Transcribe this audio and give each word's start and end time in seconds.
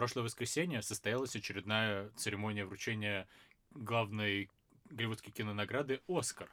прошлое 0.00 0.24
воскресенье 0.24 0.80
состоялась 0.80 1.36
очередная 1.36 2.08
церемония 2.16 2.64
вручения 2.64 3.28
главной 3.70 4.48
голливудской 4.86 5.30
кинонаграды 5.30 6.00
«Оскар». 6.08 6.48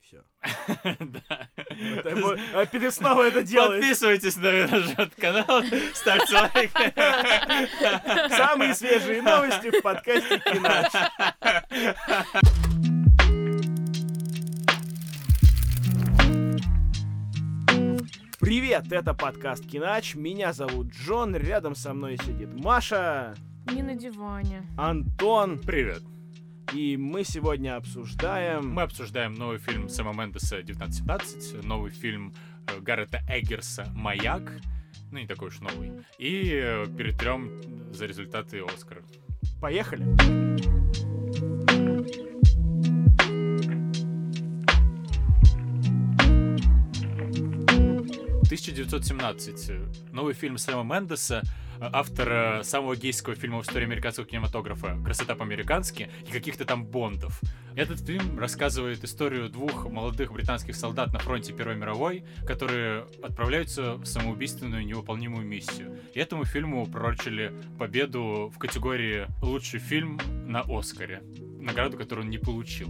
Все. 0.00 0.24
Да. 0.98 1.48
А 2.52 2.90
снова 2.90 3.28
это 3.28 3.44
делает. 3.44 3.82
Подписывайтесь 3.82 4.36
на 4.36 4.66
наш 4.66 5.10
канал, 5.16 5.62
ставьте 5.94 6.34
лайк. 6.34 6.72
Самые 8.36 8.74
свежие 8.74 9.22
новости 9.22 9.78
в 9.78 9.82
подкасте 9.82 10.40
Кинач. 10.40 10.92
Привет, 18.46 18.92
это 18.92 19.12
подкаст 19.12 19.66
Кинач. 19.66 20.14
Меня 20.14 20.52
зовут 20.52 20.92
Джон, 20.92 21.34
рядом 21.34 21.74
со 21.74 21.92
мной 21.92 22.16
сидит 22.16 22.54
Маша, 22.54 23.34
Не 23.72 23.82
на 23.82 23.96
диване. 23.96 24.62
Антон, 24.78 25.58
Привет. 25.58 26.04
и 26.72 26.96
мы 26.96 27.24
сегодня 27.24 27.74
обсуждаем... 27.74 28.72
Мы 28.72 28.82
обсуждаем 28.82 29.34
новый 29.34 29.58
фильм 29.58 29.88
Сэма 29.88 30.12
Мендеса 30.12 30.58
1917, 30.58 31.64
новый 31.64 31.90
фильм 31.90 32.32
э, 32.68 32.78
Гаррета 32.78 33.18
Эггерса 33.28 33.88
«Маяк», 33.96 34.52
ну 35.10 35.18
не 35.18 35.26
такой 35.26 35.48
уж 35.48 35.58
новый, 35.58 36.04
и 36.16 36.52
э, 36.54 36.86
перетрем 36.96 37.50
за 37.92 38.06
результаты 38.06 38.62
Оскара. 38.62 39.02
Поехали. 39.60 40.06
1917. 48.46 50.12
Новый 50.12 50.32
фильм 50.32 50.56
Сэма 50.56 50.84
Мендеса, 50.84 51.42
э, 51.80 51.90
автора 51.92 52.62
самого 52.62 52.96
гейского 52.96 53.34
фильма 53.34 53.58
в 53.58 53.62
истории 53.62 53.86
американского 53.86 54.24
кинематографа 54.24 54.96
«Красота 55.04 55.34
по-американски» 55.34 56.08
и 56.28 56.30
каких-то 56.30 56.64
там 56.64 56.86
бондов. 56.86 57.40
Этот 57.74 58.00
фильм 58.06 58.38
рассказывает 58.38 59.02
историю 59.02 59.50
двух 59.50 59.90
молодых 59.90 60.32
британских 60.32 60.76
солдат 60.76 61.12
на 61.12 61.18
фронте 61.18 61.52
Первой 61.52 61.74
мировой, 61.74 62.24
которые 62.46 63.06
отправляются 63.20 63.94
в 63.94 64.06
самоубийственную 64.06 64.86
невыполнимую 64.86 65.44
миссию. 65.44 65.98
И 66.14 66.20
этому 66.20 66.44
фильму 66.44 66.86
пророчили 66.86 67.52
победу 67.80 68.52
в 68.54 68.58
категории 68.58 69.26
«Лучший 69.42 69.80
фильм» 69.80 70.20
на 70.46 70.60
Оскаре. 70.60 71.20
Награду, 71.60 71.98
которую 71.98 72.26
он 72.26 72.30
не 72.30 72.38
получил. 72.38 72.88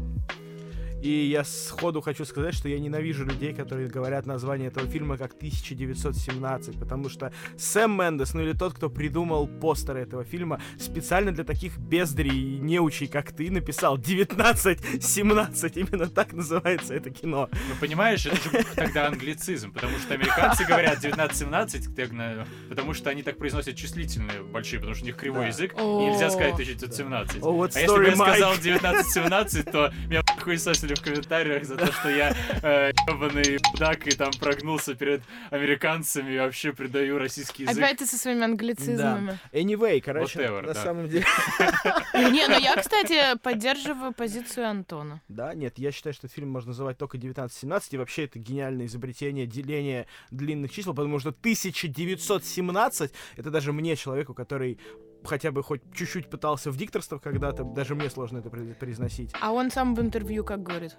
И 1.02 1.26
я 1.26 1.44
сходу 1.44 2.00
хочу 2.00 2.24
сказать, 2.24 2.54
что 2.54 2.68
я 2.68 2.78
ненавижу 2.78 3.24
людей, 3.24 3.52
которые 3.54 3.88
говорят 3.88 4.26
название 4.26 4.68
этого 4.68 4.86
фильма 4.88 5.16
как 5.18 5.34
1917, 5.34 6.78
потому 6.78 7.08
что 7.08 7.32
Сэм 7.58 7.92
Мендес, 7.92 8.34
ну 8.34 8.40
или 8.42 8.52
тот, 8.52 8.74
кто 8.74 8.88
придумал 8.90 9.46
постеры 9.46 10.00
этого 10.00 10.24
фильма, 10.24 10.60
специально 10.78 11.32
для 11.32 11.44
таких 11.44 11.78
бездарей 11.78 12.56
и 12.56 12.58
неучей, 12.58 13.06
как 13.08 13.32
ты, 13.32 13.50
написал 13.50 13.94
1917. 13.98 15.76
Именно 15.76 16.08
так 16.08 16.32
называется 16.32 16.94
это 16.94 17.10
кино. 17.10 17.48
Ну, 17.52 17.74
понимаешь, 17.80 18.26
это 18.26 18.36
же 18.36 18.64
тогда 18.74 19.06
англицизм, 19.06 19.72
потому 19.72 19.98
что 19.98 20.14
американцы 20.14 20.64
говорят 20.64 20.98
19-17, 21.04 21.94
тогда- 21.94 22.46
потому 22.68 22.94
что 22.94 23.10
они 23.10 23.22
так 23.22 23.36
произносят 23.38 23.76
числительные 23.76 24.42
большие, 24.42 24.80
потому 24.80 24.94
что 24.94 25.04
у 25.04 25.06
них 25.06 25.16
кривой 25.16 25.48
язык, 25.48 25.74
и 25.74 25.82
нельзя 25.82 26.30
сказать 26.30 26.54
1917. 26.54 27.42
О, 27.42 27.52
вот 27.52 27.76
а 27.76 27.80
если 27.80 27.96
бы 27.96 28.04
я 28.06 28.16
сказал 28.16 28.54
Mike. 28.54 28.62
19-17, 28.62 29.70
то 29.70 29.92
меня 30.08 30.22
хуесосили 30.46 30.94
в 30.94 31.02
комментариях 31.02 31.64
за 31.64 31.76
то, 31.76 31.90
что 31.90 32.08
я 32.08 32.32
э, 32.62 32.92
ебаный 33.08 33.58
мудак 33.72 34.06
и 34.06 34.12
там 34.12 34.30
прогнулся 34.38 34.94
перед 34.94 35.22
американцами 35.50 36.34
и 36.34 36.38
вообще 36.38 36.72
предаю 36.72 37.18
российский 37.18 37.64
язык. 37.64 37.76
Опять 37.76 37.98
ты 37.98 38.06
со 38.06 38.16
своими 38.16 38.44
англицизмами. 38.44 39.40
Anyway, 39.52 40.00
короче, 40.00 40.38
Whatever, 40.38 40.62
на 40.62 40.74
да. 40.74 40.82
самом 40.82 41.08
деле... 41.08 41.26
Не, 42.14 42.46
ну 42.46 42.60
я, 42.60 42.76
кстати, 42.76 43.36
поддерживаю 43.42 44.12
позицию 44.12 44.68
Антона. 44.68 45.20
Да, 45.28 45.52
нет, 45.54 45.78
я 45.78 45.90
считаю, 45.90 46.14
что 46.14 46.28
фильм 46.28 46.50
можно 46.50 46.68
называть 46.68 46.96
только 46.96 47.16
1917, 47.16 47.94
и 47.94 47.98
вообще 47.98 48.24
это 48.26 48.38
гениальное 48.38 48.86
изобретение 48.86 49.46
деления 49.46 50.06
длинных 50.30 50.70
чисел, 50.70 50.94
потому 50.94 51.18
что 51.18 51.30
1917, 51.30 53.12
это 53.36 53.50
даже 53.50 53.72
мне, 53.72 53.96
человеку, 53.96 54.32
который 54.32 54.78
хотя 55.24 55.50
бы 55.50 55.62
хоть 55.62 55.82
чуть-чуть 55.92 56.28
пытался 56.28 56.70
в 56.70 56.76
дикторство 56.76 57.18
когда-то, 57.18 57.64
даже 57.64 57.94
мне 57.94 58.10
сложно 58.10 58.38
это 58.38 58.50
произносить. 58.50 59.32
А 59.40 59.52
он 59.52 59.70
сам 59.70 59.94
в 59.94 60.00
интервью 60.00 60.44
как 60.44 60.62
говорит? 60.62 60.96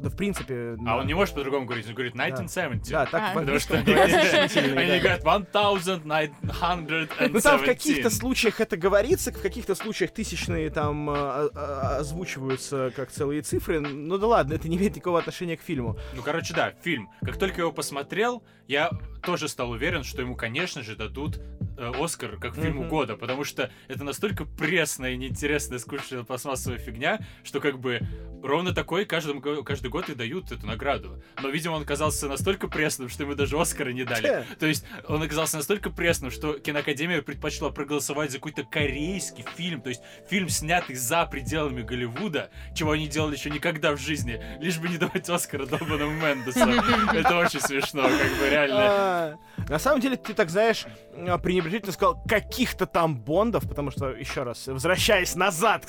Да, 0.00 0.10
в 0.10 0.16
принципе... 0.16 0.76
А 0.80 0.84
да. 0.84 0.96
он 0.98 1.06
не 1.06 1.14
может 1.14 1.34
по-другому 1.34 1.66
говорить, 1.66 1.88
он 1.88 1.94
говорит 1.94 2.12
1970. 2.12 2.92
Да, 2.92 3.06
так 3.06 3.22
А. 3.30 3.34
Потому 3.34 3.58
что 3.58 3.78
они, 3.78 3.92
они 3.92 4.12
да. 4.12 4.98
говорят 5.00 5.26
1917. 5.26 7.32
Ну 7.32 7.40
там 7.40 7.58
в 7.58 7.64
каких-то 7.64 8.10
случаях 8.10 8.60
это 8.60 8.76
говорится, 8.76 9.32
в 9.32 9.42
каких-то 9.42 9.74
случаях 9.74 10.12
тысячные 10.12 10.70
там 10.70 11.10
а, 11.10 11.48
а, 11.52 11.96
озвучиваются 11.98 12.92
как 12.94 13.10
целые 13.10 13.42
цифры. 13.42 13.80
Ну 13.80 14.18
да 14.18 14.26
ладно, 14.26 14.54
это 14.54 14.68
не 14.68 14.76
имеет 14.76 14.94
никакого 14.94 15.18
отношения 15.18 15.56
к 15.56 15.62
фильму. 15.62 15.98
Ну, 16.14 16.22
короче, 16.22 16.54
да, 16.54 16.72
фильм. 16.82 17.10
Как 17.22 17.36
только 17.36 17.56
я 17.56 17.62
его 17.62 17.72
посмотрел, 17.72 18.44
я 18.68 18.90
тоже 19.22 19.48
стал 19.48 19.70
уверен, 19.70 20.04
что 20.04 20.22
ему, 20.22 20.36
конечно 20.36 20.82
же, 20.82 20.94
дадут 20.94 21.40
э, 21.76 21.92
Оскар 21.98 22.36
как 22.36 22.54
фильму 22.54 22.86
года, 22.86 23.16
потому 23.16 23.44
что 23.44 23.70
это 23.88 24.04
настолько 24.04 24.44
пресная, 24.44 25.16
неинтересная, 25.16 25.78
скучная 25.78 26.22
пластмассовая 26.22 26.78
фигня, 26.78 27.18
что 27.42 27.60
как 27.60 27.78
бы 27.78 28.00
ровно 28.42 28.74
такой 28.74 29.04
каждым, 29.04 29.40
каждый 29.62 29.88
год 29.90 30.08
и 30.08 30.14
дают 30.14 30.52
эту 30.52 30.66
награду. 30.66 31.22
Но, 31.42 31.48
видимо, 31.48 31.74
он 31.74 31.82
оказался 31.82 32.28
настолько 32.28 32.68
пресным, 32.68 33.08
что 33.08 33.22
ему 33.24 33.34
даже 33.34 33.58
Оскара 33.60 33.90
не 33.90 34.04
дали. 34.04 34.44
То 34.58 34.66
есть 34.66 34.84
он 35.06 35.22
оказался 35.22 35.56
настолько 35.56 35.90
пресным, 35.90 36.30
что 36.30 36.54
киноакадемия 36.58 37.22
предпочла 37.22 37.70
проголосовать 37.70 38.30
за 38.30 38.38
какой-то 38.38 38.64
корейский 38.64 39.44
фильм, 39.56 39.80
то 39.80 39.88
есть 39.88 40.02
фильм, 40.28 40.48
снятый 40.48 40.96
за 40.96 41.24
пределами 41.26 41.82
Голливуда, 41.82 42.50
чего 42.74 42.92
они 42.92 43.08
делали 43.08 43.36
еще 43.36 43.50
никогда 43.50 43.92
в 43.92 43.98
жизни, 43.98 44.42
лишь 44.60 44.78
бы 44.78 44.88
не 44.88 44.98
давать 44.98 45.28
Оскара 45.28 45.66
долбанному 45.66 46.12
Мендесу. 46.12 46.60
Это 47.12 47.36
очень 47.38 47.60
смешно, 47.60 48.02
как 48.02 48.38
бы 48.38 48.48
реально. 48.50 48.76
А, 48.78 49.34
На 49.68 49.78
самом 49.78 50.00
деле, 50.00 50.16
ты 50.16 50.34
так, 50.34 50.50
знаешь, 50.50 50.86
а, 51.14 51.38
пренебрежительно 51.38 51.92
сказал 51.92 52.22
каких-то 52.28 52.86
там 52.86 53.16
Бондов, 53.16 53.68
потому 53.68 53.90
что, 53.90 54.10
еще 54.10 54.42
раз, 54.42 54.66
возвращаясь 54.66 55.34
назад, 55.34 55.86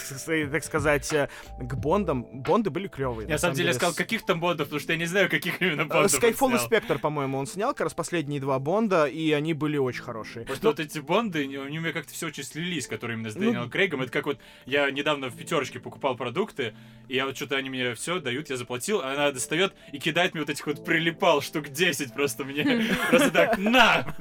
так 0.51 0.63
сказать, 0.63 1.11
э, 1.13 1.29
к 1.59 1.75
Бондам, 1.75 2.25
Бонды 2.31 2.69
были 2.69 2.87
клевые. 2.87 3.27
На 3.27 3.37
самом 3.37 3.55
деле 3.59 3.69
я 3.69 3.73
сказал, 3.75 3.93
каких 3.93 4.23
там 4.23 4.39
Бондов, 4.39 4.67
потому 4.67 4.79
что 4.79 4.93
я 4.93 4.99
не 4.99 5.05
знаю, 5.05 5.29
каких 5.29 5.61
именно 5.61 5.85
Бондов 5.85 6.13
он 6.13 6.29
Skyfall 6.29 6.55
и. 6.55 6.59
Спектр, 6.59 6.99
по-моему, 6.99 7.37
он 7.37 7.47
снял 7.47 7.71
как 7.71 7.81
раз 7.81 7.93
последние 7.93 8.39
два 8.41 8.59
Бонда, 8.59 9.05
и 9.05 9.31
они 9.31 9.53
были 9.53 9.77
очень 9.77 10.01
хорошие. 10.01 10.45
Что 10.55 10.69
вот 10.69 10.79
эти 10.79 10.99
Бонды, 10.99 11.43
они 11.43 11.57
у 11.57 11.81
меня 11.81 11.91
как-то 11.93 12.13
все 12.13 12.27
очень 12.27 12.43
слились, 12.43 12.87
которые 12.87 13.15
именно 13.17 13.31
с 13.31 13.35
Ну, 13.35 13.41
Дэниелом 13.41 13.69
Крейгом. 13.69 14.01
Это 14.01 14.11
как 14.11 14.25
вот 14.25 14.39
я 14.65 14.89
недавно 14.91 15.29
в 15.29 15.35
пятерочке 15.35 15.79
покупал 15.79 16.15
продукты, 16.15 16.73
и 17.07 17.15
я 17.15 17.25
вот 17.25 17.35
что-то 17.35 17.55
они 17.55 17.69
мне 17.69 17.93
все 17.95 18.19
дают, 18.19 18.49
я 18.49 18.57
заплатил, 18.57 19.01
а 19.01 19.13
она 19.13 19.31
достает 19.31 19.73
и 19.91 19.99
кидает 19.99 20.33
мне 20.33 20.41
вот 20.41 20.49
этих 20.49 20.65
вот 20.65 20.83
прилипал 20.85 21.41
штук 21.41 21.69
10 21.69 22.13
просто 22.13 22.43
мне. 22.43 22.87
Просто 23.09 23.31
так, 23.31 23.57
на! 23.57 24.15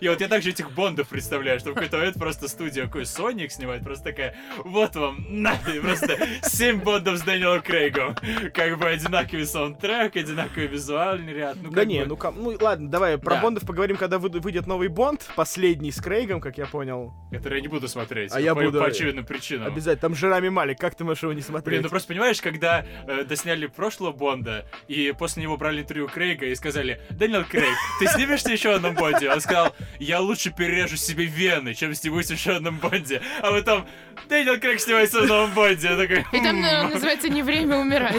И 0.00 0.08
вот 0.08 0.20
я 0.20 0.28
также 0.28 0.50
этих 0.50 0.72
Бондов 0.72 1.08
представляю, 1.08 1.60
что 1.60 1.70
в 1.70 1.74
какой-то 1.74 1.98
момент 1.98 2.16
просто 2.16 2.48
студия 2.48 2.86
какой 2.86 3.06
Соник 3.06 3.52
снимает, 3.52 3.84
просто 3.84 4.04
такая, 4.04 4.36
вот 4.58 4.96
вам, 4.96 5.24
на! 5.28 5.54
И 5.74 5.80
просто 5.80 6.18
7 6.42 6.80
Бондов 6.80 7.18
с 7.18 7.22
Дэниелом 7.22 7.62
Крейгом. 7.62 8.16
Как 8.52 8.78
бы 8.78 8.88
одинаковый 8.88 9.46
саундтрек, 9.46 10.16
одинаковый 10.16 10.66
визуальный 10.66 11.32
ряд. 11.32 11.56
Ну, 11.62 11.70
да 11.70 11.84
не, 11.84 12.00
бы- 12.00 12.06
ну 12.06 12.16
кам- 12.16 12.34
ну 12.42 12.56
ладно, 12.60 12.88
давай 12.90 13.18
про 13.18 13.36
Да. 13.36 13.40
Бондов 13.42 13.66
поговорим, 13.66 13.96
когда 13.96 14.18
выйдет, 14.18 14.42
выйдет 14.44 14.66
новый 14.66 14.88
Бонд, 14.88 15.28
последний 15.36 15.90
с 15.92 16.00
Крейгом, 16.00 16.40
как 16.40 16.58
я 16.58 16.66
понял. 16.66 17.12
Который 17.32 17.56
я 17.56 17.60
не 17.62 17.68
буду 17.68 17.88
смотреть. 17.88 18.32
А 18.34 18.40
я 18.40 18.54
по, 18.54 18.62
буду- 18.62 18.78
по 18.80 18.86
очевидным 18.86 19.24
причинам. 19.24 19.66
Обязательно, 19.68 20.00
там 20.00 20.14
Жерами 20.14 20.48
Малик, 20.48 20.78
как 20.78 20.94
ты 20.94 21.04
можешь 21.04 21.22
его 21.22 21.32
не 21.32 21.36
Блин, 21.40 21.46
смотреть? 21.46 21.82
ну 21.82 21.88
просто 21.88 22.08
понимаешь, 22.08 22.40
когда 22.40 22.84
э, 23.06 23.24
досняли 23.24 23.66
прошлого 23.66 24.12
Бонда, 24.12 24.66
и 24.88 25.14
после 25.18 25.42
него 25.42 25.56
брали 25.56 25.80
интервью 25.82 26.08
Крейга 26.08 26.46
и 26.46 26.54
сказали, 26.54 27.00
Дэниел 27.10 27.44
Крейг, 27.44 27.74
ты 28.00 28.06
снимешься 28.06 28.50
еще 28.52 28.70
в 28.72 28.76
одном 28.76 28.94
Бонде? 28.94 29.30
Он 29.30 29.40
сказал, 29.40 29.74
я 29.98 30.20
лучше 30.20 30.50
перережу 30.50 30.96
себе 30.96 31.24
вены, 31.26 31.74
чем 31.74 31.94
снимусь 31.94 32.30
еще 32.30 32.52
в 32.54 32.56
одном 32.56 32.78
Бонде. 32.78 33.20
А 33.42 33.50
потом, 33.50 33.86
Дэниел 34.28 34.58
Крейг 34.60 34.80
снимается 34.80 35.22
в 35.22 35.26
новом 35.26 35.52
Бонде. 35.52 35.88
Я 35.88 35.96
такой, 35.96 36.20
И 36.32 36.42
там 36.42 36.56
«М, 36.56 36.64
э, 36.64 36.88
называется 36.94 37.28
«Не 37.28 37.42
время 37.42 37.76
умирать». 37.76 38.14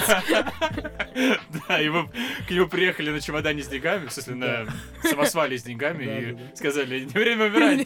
Да, 1.68 1.78
его, 1.78 2.10
к 2.48 2.52
нему 2.52 2.68
приехали 2.68 3.10
на 3.12 3.22
чемодане 3.22 3.64
с 3.64 3.68
деньгами, 3.68 4.08
в 4.08 4.12
смысле, 4.12 4.36
на 4.36 4.68
самосвале 5.04 5.58
с 5.58 5.64
деньгами, 5.64 6.04
и 6.04 6.56
сказали, 6.56 7.02
не 7.02 7.12
время 7.12 7.46
умирать. 7.48 7.86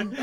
Ну 0.00 0.14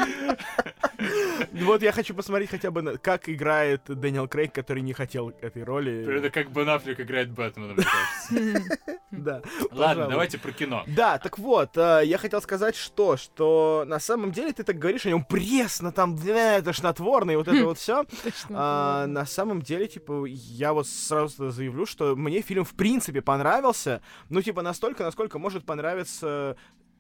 Вот 1.53 1.81
я 1.81 1.91
хочу 1.91 2.13
посмотреть 2.13 2.49
хотя 2.49 2.71
бы, 2.71 2.97
как 2.97 3.29
играет 3.29 3.83
Дэниел 3.87 4.27
Крейг, 4.27 4.53
который 4.53 4.81
не 4.81 4.93
хотел 4.93 5.29
этой 5.41 5.63
роли. 5.63 6.17
Это 6.17 6.29
как 6.29 6.51
Бен 6.51 6.69
Аффлек 6.69 6.99
играет 6.99 7.31
Бэтмена, 7.31 7.73
мне 7.73 7.83
кажется. 7.83 8.63
Да. 9.11 9.41
Ладно, 9.71 10.07
давайте 10.09 10.37
про 10.37 10.51
кино. 10.51 10.83
Да, 10.87 11.17
так 11.19 11.39
вот, 11.39 11.77
э, 11.77 12.01
я 12.03 12.17
хотел 12.17 12.41
сказать, 12.41 12.75
что, 12.75 13.15
что 13.15 13.85
на 13.87 13.99
самом 13.99 14.33
деле 14.33 14.51
ты 14.51 14.63
так 14.63 14.77
говоришь 14.77 15.05
о 15.05 15.09
нем 15.09 15.23
пресно, 15.23 15.93
там, 15.93 16.15
э, 16.15 16.61
тошнотворно, 16.61 17.31
и 17.31 17.35
вот 17.37 17.47
это 17.47 17.63
вот 17.63 17.77
все. 17.77 18.03
Точно. 18.23 18.49
А, 18.51 19.07
на 19.07 19.25
самом 19.25 19.61
деле, 19.61 19.87
типа, 19.87 20.25
я 20.25 20.73
вот 20.73 20.87
сразу 20.87 21.49
заявлю, 21.49 21.85
что 21.85 22.15
мне 22.17 22.41
фильм 22.41 22.65
в 22.65 22.73
принципе 22.73 23.21
понравился, 23.21 24.01
ну, 24.29 24.41
типа, 24.41 24.61
настолько, 24.61 25.03
насколько 25.03 25.39
может 25.39 25.65
понравиться 25.65 26.57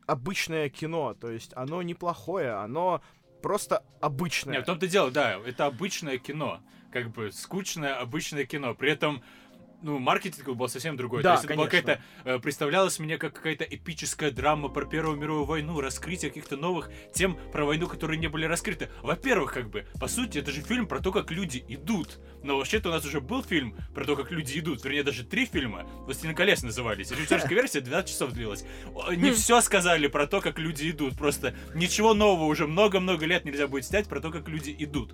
обычное 0.07 0.69
кино, 0.69 1.15
то 1.19 1.29
есть 1.29 1.51
оно 1.55 1.81
неплохое, 1.81 2.51
оно 2.51 3.01
просто 3.45 3.83
обычное. 4.01 4.55
Нет, 4.55 4.63
в 4.63 4.65
том-то 4.65 4.87
дело, 4.87 5.11
да, 5.11 5.39
это 5.45 5.67
обычное 5.67 6.17
кино. 6.17 6.61
Как 6.91 7.11
бы 7.11 7.31
скучное 7.31 7.93
обычное 7.93 8.43
кино. 8.43 8.73
При 8.73 8.89
этом 8.89 9.21
ну, 9.85 9.99
маркетинг 9.99 10.49
был 10.49 10.67
совсем 10.67 10.97
другой. 10.97 11.21
Да, 11.21 11.29
То 11.29 11.33
есть 11.35 11.45
это 11.45 11.53
была 11.53 11.65
какая-то, 11.67 12.01
э, 12.23 12.39
представлялось 12.39 12.97
мне 12.97 13.19
как 13.19 13.33
какая-то 13.33 13.63
эпическая 13.63 14.31
драма 14.31 14.67
про 14.67 14.85
Первую 14.87 15.15
мировую 15.17 15.45
войну, 15.45 15.79
раскрытие 15.79 16.31
каких-то 16.31 16.57
новых 16.57 16.89
тем 17.13 17.37
про 17.51 17.65
войну, 17.65 17.87
которые 17.87 18.17
не 18.17 18.27
были 18.27 18.45
раскрыты. 18.45 18.89
Во-первых, 19.03 19.53
как 19.53 19.69
бы, 19.69 19.85
по 19.99 20.07
сути, 20.07 20.39
это 20.39 20.51
же 20.51 20.61
фильм 20.61 20.87
про 20.87 21.01
то, 21.01 21.11
как 21.11 21.29
люди 21.29 21.63
идут. 21.67 22.19
Но 22.41 22.57
вообще-то 22.57 22.89
у 22.89 22.91
нас 22.91 23.05
уже 23.05 23.21
был 23.21 23.43
фильм 23.43 23.75
про 23.93 24.05
то, 24.05 24.15
как 24.15 24.31
люди 24.31 24.57
идут. 24.57 24.83
Вернее, 24.83 25.03
даже 25.03 25.23
три 25.23 25.45
фильма. 25.45 25.83
«Властелин 26.05 26.33
колес» 26.33 26.63
назывались. 26.63 27.11
Режиссерская 27.11 27.53
версия 27.53 27.81
12 27.81 28.09
часов 28.09 28.31
длилась. 28.31 28.65
Не 29.15 29.31
все 29.33 29.61
сказали 29.61 30.07
про 30.07 30.25
то, 30.25 30.41
как 30.41 30.57
люди 30.57 30.89
идут. 30.89 31.15
Просто 31.15 31.53
ничего 31.75 32.15
нового 32.15 32.45
уже 32.45 32.65
много-много 32.65 33.27
лет 33.27 33.45
нельзя 33.45 33.67
будет 33.67 33.85
снять 33.85 34.07
про 34.07 34.19
то, 34.19 34.31
как 34.31 34.47
люди 34.47 34.75
идут. 34.79 35.13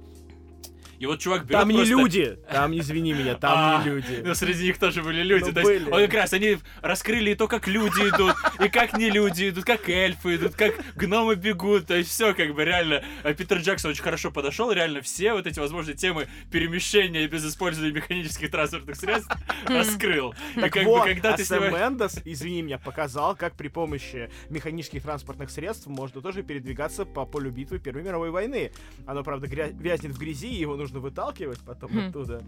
И 1.01 1.07
вот 1.07 1.19
чувак 1.19 1.45
берет 1.47 1.61
Там 1.61 1.69
не 1.69 1.77
просто- 1.77 1.91
люди, 1.95 2.37
там, 2.51 2.77
извини 2.77 3.13
меня, 3.13 3.33
там 3.33 3.53
а, 3.55 3.83
не 3.83 3.89
люди. 3.89 4.21
Ну, 4.23 4.35
среди 4.35 4.65
них 4.65 4.77
тоже 4.77 5.01
были 5.01 5.23
люди. 5.23 5.45
Ну, 5.45 5.51
то 5.51 5.61
есть, 5.61 5.83
были. 5.85 5.91
он 5.91 6.01
как 6.05 6.13
раз, 6.13 6.33
они 6.33 6.59
раскрыли 6.83 7.31
и 7.31 7.35
то, 7.35 7.47
как 7.47 7.67
люди 7.67 8.01
идут, 8.01 8.35
и 8.63 8.69
как 8.69 8.95
не 8.95 9.09
люди 9.09 9.49
идут, 9.49 9.65
как 9.65 9.89
эльфы 9.89 10.35
идут, 10.35 10.53
как 10.53 10.75
гномы 10.95 11.33
бегут. 11.33 11.87
То 11.87 11.95
есть 11.95 12.11
все 12.11 12.35
как 12.35 12.53
бы 12.53 12.63
реально. 12.63 13.03
А 13.23 13.33
Питер 13.33 13.57
Джексон 13.57 13.89
очень 13.89 14.03
хорошо 14.03 14.29
подошел, 14.29 14.71
реально 14.71 15.01
все 15.01 15.33
вот 15.33 15.47
эти 15.47 15.57
возможные 15.59 15.95
темы 15.95 16.27
перемещения 16.51 17.25
без 17.25 17.43
использования 17.47 17.93
механических 17.93 18.51
транспортных 18.51 18.95
средств 18.95 19.35
раскрыл. 19.65 20.35
И 20.55 20.59
Так 20.59 20.71
как 20.73 20.83
вот, 20.85 21.01
бы, 21.07 21.13
когда 21.15 21.33
а 21.33 21.37
ты 21.37 21.45
Сэм. 21.45 21.73
Мендес, 21.73 22.19
извини 22.25 22.61
меня, 22.61 22.77
показал, 22.77 23.35
как 23.35 23.55
при 23.55 23.69
помощи 23.69 24.29
механических 24.49 25.01
транспортных 25.01 25.49
средств 25.49 25.87
можно 25.87 26.21
тоже 26.21 26.43
передвигаться 26.43 27.05
по 27.05 27.25
полю 27.25 27.49
битвы 27.49 27.79
Первой 27.79 28.03
мировой 28.03 28.29
войны. 28.29 28.71
Оно, 29.07 29.23
правда, 29.23 29.47
гря- 29.47 29.73
вязнет 29.75 30.11
в 30.11 30.19
грязи, 30.19 30.47
и 30.47 30.59
его 30.59 30.75
нужно 30.75 30.90
выталкивать 30.99 31.59
потом 31.59 31.91
Хм. 31.91 32.09
оттуда. 32.09 32.41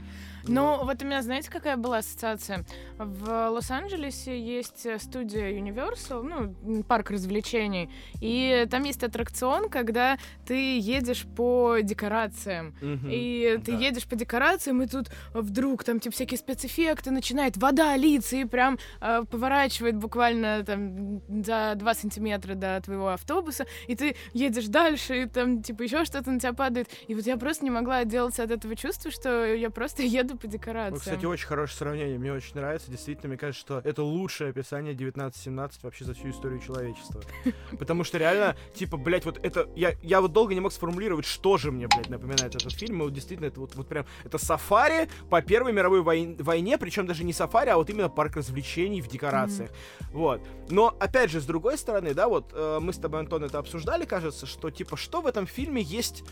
Ну, 0.47 0.83
вот 0.83 1.01
у 1.01 1.05
меня, 1.05 1.21
знаете, 1.21 1.49
какая 1.49 1.77
была 1.77 1.99
ассоциация? 1.99 2.65
В 2.97 3.49
Лос-Анджелесе 3.49 4.39
есть 4.39 4.85
э, 4.85 4.99
студия 4.99 5.51
Universal, 5.59 6.21
ну, 6.63 6.83
парк 6.83 7.11
развлечений, 7.11 7.89
и 8.19 8.67
там 8.69 8.83
есть 8.83 9.03
аттракцион, 9.03 9.69
когда 9.69 10.17
ты 10.45 10.77
едешь 10.79 11.25
по 11.35 11.77
декорациям. 11.81 12.75
Мгм. 12.81 13.09
И 13.09 13.59
ты 13.63 13.71
Да. 13.71 13.77
едешь 13.77 14.05
по 14.07 14.15
декорациям, 14.15 14.81
и 14.81 14.87
тут 14.87 15.09
вдруг 15.33 15.83
там 15.83 15.99
типа 15.99 16.13
всякие 16.13 16.37
спецэффекты, 16.37 17.11
начинает 17.11 17.57
вода 17.57 17.95
литься 17.95 18.35
и 18.35 18.45
прям 18.45 18.77
э, 19.01 19.23
поворачивает 19.29 19.95
буквально 19.95 20.63
там 20.65 21.21
за 21.43 21.73
2 21.75 21.93
сантиметра 21.93 22.55
до 22.55 22.81
твоего 22.81 23.09
автобуса, 23.09 23.65
и 23.87 23.95
ты 23.95 24.15
едешь 24.33 24.67
дальше, 24.67 25.23
и 25.23 25.25
там 25.25 25.61
типа 25.63 25.83
еще 25.83 26.03
что-то 26.05 26.31
на 26.31 26.39
тебя 26.39 26.53
падает. 26.53 26.89
И 27.07 27.15
вот 27.15 27.25
я 27.25 27.37
просто 27.37 27.63
не 27.63 27.71
могла 27.71 27.97
отделаться 27.97 28.32
от 28.39 28.51
этого 28.51 28.75
чувства, 28.75 29.11
что 29.11 29.45
я 29.45 29.69
просто 29.69 30.03
еду 30.03 30.37
по 30.37 30.47
декорациям. 30.47 30.93
Ну, 30.93 30.99
кстати, 30.99 31.25
очень 31.25 31.47
хорошее 31.47 31.77
сравнение, 31.77 32.17
мне 32.17 32.33
очень 32.33 32.55
нравится. 32.55 32.89
Действительно, 32.89 33.29
мне 33.29 33.37
кажется, 33.37 33.61
что 33.61 33.81
это 33.83 34.03
лучшее 34.03 34.49
описание 34.49 34.93
1917 34.93 35.83
вообще 35.83 36.05
за 36.05 36.13
всю 36.13 36.29
историю 36.29 36.59
человечества. 36.59 37.21
Потому 37.79 38.03
что 38.03 38.17
реально, 38.17 38.55
типа, 38.73 38.97
блядь, 38.97 39.25
вот 39.25 39.39
это... 39.43 39.69
Я, 39.75 39.93
я 40.01 40.21
вот 40.21 40.33
долго 40.33 40.53
не 40.53 40.59
мог 40.59 40.71
сформулировать, 40.71 41.25
что 41.25 41.57
же 41.57 41.71
мне, 41.71 41.87
блядь, 41.87 42.09
напоминает 42.09 42.55
этот 42.55 42.71
фильм. 42.73 43.01
И 43.01 43.03
вот 43.03 43.13
действительно, 43.13 43.47
это 43.47 43.59
вот, 43.59 43.75
вот 43.75 43.87
прям... 43.87 44.05
Это 44.23 44.37
сафари 44.37 45.09
по 45.29 45.41
Первой 45.41 45.73
мировой 45.73 46.01
вой- 46.01 46.35
войне, 46.39 46.77
причем 46.77 47.07
даже 47.07 47.23
не 47.23 47.33
сафари, 47.33 47.69
а 47.69 47.77
вот 47.77 47.89
именно 47.89 48.09
парк 48.09 48.35
развлечений 48.35 49.01
в 49.01 49.07
декорациях. 49.07 49.69
Вот. 50.11 50.41
Но, 50.69 50.95
опять 50.99 51.31
же, 51.31 51.41
с 51.41 51.45
другой 51.45 51.77
стороны, 51.77 52.13
да, 52.13 52.27
вот 52.27 52.51
э, 52.53 52.79
мы 52.81 52.93
с 52.93 52.97
тобой, 52.97 53.19
Антон, 53.19 53.43
это 53.43 53.59
обсуждали, 53.59 54.05
кажется, 54.05 54.45
что, 54.45 54.69
типа, 54.69 54.97
что 54.97 55.21
в 55.21 55.27
этом 55.27 55.47
фильме 55.47 55.81
есть 55.81 56.23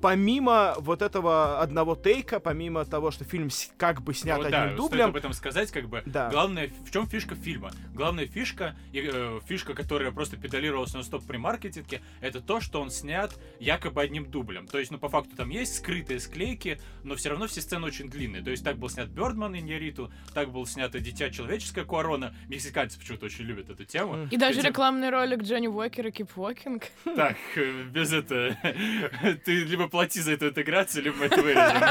помимо 0.00 0.74
вот 0.78 1.02
этого 1.02 1.60
одного 1.60 1.96
тейка, 1.96 2.40
помимо 2.40 2.84
того, 2.84 3.10
что 3.10 3.24
фильм 3.24 3.50
как 3.76 4.02
бы 4.02 4.14
снят 4.14 4.38
Вот 4.38 4.46
одним 4.46 4.60
да, 4.60 4.66
стоит 4.66 4.76
дублем, 4.76 5.08
об 5.10 5.16
этом 5.16 5.32
сказать, 5.32 5.70
как 5.70 5.88
бы. 5.88 6.02
Да. 6.06 6.30
Главное, 6.30 6.70
в 6.86 6.90
чем 6.90 7.06
фишка 7.06 7.34
фильма? 7.34 7.70
Главная 7.94 8.26
фишка, 8.26 8.76
и, 8.92 9.08
э, 9.12 9.40
фишка, 9.46 9.74
которая 9.74 10.10
просто 10.12 10.36
педалировалась 10.36 10.94
на 10.94 11.02
стоп 11.02 11.24
при 11.26 11.36
маркетинге, 11.36 12.00
это 12.20 12.40
то, 12.40 12.60
что 12.60 12.80
он 12.80 12.90
снят 12.90 13.32
якобы 13.58 14.00
одним 14.02 14.30
дублем. 14.30 14.66
То 14.66 14.78
есть, 14.78 14.90
ну, 14.90 14.98
по 14.98 15.08
факту 15.08 15.36
там 15.36 15.50
есть 15.50 15.76
скрытые 15.76 16.20
склейки, 16.20 16.80
но 17.04 17.14
все 17.16 17.30
равно 17.30 17.46
все 17.46 17.60
сцены 17.60 17.86
очень 17.86 18.08
длинные. 18.08 18.42
То 18.42 18.50
есть, 18.50 18.64
так 18.64 18.78
был 18.78 18.88
снят 18.88 19.08
Бёрдман 19.08 19.54
и 19.54 19.60
Нериту, 19.60 20.12
так 20.34 20.50
был 20.50 20.66
снято 20.66 21.00
Дитя 21.00 21.30
человеческое 21.30 21.84
Куарона. 21.84 22.34
Мексиканцы 22.48 22.98
почему-то 22.98 23.26
очень 23.26 23.44
любят 23.44 23.70
эту 23.70 23.84
тему. 23.84 24.28
И 24.30 24.36
даже 24.36 24.60
рекламный 24.62 25.10
ролик 25.10 25.42
Джонни 25.42 25.68
Уокера 25.68 26.08
Keep 26.08 26.30
Walking. 26.36 26.82
Так, 27.16 27.36
э, 27.56 27.82
без 27.84 28.12
этого. 28.12 28.56
Ты 29.44 29.64
либо 29.64 29.88
плати 29.90 30.20
за 30.20 30.32
эту 30.32 30.48
интеграцию, 30.48 31.04
либо 31.04 31.16
мы 31.16 31.26
это 31.26 31.42
вырежем. 31.42 31.82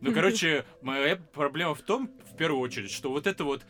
Ну, 0.00 0.12
короче, 0.12 0.64
моя 0.82 1.16
проблема 1.16 1.74
в 1.74 1.82
том, 1.82 2.10
в 2.32 2.36
первую 2.36 2.60
очередь, 2.60 2.90
что 2.90 3.10
вот 3.10 3.26
это 3.26 3.44
вот 3.44 3.62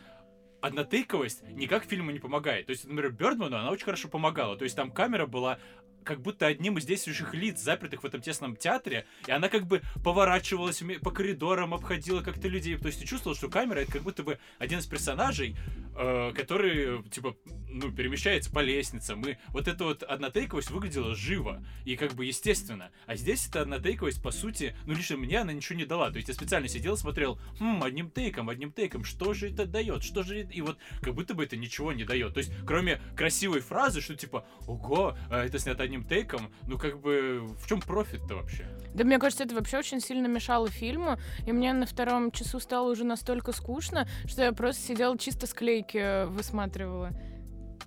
однотейковость 0.61 1.43
никак 1.49 1.83
фильму 1.85 2.11
не 2.11 2.19
помогает. 2.19 2.67
То 2.67 2.71
есть, 2.71 2.85
например, 2.85 3.11
Бёрдману 3.11 3.57
она 3.57 3.71
очень 3.71 3.85
хорошо 3.85 4.07
помогала. 4.07 4.57
То 4.57 4.63
есть 4.63 4.75
там 4.75 4.91
камера 4.91 5.25
была 5.25 5.59
как 6.03 6.21
будто 6.21 6.47
одним 6.47 6.77
из 6.77 6.85
действующих 6.85 7.33
лиц, 7.33 7.61
запертых 7.61 8.03
в 8.03 8.05
этом 8.05 8.21
тесном 8.21 8.55
театре, 8.55 9.05
и 9.27 9.31
она 9.31 9.49
как 9.49 9.67
бы 9.67 9.81
поворачивалась 10.03 10.81
по 11.01 11.11
коридорам, 11.11 11.73
обходила 11.73 12.21
как-то 12.21 12.47
людей. 12.47 12.77
То 12.77 12.87
есть 12.87 12.99
ты 12.99 13.05
чувствовал, 13.05 13.35
что 13.35 13.49
камера 13.49 13.79
это 13.79 13.91
как 13.91 14.03
будто 14.03 14.23
бы 14.23 14.39
один 14.57 14.79
из 14.79 14.85
персонажей, 14.85 15.55
э, 15.95 16.31
который, 16.35 17.03
типа, 17.09 17.35
ну, 17.67 17.91
перемещается 17.91 18.51
по 18.51 18.59
лестницам. 18.59 19.21
И 19.27 19.37
вот 19.49 19.67
эта 19.67 19.83
вот 19.83 20.03
однотейковость 20.03 20.71
выглядела 20.71 21.15
живо 21.15 21.63
и 21.85 21.95
как 21.95 22.13
бы 22.13 22.25
естественно. 22.25 22.91
А 23.05 23.15
здесь 23.15 23.47
эта 23.47 23.61
однотейковость, 23.61 24.21
по 24.21 24.31
сути, 24.31 24.75
ну, 24.85 24.93
лично 24.93 25.17
мне 25.17 25.39
она 25.39 25.53
ничего 25.53 25.77
не 25.77 25.85
дала. 25.85 26.09
То 26.09 26.17
есть 26.17 26.27
я 26.27 26.33
специально 26.33 26.67
сидел, 26.67 26.97
смотрел, 26.97 27.39
хм, 27.59 27.83
одним 27.83 28.09
тейком, 28.09 28.49
одним 28.49 28.71
тейком, 28.71 29.03
что 29.03 29.33
же 29.33 29.49
это 29.49 29.65
дает, 29.65 30.03
что 30.03 30.23
же. 30.23 30.41
И 30.41 30.61
вот 30.61 30.77
как 31.01 31.13
будто 31.13 31.33
бы 31.33 31.43
это 31.43 31.57
ничего 31.57 31.93
не 31.93 32.03
дает. 32.03 32.33
То 32.33 32.39
есть, 32.39 32.51
кроме 32.65 33.01
красивой 33.15 33.59
фразы, 33.59 34.01
что 34.01 34.15
типа, 34.15 34.45
ого, 34.67 35.17
а 35.29 35.43
это 35.43 35.59
снято 35.59 35.83
одним 35.89 36.03
тейком, 36.03 36.51
ну, 36.67 36.77
как 36.77 36.99
бы, 36.99 37.41
в 37.59 37.67
чем 37.67 37.81
профит-то 37.81 38.35
вообще? 38.35 38.65
Да, 38.93 39.03
мне 39.03 39.17
кажется, 39.17 39.43
это 39.43 39.55
вообще 39.55 39.79
очень 39.79 39.99
сильно 39.99 40.27
мешало 40.27 40.69
фильму, 40.69 41.17
и 41.45 41.51
мне 41.51 41.73
на 41.73 41.85
втором 41.85 42.31
часу 42.31 42.59
стало 42.59 42.91
уже 42.91 43.03
настолько 43.03 43.51
скучно, 43.51 44.07
что 44.25 44.43
я 44.43 44.51
просто 44.51 44.81
сидела 44.81 45.17
чисто 45.17 45.47
склейки 45.47 45.97
э, 45.97 46.25
высматривала. 46.27 47.11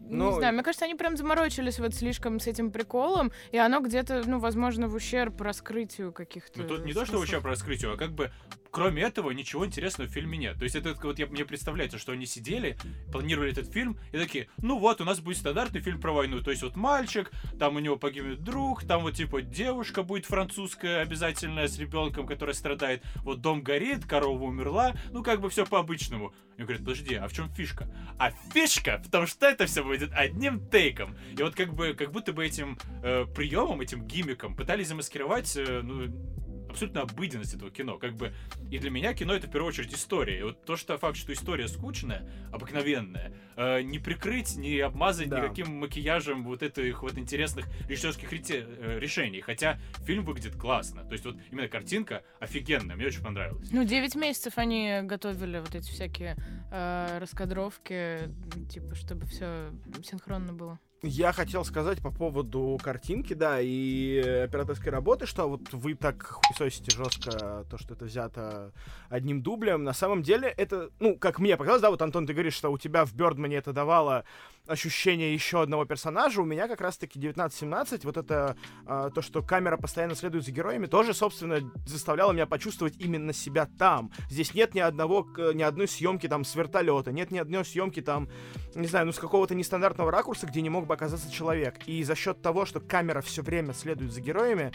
Ну, 0.01 0.31
не 0.31 0.37
знаю, 0.37 0.53
мне 0.55 0.63
кажется, 0.63 0.85
они 0.85 0.97
прям 0.97 1.17
заморочились 1.17 1.79
вот 1.79 1.95
слишком 1.95 2.41
с 2.41 2.47
этим 2.47 2.71
приколом, 2.73 3.33
и 3.53 3.57
оно 3.57 3.81
где-то, 3.81 4.23
ну, 4.27 4.41
возможно, 4.41 4.89
в 4.89 4.95
ущерб 4.95 5.41
раскрытию 5.41 6.13
каких-то. 6.13 6.61
Ну, 6.61 6.69
тут 6.69 6.85
не 6.85 6.93
то, 6.93 7.07
что 7.07 7.19
вообще 7.19 7.41
про 7.41 7.51
раскрытие, 7.51 7.93
а 7.93 7.97
как 7.97 8.11
бы 8.13 8.31
кроме 8.73 9.03
этого 9.03 9.31
ничего 9.31 9.65
интересного 9.65 10.09
в 10.09 10.13
фильме 10.13 10.39
нет. 10.39 10.57
То 10.57 10.65
есть 10.65 10.75
это 10.75 10.97
вот 11.01 11.19
я, 11.19 11.27
мне 11.27 11.45
представляется, 11.45 11.99
что 11.99 12.13
они 12.13 12.27
сидели, 12.27 12.77
планировали 13.13 13.53
этот 13.53 13.71
фильм 13.71 13.99
и 14.13 14.19
такие, 14.19 14.49
ну 14.57 14.79
вот, 14.79 15.01
у 15.01 15.05
нас 15.05 15.21
будет 15.21 15.37
стандартный 15.37 15.81
фильм 15.81 16.01
про 16.01 16.13
войну. 16.13 16.41
То 16.41 16.51
есть 16.51 16.63
вот 16.63 16.75
мальчик, 16.75 17.31
там 17.59 17.77
у 17.77 17.79
него 17.79 17.97
погибнет 17.97 18.43
друг, 18.43 18.85
там 18.85 19.03
вот 19.03 19.15
типа 19.15 19.43
девушка 19.43 20.03
будет 20.03 20.25
французская 20.25 21.03
обязательная 21.03 21.69
с 21.69 21.79
ребенком, 21.79 22.27
который 22.27 22.55
страдает. 22.55 23.03
Вот 23.17 23.43
дом 23.43 23.63
горит, 23.63 24.07
корова 24.07 24.43
умерла, 24.43 24.95
ну 25.13 25.23
как 25.23 25.41
бы 25.41 25.51
все 25.51 25.67
по-обычному. 25.67 26.35
И 26.57 26.63
говорят, 26.63 26.81
подожди, 26.81 27.15
а 27.15 27.29
в 27.29 27.33
чем 27.33 27.51
фишка? 27.51 27.89
А 28.19 28.31
фишка 28.53 29.03
в 29.05 29.11
том, 29.11 29.27
что 29.27 29.47
это 29.47 29.67
все 29.67 29.85
будет 29.85 30.13
одним 30.13 30.67
тейком. 30.71 31.17
И 31.37 31.43
вот 31.43 31.55
как 31.55 31.75
бы, 31.75 31.93
как 31.93 32.11
будто 32.11 32.33
бы 32.33 32.45
этим 32.45 32.79
э, 33.03 33.27
приемом, 33.35 33.81
этим 33.81 34.07
гиммиком 34.07 34.57
пытались 34.57 34.89
замаскировать, 34.89 35.57
э, 35.57 35.81
ну, 35.83 36.09
абсолютно 36.73 37.03
обыденность 37.03 37.55
этого 37.55 37.71
кино. 37.71 37.99
Как 37.99 38.15
бы 38.15 38.33
и 38.71 38.79
для 38.79 38.91
меня 38.91 39.15
кино 39.15 39.35
это 39.35 39.47
в 39.47 39.51
первую 39.51 39.69
очередь 39.69 39.93
история. 39.95 40.41
И 40.41 40.43
вот 40.43 40.65
то, 40.65 40.77
что 40.77 40.99
факт, 40.99 41.17
что 41.17 41.33
история 41.33 41.69
скучная, 41.69 42.29
обыкновенная, 42.53 43.33
э, 43.57 43.83
не 43.83 43.99
прикрыть, 43.99 44.57
не 44.57 44.79
обмазать 44.81 45.29
Да. 45.29 45.41
никаким 45.41 45.77
макияжем 45.79 46.45
вот 46.45 46.63
этих 46.63 47.03
вот 47.03 47.17
интересных 47.19 47.67
режиссерских 47.89 48.33
рете- 48.33 48.67
э, 48.67 48.99
решений. 48.99 49.41
Хотя 49.41 49.79
фильм 50.05 50.25
выглядит 50.25 50.57
классно. 50.57 51.05
То 51.05 51.13
есть 51.13 51.25
вот 51.25 51.37
именно 51.51 51.69
картинка 51.69 52.23
офигенная, 52.41 52.97
мне 52.97 53.07
очень 53.07 53.23
понравилось. 53.23 53.69
Ну, 53.71 53.85
9 53.85 54.15
месяцев 54.17 54.55
они 54.57 55.01
готовили 55.03 55.59
вот 55.59 55.75
эти 55.75 55.91
всякие 55.91 56.37
э, 56.71 57.19
раскадровки, 57.19 58.31
типа, 58.71 58.95
чтобы 58.95 59.27
все 59.27 59.71
синхронно 60.03 60.53
было. 60.53 60.79
Я 61.05 61.33
хотел 61.33 61.65
сказать 61.65 62.01
по 62.01 62.13
поводу 62.13 62.79
картинки, 62.81 63.35
да, 63.35 63.59
и 63.61 64.19
операторской 64.45 64.93
работы, 64.93 65.27
что 65.27 65.49
вот 65.49 65.73
вы 65.73 65.97
так 65.97 66.23
хуесосите 66.23 66.97
жестко 66.97 67.67
то, 67.69 67.77
что 67.77 67.95
это 67.95 68.05
взято 68.05 68.71
одним 69.09 69.43
дублем. 69.43 69.83
На 69.83 69.95
самом 69.95 70.23
деле 70.23 70.55
это, 70.57 70.91
ну, 71.01 71.19
как 71.19 71.41
мне 71.41 71.57
показалось, 71.57 71.83
да, 71.83 71.91
вот, 71.91 72.03
Антон, 72.03 72.25
ты 72.25 72.35
говоришь, 72.35 72.55
что 72.55 72.71
у 72.71 72.79
тебя 72.79 73.05
в 73.05 73.15
Бёрдмане 73.15 73.57
это 73.57 73.73
давало 73.73 74.23
ощущение 74.67 75.35
еще 75.35 75.63
одного 75.63 75.85
персонажа, 75.85 76.41
у 76.41 76.45
меня 76.45 76.69
как 76.69 76.81
раз-таки 76.81 77.19
19-17, 77.19 78.01
вот 78.05 78.17
это 78.17 78.57
э, 78.87 79.11
то, 79.15 79.23
что 79.23 79.43
камера 79.43 79.77
постоянно 79.77 80.15
следует 80.15 80.45
за 80.45 80.53
героями, 80.53 80.87
тоже, 80.87 81.15
собственно, 81.15 81.59
заставляло 81.87 82.33
меня 82.33 82.47
почувствовать 82.47 82.95
именно 82.99 83.33
себя 83.33 83.69
там. 83.79 84.13
Здесь 84.31 84.55
нет 84.55 84.75
ни 84.75 84.81
одного, 84.81 85.27
ни 85.53 85.63
одной 85.63 85.89
съемки 85.89 86.29
там 86.29 86.45
с 86.45 86.55
вертолета, 86.55 87.13
нет 87.13 87.31
ни 87.31 87.39
одной 87.39 87.65
съемки 87.65 88.01
там, 88.01 88.29
не 88.75 88.87
знаю, 88.87 89.07
ну 89.07 89.13
с 89.13 89.19
какого-то 89.19 89.55
нестандартного 89.55 90.11
ракурса, 90.11 90.47
где 90.47 90.63
не 90.63 90.71
мог 90.71 90.87
бы 90.87 90.95
оказаться 90.95 91.31
человек. 91.31 91.81
И 91.87 92.03
за 92.05 92.15
счет 92.15 92.41
того, 92.41 92.65
что 92.65 92.81
камера 92.81 93.21
все 93.21 93.43
время 93.43 93.75
следует 93.75 94.13
за 94.13 94.21
героями, 94.21 94.73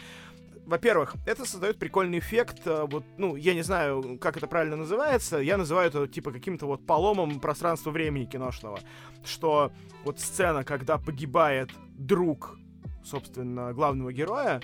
во-первых, 0.68 1.16
это 1.26 1.46
создает 1.46 1.80
прикольный 1.80 2.20
эффект, 2.20 2.68
э, 2.68 2.86
вот, 2.90 3.06
ну, 3.18 3.38
я 3.38 3.54
не 3.54 3.62
знаю, 3.62 4.20
как 4.20 4.36
это 4.36 4.48
правильно 4.48 4.76
называется, 4.76 5.38
я 5.38 5.58
называю 5.58 5.88
это, 5.88 6.08
типа, 6.08 6.32
каким-то 6.32 6.66
вот 6.66 6.86
поломом 6.86 7.40
пространства-времени 7.40 8.26
киношного, 8.26 8.80
что 9.26 9.72
вот 10.04 10.20
сцена, 10.20 10.66
когда 10.66 10.98
погибает 10.98 11.72
друг, 11.98 12.58
собственно, 13.04 13.74
главного 13.74 14.12
героя, 14.12 14.62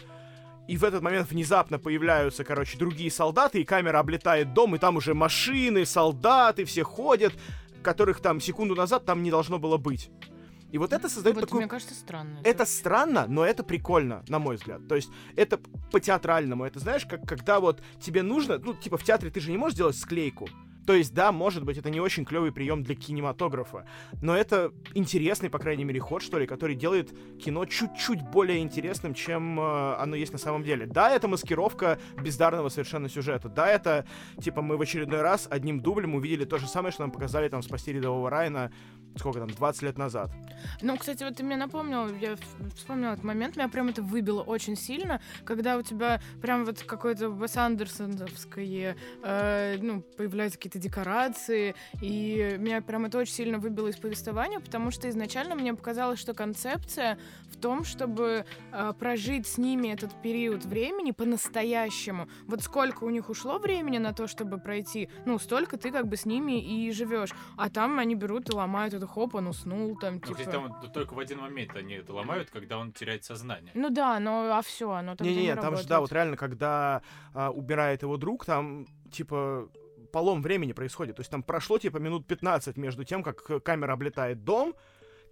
и 0.68 0.76
в 0.76 0.84
этот 0.84 1.02
момент 1.02 1.32
внезапно 1.32 1.80
появляются, 1.80 2.44
короче, 2.44 2.78
другие 2.78 3.10
солдаты, 3.10 3.62
и 3.62 3.64
камера 3.64 4.00
облетает 4.00 4.54
дом, 4.54 4.76
и 4.76 4.80
там 4.80 4.98
уже 4.98 5.14
машины, 5.14 5.86
солдаты, 5.86 6.66
все 6.66 6.84
ходят, 6.84 7.34
которых 7.82 8.20
там 8.20 8.42
секунду 8.42 8.76
назад 8.76 9.06
там 9.06 9.24
не 9.24 9.32
должно 9.32 9.58
было 9.58 9.78
быть. 9.78 10.12
И 10.74 10.80
вот 10.80 10.92
это 10.92 11.08
создает 11.08 11.36
вот, 11.36 11.42
такую... 11.42 11.62
Мне 11.62 11.70
кажется, 11.70 11.94
странно. 11.94 12.40
Это 12.44 12.66
странно, 12.66 13.28
но 13.28 13.46
это 13.46 13.64
прикольно, 13.64 14.24
на 14.28 14.40
мой 14.40 14.56
взгляд. 14.56 14.88
То 14.88 14.96
есть 14.96 15.12
это 15.36 15.60
по-театральному. 15.92 16.66
Это 16.66 16.80
знаешь, 16.80 17.06
как 17.06 17.28
когда 17.28 17.60
вот 17.60 17.84
тебе 18.02 18.24
нужно... 18.24 18.58
Ну, 18.58 18.74
типа 18.74 18.98
в 18.98 19.04
театре 19.04 19.30
ты 19.30 19.40
же 19.40 19.52
не 19.52 19.58
можешь 19.58 19.78
делать 19.78 19.96
склейку. 19.96 20.50
То 20.86 20.94
есть, 20.94 21.14
да, 21.14 21.32
может 21.32 21.64
быть, 21.64 21.78
это 21.78 21.90
не 21.90 22.02
очень 22.02 22.26
клевый 22.26 22.52
прием 22.52 22.84
для 22.84 22.96
кинематографа, 22.96 23.86
но 24.22 24.36
это 24.36 24.74
интересный, 24.94 25.50
по 25.50 25.60
крайней 25.60 25.86
мере, 25.86 26.00
ход, 26.00 26.22
что 26.22 26.38
ли, 26.38 26.46
который 26.46 26.76
делает 26.76 27.14
кино 27.40 27.66
чуть-чуть 27.66 28.22
более 28.22 28.60
интересным, 28.60 29.14
чем 29.14 29.60
э, 29.60 29.96
оно 29.96 30.16
есть 30.16 30.34
на 30.34 30.40
самом 30.40 30.64
деле. 30.64 30.86
Да, 30.86 31.10
это 31.10 31.28
маскировка 31.28 32.00
бездарного 32.22 32.70
совершенно 32.70 33.08
сюжета. 33.08 33.48
Да, 33.48 33.68
это, 33.68 34.06
типа, 34.42 34.62
мы 34.62 34.78
в 34.78 34.82
очередной 34.82 35.22
раз 35.22 35.48
одним 35.50 35.80
дублем 35.80 36.16
увидели 36.16 36.44
то 36.44 36.58
же 36.58 36.68
самое, 36.68 36.92
что 36.92 37.04
нам 37.04 37.12
показали 37.12 37.48
там 37.48 37.62
«Спасти 37.62 37.94
рядового 37.94 38.30
Райана» 38.30 38.72
сколько 39.18 39.40
там, 39.40 39.50
20 39.50 39.82
лет 39.84 39.98
назад. 39.98 40.32
Ну, 40.82 40.98
кстати, 40.98 41.24
вот 41.24 41.36
ты 41.36 41.44
мне 41.44 41.58
напомнил, 41.58 42.08
я 42.16 42.36
вспомнила 42.76 43.14
этот 43.14 43.24
момент, 43.24 43.56
меня 43.56 43.68
прям 43.68 43.90
это 43.90 44.02
выбило 44.02 44.42
очень 44.42 44.76
сильно, 44.76 45.22
когда 45.46 45.78
у 45.78 45.82
тебя 45.82 46.22
прям 46.42 46.66
вот 46.66 46.84
какое-то 46.84 47.30
Уэс 47.30 47.58
Андерсоновское, 47.58 48.96
э, 49.24 49.78
ну, 49.82 50.02
появляются 50.02 50.58
какие-то 50.58 50.80
декорации, 50.80 51.76
и 52.02 52.56
меня 52.60 52.82
прям 52.82 53.06
это 53.06 53.18
очень 53.18 53.34
сильно 53.34 53.60
выбило 53.60 53.88
из 53.88 53.98
повествования, 53.98 54.60
потому 54.60 54.92
что 54.92 55.10
изначально 55.10 55.56
мне 55.56 55.74
показалось, 55.74 56.20
что 56.20 56.34
концепция 56.34 57.18
в 57.50 57.58
том, 57.58 57.84
чтобы 57.84 58.46
э, 58.72 58.94
прожить 58.98 59.48
с 59.48 59.58
ними 59.58 59.90
этот 59.90 60.22
период 60.22 60.66
времени 60.66 61.12
по-настоящему. 61.12 62.28
Вот 62.48 62.62
сколько 62.64 63.04
у 63.04 63.10
них 63.10 63.30
ушло 63.30 63.60
времени 63.60 63.98
на 63.98 64.14
то, 64.14 64.28
чтобы 64.28 64.58
пройти, 64.58 65.10
ну, 65.26 65.40
столько 65.40 65.78
ты 65.78 65.92
как 65.92 66.08
бы 66.08 66.18
с 66.18 66.26
ними 66.26 66.62
и 66.62 66.92
живешь. 66.92 67.32
А 67.58 67.70
там 67.70 68.00
они 68.00 68.16
берут 68.16 68.50
и 68.50 68.56
ломают 68.56 68.94
это, 69.04 69.12
хоп, 69.12 69.36
он 69.36 69.48
уснул, 69.48 69.98
там, 69.98 70.20
ну, 70.26 70.36
типа... 70.36 70.52
там 70.52 70.92
только 70.94 71.14
в 71.14 71.20
один 71.20 71.40
момент 71.40 71.76
они 71.76 71.96
это 71.96 72.14
ломают, 72.14 72.50
когда 72.50 72.78
он 72.78 72.92
теряет 72.92 73.24
сознание. 73.24 73.72
Ну 73.74 73.90
да, 73.90 74.20
но 74.20 74.58
а 74.58 74.62
все, 74.62 74.90
оно 74.92 75.16
там 75.16 75.28
не, 75.28 75.36
не, 75.36 75.44
не 75.44 75.56
там 75.56 75.78
же, 75.78 75.88
да, 75.88 76.00
вот 76.00 76.12
реально, 76.12 76.38
когда 76.38 77.02
а, 77.34 77.52
убирает 77.52 78.02
его 78.04 78.18
друг, 78.18 78.46
там, 78.46 78.88
типа, 79.12 79.70
полом 80.12 80.42
времени 80.42 80.74
происходит. 80.74 81.16
То 81.18 81.22
есть 81.22 81.32
там 81.32 81.44
прошло 81.44 81.80
типа 81.80 81.98
минут 81.98 82.28
15 82.28 82.78
между 82.78 83.04
тем, 83.04 83.24
как 83.24 83.64
камера 83.64 83.94
облетает 83.94 84.44
дом, 84.44 84.76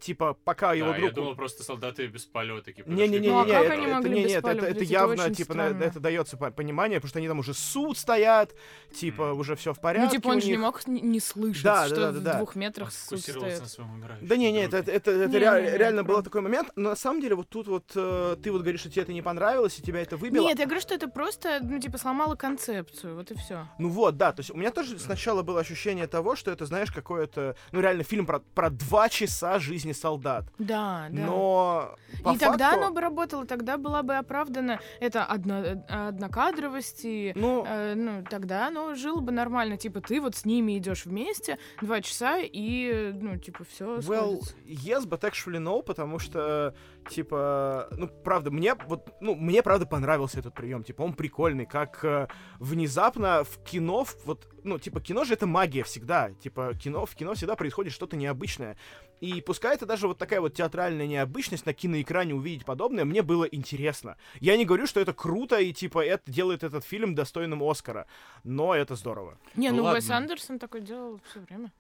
типа, 0.01 0.34
пока 0.34 0.70
да, 0.70 0.74
его 0.74 0.93
друг... 0.93 1.03
я 1.03 1.12
думал, 1.12 1.36
просто 1.36 1.63
солдаты 1.63 2.08
без 2.08 2.25
полета 2.25 2.65
такие 2.65 2.84
Не-не-не, 2.88 3.29
ну, 3.29 3.39
а 3.39 3.46
это, 3.46 3.74
это, 3.74 4.10
не, 4.10 4.24
нет, 4.24 4.43
это, 4.43 4.65
это 4.65 4.84
явно, 4.84 5.34
типа, 5.34 5.53
на, 5.53 5.62
это 5.70 6.00
дается 6.00 6.38
понимание, 6.38 7.00
потому 7.00 7.10
что 7.10 7.20
они 7.20 7.27
там 7.27 7.39
уже 7.39 7.53
суд 7.53 7.98
стоят, 7.98 8.53
типа, 8.93 9.22
mm. 9.22 9.34
уже 9.34 9.55
все 9.55 9.74
в 9.74 9.79
порядке 9.79 10.05
Ну, 10.05 10.12
типа, 10.12 10.27
он 10.29 10.41
же 10.41 10.48
не 10.48 10.58
мог 10.58 10.88
не 10.88 11.20
слышать, 11.20 11.63
да, 11.63 11.86
что 11.86 11.96
да, 11.96 12.12
да, 12.12 12.20
да, 12.20 12.34
в 12.34 12.38
двух 12.38 12.55
метрах 12.55 12.88
он 12.88 13.17
суд 13.17 13.20
стоит. 13.20 13.62
На 13.62 13.67
своем 13.67 14.05
да 14.22 14.36
не, 14.36 14.51
не, 14.51 14.63
это, 14.63 14.77
это, 14.77 14.91
это, 14.91 15.12
это 15.12 15.38
реально, 15.38 15.77
реально 15.77 16.03
был 16.03 16.24
такой 16.24 16.41
момент, 16.41 16.70
но 16.75 16.89
на 16.89 16.96
самом 16.96 17.22
деле 17.22 17.36
вот 17.36 17.50
тут 17.50 17.67
вот 17.67 17.91
э, 17.96 18.36
ты 18.41 18.51
вот 18.51 18.62
говоришь, 18.62 18.81
что 18.81 18.89
тебе 18.89 19.03
это 19.03 19.13
не 19.13 19.22
понравилось, 19.22 19.77
и 19.79 19.81
тебя 19.81 20.01
это 20.01 20.17
выбило. 20.17 20.43
Нет, 20.43 20.60
я 20.60 20.65
говорю, 20.65 20.81
что 20.81 20.93
это 20.93 21.08
просто, 21.08 21.60
ну, 21.62 21.79
типа, 21.79 21.98
сломало 21.98 22.36
концепцию, 22.36 23.15
вот 23.15 23.31
и 23.31 23.36
все. 23.36 23.67
Ну 23.77 23.89
вот, 23.89 24.17
да, 24.17 24.31
то 24.31 24.39
есть 24.39 24.51
у 24.51 24.58
меня 24.58 24.72
тоже 24.72 24.98
сначала 25.00 25.43
было 25.43 25.60
ощущение 25.60 26.08
того, 26.08 26.36
что 26.36 26.51
это, 26.51 26.65
знаешь, 26.65 26.91
какое-то, 26.91 27.55
ну, 27.72 27.81
реально 27.81 28.03
фильм 28.03 28.25
про, 28.25 28.39
про 28.39 28.70
два 28.70 29.10
часа 29.10 29.60
жизни 29.60 29.91
солдат. 29.94 30.46
Да, 30.58 31.08
да. 31.10 31.26
Но 31.26 31.96
и 32.20 32.24
факту... 32.24 32.40
тогда 32.40 32.74
оно 32.74 32.92
бы 32.92 33.02
работало, 33.02 33.46
тогда 33.46 33.78
была 33.78 34.04
бы 34.04 34.16
оправдана 34.16 34.80
эта 35.00 35.26
одно, 35.26 35.84
однокадровость, 35.88 37.02
и 37.04 37.34
ну... 37.36 37.66
Э, 37.66 37.96
ну, 37.96 38.24
тогда 38.30 38.68
оно 38.68 38.96
жило 38.96 39.22
бы 39.22 39.32
нормально. 39.32 39.78
Типа, 39.78 40.02
ты 40.02 40.22
вот 40.22 40.36
с 40.36 40.46
ними 40.46 40.78
идешь 40.78 41.06
вместе 41.06 41.58
два 41.82 42.02
часа, 42.02 42.38
и, 42.40 43.12
ну, 43.14 43.38
типа, 43.38 43.64
все 43.64 43.98
Well, 43.98 44.42
yes, 44.66 45.08
but 45.08 45.22
actually 45.22 45.60
no, 45.60 45.84
потому 45.84 46.20
что, 46.20 46.74
типа, 47.10 47.88
ну, 47.92 48.08
правда, 48.08 48.52
мне 48.52 48.76
вот, 48.88 49.10
ну, 49.22 49.36
мне, 49.36 49.62
правда, 49.64 49.86
понравился 49.86 50.40
этот 50.40 50.54
прием. 50.54 50.84
Типа, 50.84 51.02
он 51.02 51.14
прикольный, 51.14 51.66
как 51.66 52.04
э, 52.04 52.28
внезапно 52.60 53.44
в 53.44 53.64
кино, 53.64 54.06
вот, 54.26 54.48
ну, 54.64 54.80
типа, 54.80 55.02
кино 55.02 55.24
же 55.24 55.34
это 55.34 55.48
магия 55.48 55.84
всегда. 55.84 56.32
Типа, 56.34 56.74
кино, 56.74 57.06
в 57.06 57.16
кино 57.16 57.34
всегда 57.34 57.56
происходит 57.56 57.94
что-то 57.94 58.16
необычное. 58.16 58.78
И 59.22 59.40
пускай 59.40 59.75
это 59.75 59.86
даже 59.86 60.08
вот 60.08 60.18
такая 60.18 60.42
вот 60.42 60.56
театральная 60.56 61.06
необычность 61.06 61.68
на 61.68 61.74
киноэкране 61.74 62.34
увидеть 62.34 62.66
подобное, 62.66 63.06
мне 63.06 63.22
было 63.22 63.46
интересно. 63.46 64.18
Я 64.40 64.58
не 64.58 64.66
говорю, 64.66 64.88
что 64.88 65.00
это 65.00 65.13
круто 65.13 65.60
и 65.60 65.72
типа 65.72 66.04
это 66.04 66.30
делает 66.32 66.63
этот 66.63 66.84
фильм 66.84 67.13
достойным 67.13 67.63
Оскара, 67.63 68.08
но 68.44 68.74
это 68.75 68.96
здорово. 68.96 69.38
Не, 69.56 69.70
ну, 69.70 69.84
ну 69.84 69.92
Уэс 69.92 70.10
Андерсон 70.10 70.58
такой 70.58 70.82
делал 70.82 71.22
все 71.30 71.40
время. 71.40 71.72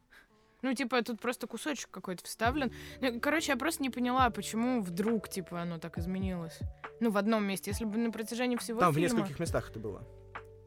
Ну, 0.61 0.75
типа, 0.75 1.01
тут 1.01 1.19
просто 1.19 1.47
кусочек 1.47 1.89
какой-то 1.89 2.23
вставлен. 2.23 2.71
Ну, 3.01 3.19
короче, 3.19 3.51
я 3.53 3.57
просто 3.57 3.81
не 3.81 3.89
поняла, 3.89 4.29
почему 4.29 4.83
вдруг, 4.83 5.27
типа, 5.27 5.61
оно 5.61 5.79
так 5.79 5.97
изменилось. 5.97 6.59
Ну, 6.99 7.09
в 7.09 7.17
одном 7.17 7.43
месте. 7.43 7.71
Если 7.71 7.83
бы 7.83 7.97
на 7.97 8.11
протяжении 8.11 8.57
всего 8.57 8.79
Там 8.79 8.93
фильма... 8.93 9.09
в 9.09 9.13
нескольких 9.13 9.39
местах 9.39 9.71
это 9.71 9.79
было. 9.79 10.07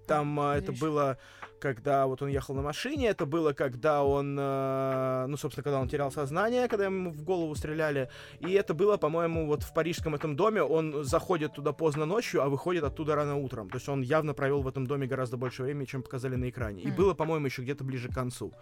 Там 0.07 0.39
а, 0.41 0.57
это 0.57 0.73
было 0.73 1.19
когда 1.65 2.07
вот 2.07 2.21
он 2.21 2.29
ехал 2.29 2.55
на 2.55 2.61
машине, 2.61 3.09
это 3.09 3.25
было, 3.25 3.55
когда 3.55 4.05
он, 4.05 4.37
э, 4.39 5.25
ну, 5.29 5.37
собственно, 5.39 5.65
когда 5.65 5.81
он 5.81 5.89
терял 5.89 6.13
сознание, 6.13 6.69
когда 6.69 6.85
ему 6.85 7.11
в 7.11 7.23
голову 7.23 7.55
стреляли, 7.55 8.11
и 8.41 8.53
это 8.53 8.75
было, 8.75 8.99
по-моему, 8.99 9.47
вот 9.47 9.63
в 9.63 9.73
парижском 9.73 10.15
этом 10.15 10.37
доме, 10.37 10.63
он 10.63 11.05
заходит 11.05 11.55
туда 11.55 11.73
поздно 11.73 12.05
ночью, 12.05 12.43
а 12.43 12.51
выходит 12.51 12.85
оттуда 12.85 13.15
рано 13.15 13.37
утром, 13.37 13.71
то 13.71 13.77
есть 13.77 13.89
он 13.89 14.03
явно 14.03 14.35
провел 14.35 14.61
в 14.61 14.69
этом 14.69 14.87
доме 14.87 15.07
гораздо 15.07 15.39
больше 15.39 15.63
времени, 15.63 15.87
чем 15.87 16.03
показали 16.03 16.37
на 16.37 16.51
экране, 16.51 16.83
и 16.83 16.89
mm. 16.89 16.97
было, 16.97 17.15
по-моему, 17.15 17.47
еще 17.47 17.63
где-то 17.63 17.83
ближе 17.83 18.09
к 18.11 18.15
концу. 18.15 18.53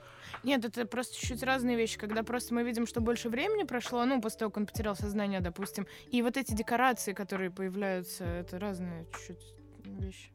Нет, 0.45 0.65
это 0.65 0.87
просто 0.87 1.17
чуть-чуть 1.17 1.43
разные 1.43 1.77
вещи, 1.77 1.99
когда 1.99 2.23
просто 2.23 2.55
мы 2.55 2.63
видим, 2.63 2.87
что 2.87 3.01
больше 3.01 3.29
времени 3.29 3.65
прошло, 3.65 4.05
ну, 4.05 4.21
после 4.21 4.39
того, 4.39 4.51
как 4.53 4.59
он 4.59 4.67
потерял 4.67 4.95
сознание, 4.95 5.41
допустим, 5.41 5.89
и 6.13 6.23
вот 6.23 6.37
эти 6.37 6.53
декорации, 6.53 7.15
которые 7.15 7.51
появляются, 7.51 8.25
это 8.25 8.61
разные 8.61 9.07
чуть-чуть 9.27 9.57
вещи. 10.01 10.31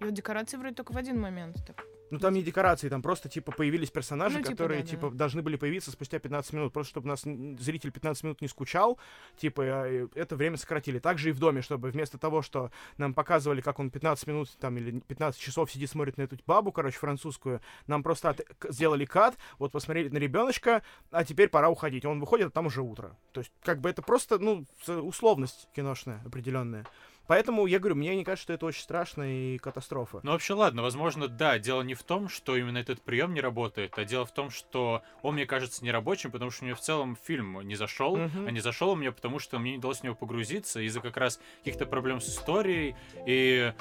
И 0.00 0.04
вот 0.04 0.14
декорации 0.14 0.56
вроде 0.56 0.74
только 0.74 0.92
в 0.92 0.96
один 0.96 1.20
момент. 1.20 1.56
Так. 1.66 1.84
Ну 2.10 2.18
там 2.18 2.34
не 2.34 2.42
декорации, 2.42 2.88
там 2.88 3.02
просто 3.02 3.28
типа 3.28 3.50
появились 3.50 3.90
персонажи, 3.90 4.38
ну, 4.38 4.42
типа, 4.42 4.52
которые 4.52 4.82
да, 4.82 4.86
типа 4.86 5.10
да. 5.10 5.16
должны 5.16 5.42
были 5.42 5.56
появиться 5.56 5.90
спустя 5.90 6.18
15 6.20 6.52
минут, 6.52 6.72
просто 6.72 6.90
чтобы 6.90 7.08
нас 7.08 7.22
зритель 7.22 7.90
15 7.90 8.22
минут 8.22 8.40
не 8.40 8.48
скучал, 8.48 8.98
типа 9.36 9.62
а, 9.64 10.08
это 10.14 10.36
время 10.36 10.56
сократили. 10.56 11.00
Также 11.00 11.30
и 11.30 11.32
в 11.32 11.40
доме, 11.40 11.62
чтобы 11.62 11.90
вместо 11.90 12.16
того, 12.16 12.42
что 12.42 12.70
нам 12.96 13.12
показывали, 13.12 13.60
как 13.60 13.80
он 13.80 13.90
15 13.90 14.26
минут 14.28 14.56
там 14.60 14.76
или 14.76 15.00
15 15.00 15.40
часов 15.40 15.70
сидит 15.70 15.90
смотрит 15.90 16.16
на 16.16 16.22
эту 16.22 16.36
бабу, 16.46 16.70
короче, 16.70 16.98
французскую, 16.98 17.60
нам 17.88 18.02
просто 18.04 18.30
от... 18.30 18.40
сделали 18.68 19.04
кат, 19.04 19.36
вот 19.58 19.72
посмотрели 19.72 20.08
на 20.08 20.18
ребеночка, 20.18 20.82
а 21.10 21.24
теперь 21.24 21.48
пора 21.48 21.70
уходить. 21.70 22.04
Он 22.04 22.20
выходит, 22.20 22.48
а 22.48 22.50
там 22.50 22.66
уже 22.66 22.82
утро. 22.82 23.16
То 23.32 23.40
есть 23.40 23.52
как 23.62 23.80
бы 23.80 23.90
это 23.90 24.02
просто 24.02 24.38
ну 24.38 24.64
условность 24.86 25.68
киношная 25.74 26.22
определенная. 26.24 26.86
Поэтому 27.26 27.66
я 27.66 27.78
говорю, 27.78 27.96
мне 27.96 28.14
не 28.16 28.24
кажется, 28.24 28.44
что 28.44 28.52
это 28.52 28.66
очень 28.66 28.82
страшно 28.82 29.22
и 29.22 29.58
катастрофа. 29.58 30.20
Ну 30.22 30.32
вообще 30.32 30.54
ладно, 30.54 30.82
возможно, 30.82 31.28
да, 31.28 31.58
дело 31.58 31.82
не 31.82 31.94
в 31.94 32.02
том, 32.02 32.28
что 32.28 32.56
именно 32.56 32.78
этот 32.78 33.00
прием 33.02 33.34
не 33.34 33.40
работает, 33.40 33.92
а 33.96 34.04
дело 34.04 34.24
в 34.24 34.32
том, 34.32 34.50
что 34.50 35.02
он 35.22 35.34
мне 35.34 35.46
кажется 35.46 35.84
нерабочим, 35.84 36.30
потому 36.30 36.50
что 36.50 36.64
мне 36.64 36.74
в 36.74 36.80
целом 36.80 37.16
фильм 37.22 37.60
не 37.62 37.74
зашел, 37.74 38.16
uh-huh. 38.16 38.48
а 38.48 38.50
не 38.50 38.60
зашел 38.60 38.94
мне, 38.96 39.12
потому 39.12 39.38
что 39.38 39.58
мне 39.58 39.72
не 39.72 39.78
удалось 39.78 40.00
в 40.00 40.04
него 40.04 40.14
погрузиться 40.14 40.80
из-за 40.80 41.00
как 41.00 41.16
раз 41.16 41.40
каких-то 41.58 41.86
проблем 41.86 42.20
с 42.20 42.28
историей 42.28 42.94
и 43.26 43.72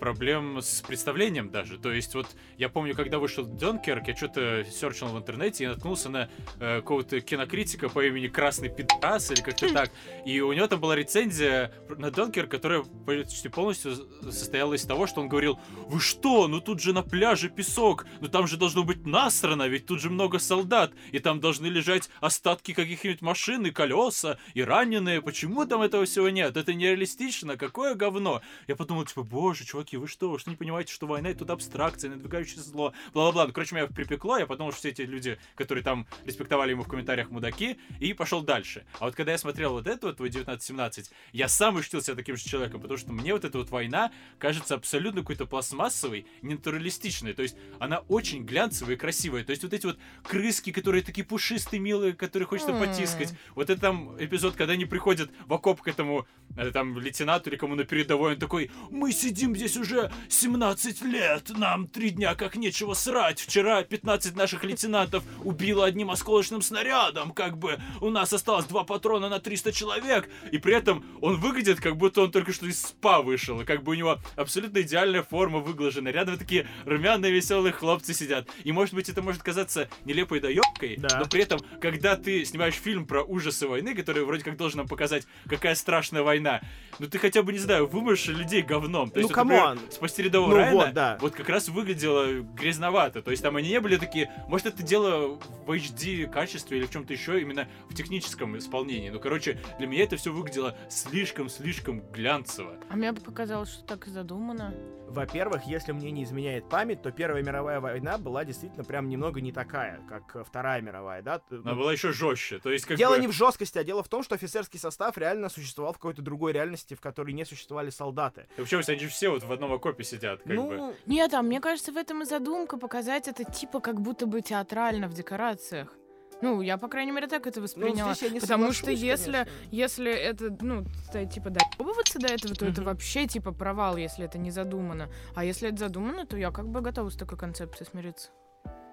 проблем 0.00 0.58
с 0.60 0.82
представлением 0.82 1.50
даже. 1.50 1.78
То 1.78 1.92
есть 1.92 2.14
вот 2.14 2.26
я 2.56 2.68
помню, 2.68 2.94
когда 2.94 3.18
вышел 3.18 3.44
Донкерк, 3.44 4.08
я 4.08 4.16
что-то 4.16 4.64
серчил 4.64 5.08
в 5.08 5.18
интернете 5.18 5.64
и 5.64 5.66
наткнулся 5.66 6.08
на 6.08 6.28
э, 6.60 6.76
какого-то 6.80 7.20
кинокритика 7.20 7.88
по 7.88 8.04
имени 8.04 8.28
Красный 8.28 8.68
Пидорас 8.68 9.30
или 9.30 9.40
как-то 9.40 9.72
так. 9.72 9.90
И 10.24 10.40
у 10.40 10.52
него 10.52 10.66
там 10.66 10.80
была 10.80 10.96
рецензия 10.96 11.72
на 11.96 12.10
Донкерк, 12.10 12.50
которая 12.50 12.82
почти 13.06 13.48
полностью 13.48 13.94
состояла 14.22 14.74
из 14.74 14.84
того, 14.84 15.06
что 15.06 15.20
он 15.20 15.28
говорил, 15.28 15.58
вы 15.86 16.00
что, 16.00 16.48
ну 16.48 16.60
тут 16.60 16.80
же 16.80 16.92
на 16.92 17.02
пляже 17.02 17.48
песок, 17.48 18.06
ну 18.20 18.28
там 18.28 18.46
же 18.46 18.56
должно 18.56 18.84
быть 18.84 19.06
насрано, 19.06 19.68
ведь 19.68 19.86
тут 19.86 20.00
же 20.00 20.10
много 20.10 20.38
солдат, 20.38 20.92
и 21.12 21.18
там 21.18 21.40
должны 21.40 21.66
лежать 21.66 22.10
остатки 22.20 22.72
каких-нибудь 22.72 23.22
машин 23.22 23.66
и 23.66 23.70
колеса, 23.70 24.38
и 24.54 24.62
раненые, 24.62 25.22
почему 25.22 25.64
там 25.66 25.82
этого 25.82 26.04
всего 26.04 26.28
нет? 26.28 26.56
Это 26.56 26.74
нереалистично, 26.74 27.56
какое 27.56 27.94
говно? 27.94 28.42
Я 28.66 28.76
подумал, 28.76 29.04
типа, 29.04 29.22
боже, 29.22 29.57
чуваки, 29.64 29.96
вы 29.96 30.08
что, 30.08 30.30
вы 30.30 30.38
что 30.38 30.50
не 30.50 30.56
понимаете, 30.56 30.92
что 30.92 31.06
война 31.06 31.30
это 31.30 31.40
тут 31.40 31.50
абстракция, 31.50 32.10
надвигающееся 32.10 32.62
зло, 32.62 32.92
бла-бла-бла. 33.12 33.46
Ну, 33.46 33.52
короче, 33.52 33.74
меня 33.74 33.86
припекло, 33.86 34.38
я 34.38 34.46
подумал, 34.46 34.72
что 34.72 34.80
все 34.80 34.90
эти 34.90 35.02
люди, 35.02 35.38
которые 35.54 35.84
там 35.84 36.06
респектовали 36.24 36.70
ему 36.70 36.82
в 36.82 36.88
комментариях 36.88 37.30
мудаки, 37.30 37.78
и 38.00 38.12
пошел 38.12 38.42
дальше. 38.42 38.84
А 38.98 39.06
вот 39.06 39.14
когда 39.14 39.32
я 39.32 39.38
смотрел 39.38 39.72
вот 39.72 39.86
это 39.86 40.08
вот, 40.08 40.16
твой 40.16 40.28
1917, 40.28 41.10
я 41.32 41.48
сам 41.48 41.76
ощутил 41.76 42.02
себя 42.02 42.16
таким 42.16 42.36
же 42.36 42.44
человеком, 42.44 42.80
потому 42.80 42.98
что 42.98 43.12
мне 43.12 43.32
вот 43.32 43.44
эта 43.44 43.58
вот 43.58 43.70
война 43.70 44.12
кажется 44.38 44.74
абсолютно 44.74 45.20
какой-то 45.22 45.46
пластмассовой, 45.46 46.26
ненатуралистичной. 46.42 47.32
То 47.32 47.42
есть 47.42 47.56
она 47.78 47.98
очень 48.08 48.44
глянцевая 48.44 48.94
и 48.94 48.98
красивая. 48.98 49.44
То 49.44 49.50
есть 49.50 49.62
вот 49.62 49.72
эти 49.72 49.86
вот 49.86 49.98
крыски, 50.22 50.72
которые 50.72 51.02
такие 51.02 51.24
пушистые, 51.24 51.80
милые, 51.80 52.12
которые 52.12 52.46
хочется 52.46 52.72
М. 52.72 52.80
потискать. 52.80 53.34
Вот 53.54 53.70
это 53.70 53.80
там 53.80 54.16
эпизод, 54.18 54.56
когда 54.56 54.72
они 54.74 54.84
приходят 54.84 55.30
в 55.46 55.52
окоп 55.52 55.82
к 55.82 55.88
этому 55.88 56.26
э, 56.56 56.70
там 56.70 56.98
лейтенанту 56.98 57.50
или 57.50 57.56
кому 57.56 57.74
на 57.74 57.84
передовой, 57.84 58.32
он 58.34 58.38
такой, 58.38 58.70
мы 58.90 59.12
сидим 59.12 59.47
здесь 59.56 59.76
уже 59.76 60.10
17 60.28 61.02
лет, 61.02 61.50
нам 61.56 61.86
три 61.86 62.10
дня 62.10 62.34
как 62.34 62.56
нечего 62.56 62.94
срать. 62.94 63.40
Вчера 63.40 63.82
15 63.82 64.36
наших 64.36 64.64
лейтенантов 64.64 65.22
убило 65.44 65.84
одним 65.84 66.10
осколочным 66.10 66.62
снарядом, 66.62 67.32
как 67.32 67.58
бы 67.58 67.78
у 68.00 68.10
нас 68.10 68.32
осталось 68.32 68.66
два 68.66 68.84
патрона 68.84 69.28
на 69.28 69.40
300 69.40 69.72
человек, 69.72 70.28
и 70.52 70.58
при 70.58 70.74
этом 70.74 71.04
он 71.20 71.36
выглядит, 71.36 71.80
как 71.80 71.96
будто 71.96 72.22
он 72.22 72.30
только 72.30 72.52
что 72.52 72.66
из 72.66 72.80
спа 72.80 73.22
вышел, 73.22 73.60
и 73.60 73.64
как 73.64 73.82
бы 73.82 73.92
у 73.92 73.94
него 73.94 74.18
абсолютно 74.36 74.80
идеальная 74.82 75.22
форма 75.22 75.58
выглажена. 75.58 76.10
Рядом 76.10 76.38
такие 76.38 76.66
румяные 76.84 77.32
веселые 77.32 77.72
хлопцы 77.72 78.14
сидят. 78.14 78.48
И 78.64 78.72
может 78.72 78.94
быть 78.94 79.08
это 79.08 79.22
может 79.22 79.42
казаться 79.42 79.88
нелепой 80.04 80.40
доебкой, 80.40 80.96
Да. 80.98 81.20
но 81.20 81.26
при 81.26 81.42
этом, 81.42 81.60
когда 81.80 82.16
ты 82.16 82.44
снимаешь 82.44 82.74
фильм 82.74 83.06
про 83.06 83.22
ужасы 83.22 83.66
войны, 83.66 83.94
который 83.94 84.24
вроде 84.24 84.44
как 84.44 84.56
должен 84.56 84.78
нам 84.78 84.88
показать, 84.88 85.26
какая 85.48 85.74
страшная 85.74 86.22
война, 86.22 86.60
ну 86.98 87.06
ты 87.08 87.18
хотя 87.18 87.42
бы, 87.42 87.52
не 87.52 87.58
знаю, 87.58 87.86
вымажешь 87.86 88.26
людей 88.26 88.62
говном. 88.62 89.10
То 89.10 89.16
Ну, 89.20 89.22
есть, 89.22 89.34
come 89.38 89.61
on. 89.61 89.78
спасти 89.90 90.22
рядового 90.22 90.50
Ну, 90.50 90.56
Райана, 90.56 90.76
вот, 90.76 90.92
да. 90.92 91.18
вот 91.20 91.34
как 91.34 91.48
раз 91.48 91.68
выглядело 91.68 92.40
грязновато. 92.40 93.22
То 93.22 93.30
есть 93.30 93.42
там 93.42 93.56
они 93.56 93.68
не 93.68 93.80
были 93.80 93.96
такие... 93.96 94.30
Может, 94.48 94.68
это 94.68 94.82
дело 94.82 95.38
в 95.66 95.70
HD 95.70 96.26
качестве 96.26 96.78
или 96.78 96.86
в 96.86 96.90
чем-то 96.90 97.12
еще, 97.12 97.40
именно 97.40 97.68
в 97.88 97.94
техническом 97.94 98.56
исполнении. 98.58 99.10
Ну, 99.10 99.20
короче, 99.20 99.60
для 99.78 99.86
меня 99.86 100.04
это 100.04 100.16
все 100.16 100.32
выглядело 100.32 100.76
слишком-слишком 100.88 102.02
глянцево. 102.12 102.74
А 102.88 102.96
мне 102.96 103.12
бы 103.12 103.20
показалось, 103.20 103.70
что 103.70 103.84
так 103.84 104.06
и 104.06 104.10
задумано. 104.10 104.74
Во-первых, 105.08 105.64
если 105.64 105.92
мне 105.92 106.10
не 106.10 106.24
изменяет 106.24 106.68
память, 106.68 107.00
то 107.02 107.10
Первая 107.10 107.42
мировая 107.42 107.80
война 107.80 108.18
была 108.18 108.44
действительно 108.44 108.84
прям 108.84 109.08
немного 109.08 109.40
не 109.40 109.52
такая, 109.52 110.00
как 110.08 110.36
э, 110.36 110.44
Вторая 110.44 110.82
мировая, 110.82 111.22
да? 111.22 111.40
Она 111.50 111.72
ну, 111.72 111.76
была 111.76 111.92
еще 111.92 112.12
жестче. 112.12 112.58
То 112.58 112.70
есть, 112.70 112.84
как 112.84 112.98
Дело 112.98 113.14
бы... 113.14 113.20
не 113.20 113.26
в 113.26 113.32
жесткости, 113.32 113.78
а 113.78 113.84
дело 113.84 114.02
в 114.02 114.08
том, 114.08 114.22
что 114.22 114.34
офицерский 114.34 114.78
состав 114.78 115.16
реально 115.16 115.48
существовал 115.48 115.94
в 115.94 115.96
какой-то 115.96 116.20
другой 116.20 116.52
реальности, 116.52 116.94
в 116.94 117.00
которой 117.00 117.32
не 117.32 117.46
существовали 117.46 117.88
солдаты. 117.88 118.48
И 118.56 118.60
Вообще, 118.60 118.80
они 118.86 119.00
же 119.00 119.08
все 119.08 119.27
вот 119.30 119.42
в 119.44 119.52
одном 119.52 119.72
окопе 119.72 120.04
сидят, 120.04 120.42
как 120.42 120.48
бы. 120.48 120.54
ну, 120.54 120.94
Нет, 121.06 121.34
а 121.34 121.42
мне 121.42 121.60
кажется, 121.60 121.92
в 121.92 121.96
этом 121.96 122.22
и 122.22 122.24
задумка 122.24 122.76
показать 122.76 123.28
это 123.28 123.44
типа 123.44 123.80
как 123.80 124.00
будто 124.00 124.26
бы 124.26 124.40
театрально 124.40 125.08
в 125.08 125.14
декорациях. 125.14 125.94
Ну, 126.40 126.60
я, 126.62 126.78
по 126.78 126.88
крайней 126.88 127.10
мере, 127.12 127.26
так 127.26 127.46
это 127.46 127.58
ну, 127.58 127.64
восприняла. 127.64 128.14
здесь 128.14 128.28
я 128.28 128.34
не 128.34 128.40
Потому 128.40 128.72
что 128.72 128.90
если, 128.92 129.32
конечно. 129.32 129.52
если 129.72 130.12
это, 130.12 130.56
ну, 130.60 130.84
типа, 131.32 131.50
доебываться 131.50 132.18
до 132.20 132.28
этого, 132.28 132.54
то 132.54 132.64
это 132.64 132.80
Мгм. 132.80 132.90
вообще, 132.90 133.26
типа, 133.26 133.52
провал, 133.52 133.96
если 133.96 134.24
это 134.24 134.38
не 134.38 134.52
задумано. 134.52 135.08
А 135.34 135.44
если 135.44 135.68
это 135.68 135.78
задумано, 135.78 136.26
то 136.26 136.36
я 136.36 136.52
как 136.52 136.68
бы 136.68 136.80
готова 136.80 137.08
с 137.10 137.16
такой 137.16 137.36
концепцией 137.38 137.88
смириться. 137.90 138.30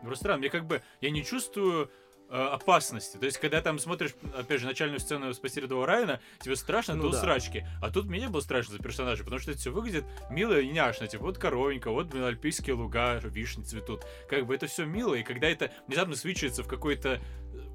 Просто 0.02 0.24
странно, 0.24 0.40
мне 0.40 0.50
как 0.50 0.66
бы... 0.66 0.82
Я 1.02 1.12
не 1.12 1.24
чувствую 1.24 1.92
опасности. 2.30 3.18
То 3.18 3.26
есть, 3.26 3.38
когда 3.38 3.62
там 3.62 3.80
смотришь, 3.80 4.16
опять 4.36 4.60
же, 4.60 4.66
начальную 4.66 5.00
сцену 5.00 5.34
«Спасти 5.34 5.62
рядового 5.62 5.86
Райана», 5.88 6.20
тебе 6.42 6.56
страшно 6.56 6.96
Ну 6.96 7.04
до 7.04 7.10
да. 7.12 7.18
усрачки. 7.18 7.66
А 7.82 7.90
тут 7.92 8.06
мне 8.06 8.22
не 8.22 8.30
было 8.30 8.42
страшно 8.42 8.74
за 8.74 8.80
персонажа, 8.80 9.24
потому 9.24 9.40
что 9.40 9.52
это 9.52 9.60
все 9.60 9.72
выглядит 9.72 10.06
мило 10.30 10.60
и 10.60 10.68
няшно. 10.70 11.08
Типа, 11.08 11.24
вот 11.24 11.38
коровенька, 11.38 11.92
вот, 11.92 12.08
блин, 12.08 12.24
альпийские 12.24 12.76
луга, 12.76 13.20
вишни 13.24 13.64
цветут. 13.64 14.06
Как 14.30 14.46
бы 14.46 14.56
это 14.56 14.68
все 14.68 14.86
мило, 14.86 15.14
и 15.14 15.24
когда 15.24 15.48
это 15.48 15.72
внезапно 15.88 16.16
свечивается 16.16 16.64
в 16.64 16.68
какой-то 16.68 17.20
э, 17.20 17.20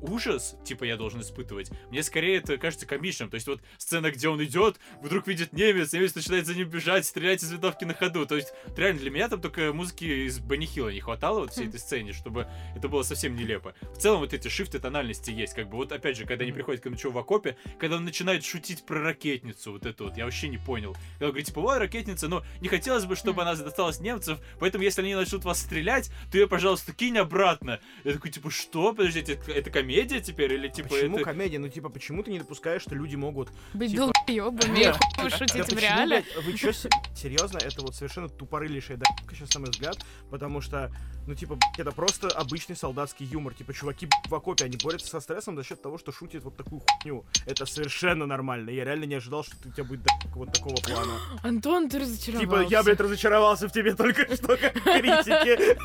ужас, 0.03 0.57
типа 0.65 0.85
я 0.85 0.97
должен 0.97 1.21
испытывать, 1.21 1.71
мне 1.91 2.03
скорее 2.03 2.39
это 2.39 2.57
кажется 2.59 2.87
комичным. 2.87 3.31
То 3.31 3.37
есть 3.37 3.47
вот 3.47 3.61
сцена, 3.79 4.11
где 4.11 4.29
он 4.29 4.43
идет, 4.43 4.79
вдруг 5.03 5.27
видит 5.27 5.53
немец, 5.53 5.93
немец 5.93 6.15
начинает 6.15 6.47
за 6.47 6.55
ним 6.55 6.69
бежать, 6.69 7.07
стрелять 7.07 7.43
из 7.43 7.53
винтовки 7.53 7.85
на 7.85 7.95
ходу. 7.95 8.27
То 8.27 8.37
есть 8.37 8.53
реально 8.77 9.01
для 9.01 9.11
меня 9.11 9.29
там 9.29 9.41
только 9.41 9.73
музыки 9.73 10.27
из 10.27 10.39
Бенни 10.39 10.67
Хилла 10.67 10.89
не 10.89 11.01
хватало 11.01 11.41
вот 11.41 11.53
всей 11.53 11.69
этой 11.69 11.79
сцене, 11.81 12.13
чтобы 12.13 12.47
это 12.75 12.89
было 12.89 13.03
совсем 13.03 13.37
нелепо. 13.37 13.75
В 13.95 13.99
целом 13.99 14.21
вот 14.21 14.33
эти 14.41 14.49
шифты 14.49 14.79
тональности 14.79 15.31
есть, 15.31 15.55
как 15.55 15.69
бы 15.69 15.77
вот 15.77 15.93
опять 15.93 16.17
же, 16.17 16.25
когда 16.25 16.45
они 16.45 16.53
приходят 16.53 16.81
к 16.81 16.85
Камчу 16.85 17.11
в 17.11 17.19
окопе, 17.19 17.57
когда 17.79 17.97
он 17.97 18.05
начинает 18.05 18.45
шутить 18.45 18.85
про 18.85 19.01
ракетницу, 19.01 19.73
вот 19.73 19.87
это 19.87 20.05
вот, 20.05 20.17
я 20.17 20.25
вообще 20.25 20.49
не 20.49 20.59
понял. 20.59 20.93
Когда 21.15 21.27
он 21.27 21.31
говорит, 21.33 21.47
типа, 21.47 21.59
ой, 21.61 21.79
ракетница, 21.79 22.29
но 22.29 22.43
не 22.61 22.69
хотелось 22.69 23.05
бы, 23.05 23.17
чтобы 23.17 23.43
она 23.43 23.55
досталась 23.55 24.01
немцев, 24.01 24.39
поэтому 24.59 24.83
если 24.83 25.03
они 25.03 25.15
начнут 25.15 25.45
вас 25.45 25.61
стрелять, 25.61 26.11
то 26.33 26.39
ее, 26.39 26.49
пожалуйста, 26.49 26.93
кинь 26.93 27.19
обратно. 27.19 27.81
Я 28.05 28.15
такой, 28.15 28.31
типа, 28.31 28.51
что? 28.51 28.93
Подождите, 28.93 29.35
это, 29.35 29.53
это 29.53 29.71
комедия 29.71 30.21
теперь? 30.21 30.53
Или 30.55 30.69
типа 30.69 30.89
Почему 30.89 31.17
это... 31.17 31.25
комедия? 31.25 31.59
Ну, 31.59 31.69
типа, 31.69 31.89
почему 31.91 32.23
ты 32.23 32.31
не 32.31 32.39
допускаешь, 32.39 32.83
что 32.83 32.95
люди 32.95 33.17
могут... 33.17 33.51
Быть 33.75 33.91
Типа- 33.91 34.11
долбоебами, 34.27 34.95
Да 35.17 35.31
шутить 35.37 35.73
в 35.73 35.79
реале. 35.79 36.25
Вы 36.45 36.55
чё, 36.55 36.73
се- 36.73 36.89
серьезно? 37.15 37.59
Это 37.59 37.83
вот 37.83 37.95
совершенно 37.95 38.29
тупорылейшая 38.29 38.97
да***ка 38.97 39.35
сейчас, 39.35 39.53
на 39.55 39.61
мой 39.61 39.71
взгляд, 39.71 39.99
потому 40.31 40.61
что, 40.61 40.91
ну, 41.27 41.35
типа, 41.35 41.59
это 41.79 41.93
просто 41.93 42.29
обычный 42.29 42.77
солдатский 42.77 43.27
юмор. 43.27 43.55
Типа, 43.55 43.75
чуваки 43.75 44.09
в 44.31 44.35
окопе, 44.35 44.65
они 44.65 44.77
борются 44.83 45.09
со 45.09 45.21
стрессом 45.21 45.57
за 45.57 45.65
счет 45.65 45.83
того, 45.83 45.99
что 45.99 46.13
шутят 46.13 46.45
вот 46.45 46.57
такую 46.57 46.81
хуйню. 46.81 47.25
Это 47.47 47.67
совершенно 47.67 48.27
нормально. 48.27 48.71
Я 48.71 48.85
реально 48.85 49.05
не 49.05 49.17
ожидал, 49.17 49.45
что 49.45 49.57
у 49.65 49.73
тебя 49.73 49.85
будет 49.85 50.07
вот 50.35 50.53
такого 50.53 50.77
плана. 50.77 51.13
Антон, 51.43 51.89
ты 51.89 51.99
разочаровался. 51.99 52.47
Типа, 52.47 52.71
я, 52.71 52.83
блядь, 52.83 53.01
разочаровался 53.01 53.69
в 53.69 53.73
тебе 53.73 53.95
только 53.95 54.23
что, 54.37 54.57
как 54.57 54.75
в 54.77 54.83
критике. 54.83 55.77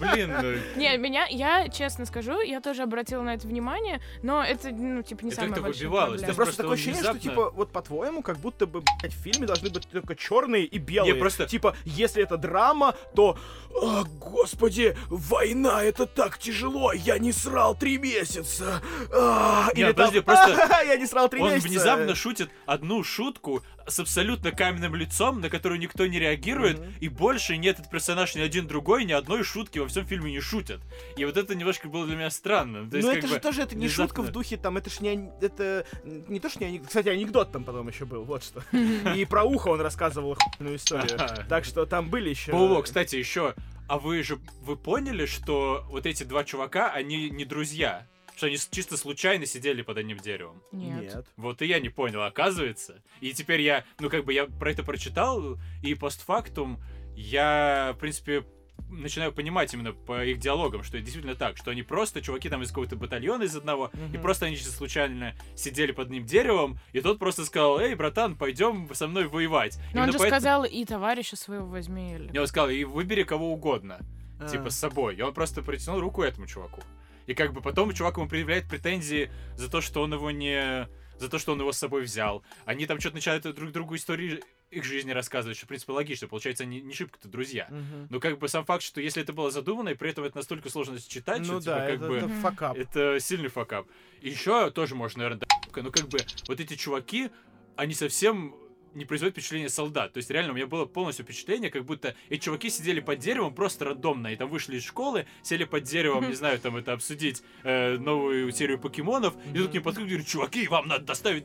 Блин, 0.00 0.32
ну, 0.40 0.52
Не, 0.80 0.96
меня, 0.96 1.26
я 1.26 1.68
честно 1.68 2.06
скажу, 2.06 2.40
я 2.40 2.60
тоже 2.60 2.82
обратила 2.82 3.22
на 3.22 3.34
это 3.34 3.46
внимание, 3.46 4.00
но 4.22 4.42
это, 4.42 4.70
ну, 4.70 5.02
типа, 5.02 5.24
не 5.24 5.32
Это 5.32 5.60
выбивалось. 5.60 6.20
проблема. 6.20 6.26
Да 6.26 6.34
Просто 6.34 6.56
такое 6.56 6.74
ощущение, 6.74 7.02
что, 7.02 7.18
типа, 7.18 7.50
вот 7.50 7.72
по-твоему, 7.72 8.22
как 8.22 8.38
будто 8.38 8.66
бы, 8.66 8.82
блядь, 9.00 9.12
в 9.12 9.22
фильме 9.22 9.46
должны 9.46 9.70
быть 9.70 9.88
только 9.90 10.16
черные 10.16 10.64
и 10.64 10.78
белые. 10.78 11.12
Не, 11.14 11.18
просто- 11.18 11.46
Типа, 11.46 11.76
если 11.84 12.22
это 12.22 12.36
драма, 12.36 12.94
то... 13.14 13.38
О, 13.74 14.04
господи, 14.04 14.96
война, 15.08 15.82
это 15.82 16.06
так 16.06 16.38
тяжело, 16.38 16.92
я 16.92 17.18
не 17.18 17.32
срал 17.32 17.74
три 17.82 17.98
месяца. 17.98 18.80
А, 19.12 19.68
Не, 19.74 19.80
или 19.82 19.88
подожди, 19.92 20.20
там, 20.20 20.24
просто 20.36 20.82
я 20.86 20.96
не 20.96 21.06
срал 21.06 21.28
три 21.28 21.40
он 21.40 21.50
месяца. 21.52 21.68
внезапно 21.68 22.14
шутит 22.14 22.48
одну 22.64 23.02
шутку 23.02 23.62
с 23.88 23.98
абсолютно 23.98 24.52
каменным 24.52 24.94
лицом, 24.94 25.40
на 25.40 25.50
которую 25.50 25.80
никто 25.80 26.06
не 26.06 26.20
реагирует, 26.20 26.78
Мгм. 26.78 26.92
и 27.00 27.08
больше 27.08 27.56
ни 27.56 27.68
этот 27.68 27.90
персонаж, 27.90 28.36
ни 28.36 28.40
один 28.40 28.68
другой, 28.68 29.04
ни 29.04 29.10
одной 29.12 29.42
шутки 29.42 29.80
во 29.80 29.88
всем 29.88 30.06
фильме 30.06 30.30
не 30.30 30.40
шутят. 30.40 30.80
И 31.16 31.24
вот 31.24 31.36
это 31.36 31.56
немножко 31.56 31.88
было 31.88 32.06
для 32.06 32.14
меня 32.14 32.30
странно. 32.30 32.88
То 32.88 32.96
есть, 32.98 33.08
Ну 33.08 33.12
это 33.14 33.26
же 33.26 33.34
бы, 33.34 33.40
тоже 33.40 33.62
это 33.62 33.74
не 33.76 33.88
шутка 33.88 34.22
в 34.22 34.26
внезапно- 34.26 34.32
духе 34.32 34.56
там, 34.58 34.76
это 34.76 34.88
ж 34.88 35.00
не 35.00 35.28
это 35.40 35.84
не 36.04 36.38
то 36.38 36.48
что 36.48 36.60
не 36.60 36.66
анекдот, 36.66 36.86
кстати 36.88 37.08
анекдот 37.08 37.50
там 37.50 37.64
потом 37.64 37.88
еще 37.88 38.04
был, 38.04 38.22
вот 38.24 38.44
что. 38.44 38.62
И 39.16 39.24
про 39.24 39.42
ухо 39.42 39.68
он 39.68 39.80
рассказывал 39.80 40.32
охуенную 40.38 40.76
историю, 40.76 41.18
так 41.48 41.64
что 41.64 41.84
там 41.84 42.08
были 42.08 42.30
еще. 42.30 42.52
Во-во, 42.52 42.82
кстати, 42.82 43.16
еще, 43.16 43.54
а 43.92 43.98
вы 43.98 44.22
же, 44.22 44.38
вы 44.62 44.76
поняли, 44.76 45.26
что 45.26 45.84
вот 45.90 46.06
эти 46.06 46.22
два 46.22 46.44
чувака, 46.44 46.90
они 46.90 47.28
не 47.28 47.44
друзья? 47.44 48.08
Что 48.34 48.46
они 48.46 48.56
чисто 48.56 48.96
случайно 48.96 49.44
сидели 49.44 49.82
под 49.82 49.98
одним 49.98 50.16
деревом? 50.16 50.62
Нет. 50.72 51.02
Нет. 51.02 51.26
Вот 51.36 51.60
и 51.60 51.66
я 51.66 51.78
не 51.78 51.90
понял, 51.90 52.22
оказывается. 52.22 53.02
И 53.20 53.34
теперь 53.34 53.60
я, 53.60 53.84
ну 54.00 54.08
как 54.08 54.24
бы 54.24 54.32
я 54.32 54.46
про 54.46 54.70
это 54.70 54.82
прочитал, 54.82 55.58
и 55.82 55.94
постфактум 55.94 56.80
я, 57.14 57.92
в 57.94 57.98
принципе, 57.98 58.46
начинаю 58.90 59.32
понимать 59.32 59.72
именно 59.72 59.92
по 59.92 60.22
их 60.24 60.38
диалогам, 60.38 60.82
что 60.82 60.96
это 60.98 61.04
действительно 61.04 61.34
так, 61.34 61.56
что 61.56 61.70
они 61.70 61.82
просто 61.82 62.20
чуваки 62.20 62.48
там 62.50 62.62
из 62.62 62.68
какого-то 62.68 62.96
батальона 62.96 63.44
из 63.44 63.56
одного, 63.56 63.90
и 63.94 63.96
Мгм. 64.16 64.20
просто 64.22 64.46
они 64.46 64.56
случайно 64.56 65.34
сидели 65.56 65.92
под 65.92 66.08
одним 66.08 66.26
деревом, 66.26 66.78
и 66.92 67.00
тот 67.00 67.18
просто 67.18 67.44
сказал, 67.46 67.78
эй, 67.80 67.94
братан, 67.94 68.36
пойдем 68.36 68.88
со 68.94 69.08
мной 69.08 69.28
воевать. 69.28 69.76
Но 69.94 70.02
он 70.02 70.08
Именно 70.08 70.12
же 70.12 70.18
поэтому- 70.18 70.40
сказал, 70.40 70.64
и 70.64 70.84
товарища 70.84 71.36
своего 71.36 71.66
возьми. 71.66 72.14
или- 72.14 72.30
Я 72.34 72.42
он 72.42 72.46
сказал, 72.46 72.68
и 72.70 72.84
выбери 72.84 73.22
кого 73.22 73.52
угодно, 73.52 73.98
А. 74.40 74.46
типа 74.48 74.68
с 74.70 74.78
собой. 74.78 75.16
И 75.16 75.22
он 75.22 75.32
просто 75.32 75.62
протянул 75.62 76.00
руку 76.00 76.22
этому 76.22 76.46
чуваку. 76.46 76.82
И 77.26 77.34
как 77.34 77.52
бы 77.54 77.60
потом 77.62 77.92
чувак 77.94 78.16
ему 78.18 78.28
предъявляет 78.28 78.68
претензии 78.68 79.30
за 79.56 79.70
то, 79.70 79.80
что 79.80 80.02
он 80.02 80.12
его 80.12 80.30
не... 80.30 80.86
За 81.18 81.28
то, 81.28 81.38
что 81.38 81.52
он 81.52 81.60
его 81.60 81.70
с 81.72 81.78
собой 81.78 82.02
взял. 82.02 82.42
Они 82.64 82.84
там 82.84 82.98
что-то 82.98 83.14
начинают 83.16 83.44
друг 83.54 83.70
другу 83.70 83.94
истории 83.94 84.42
их 84.72 84.84
жизни 84.84 85.10
рассказывают, 85.10 85.56
что, 85.56 85.66
в 85.66 85.68
принципе, 85.68 85.92
логично. 85.92 86.28
Получается, 86.28 86.64
они 86.64 86.80
не 86.80 86.94
шибко-то 86.94 87.28
друзья. 87.28 87.68
Мгм. 87.70 88.06
Но 88.10 88.20
как 88.20 88.38
бы 88.38 88.48
сам 88.48 88.64
факт, 88.64 88.82
что 88.82 89.00
если 89.00 89.22
это 89.22 89.32
было 89.32 89.50
задумано, 89.50 89.90
и 89.90 89.94
при 89.94 90.10
этом 90.10 90.24
это 90.24 90.38
настолько 90.38 90.70
сложно 90.70 90.98
читать, 91.00 91.40
Ну 91.40 91.44
что, 91.44 91.60
типа, 91.60 91.70
да, 91.72 91.86
как 91.86 91.96
это, 91.96 92.08
бы... 92.08 92.16
это 92.16 92.28
факап. 92.28 92.76
Это 92.76 93.20
сильный 93.20 93.48
факап. 93.48 93.86
И 94.20 94.30
еще 94.30 94.70
тоже 94.70 94.94
можно, 94.94 95.24
наверное, 95.24 95.46
но 95.76 95.90
как 95.90 96.08
бы 96.08 96.18
вот 96.48 96.60
эти 96.60 96.74
чуваки, 96.74 97.30
они 97.76 97.94
совсем 97.94 98.54
не 98.94 99.04
производят 99.04 99.34
впечатление 99.34 99.68
солдат. 99.68 100.12
То 100.12 100.18
есть 100.18 100.30
реально 100.30 100.52
у 100.52 100.54
меня 100.54 100.66
было 100.66 100.84
полностью 100.84 101.24
впечатление, 101.24 101.70
как 101.70 101.84
будто 101.84 102.14
эти 102.28 102.44
чуваки 102.44 102.70
сидели 102.70 103.00
под 103.00 103.18
деревом 103.18 103.54
просто 103.54 103.84
рандомно, 103.84 104.28
и 104.28 104.36
там 104.36 104.48
вышли 104.48 104.76
из 104.76 104.84
школы, 104.84 105.26
сели 105.42 105.64
под 105.64 105.84
деревом, 105.84 106.28
не 106.28 106.34
знаю, 106.34 106.58
там 106.58 106.76
это 106.76 106.92
обсудить 106.92 107.42
э, 107.62 107.96
новую 107.96 108.52
серию 108.52 108.78
покемонов, 108.78 109.34
и 109.52 109.58
тут 109.58 109.70
к 109.70 109.74
ним 109.74 109.82
подходят 109.82 110.08
и 110.08 110.12
говорят, 110.12 110.28
чуваки, 110.28 110.68
вам 110.68 110.88
надо 110.88 111.04
доставить 111.04 111.44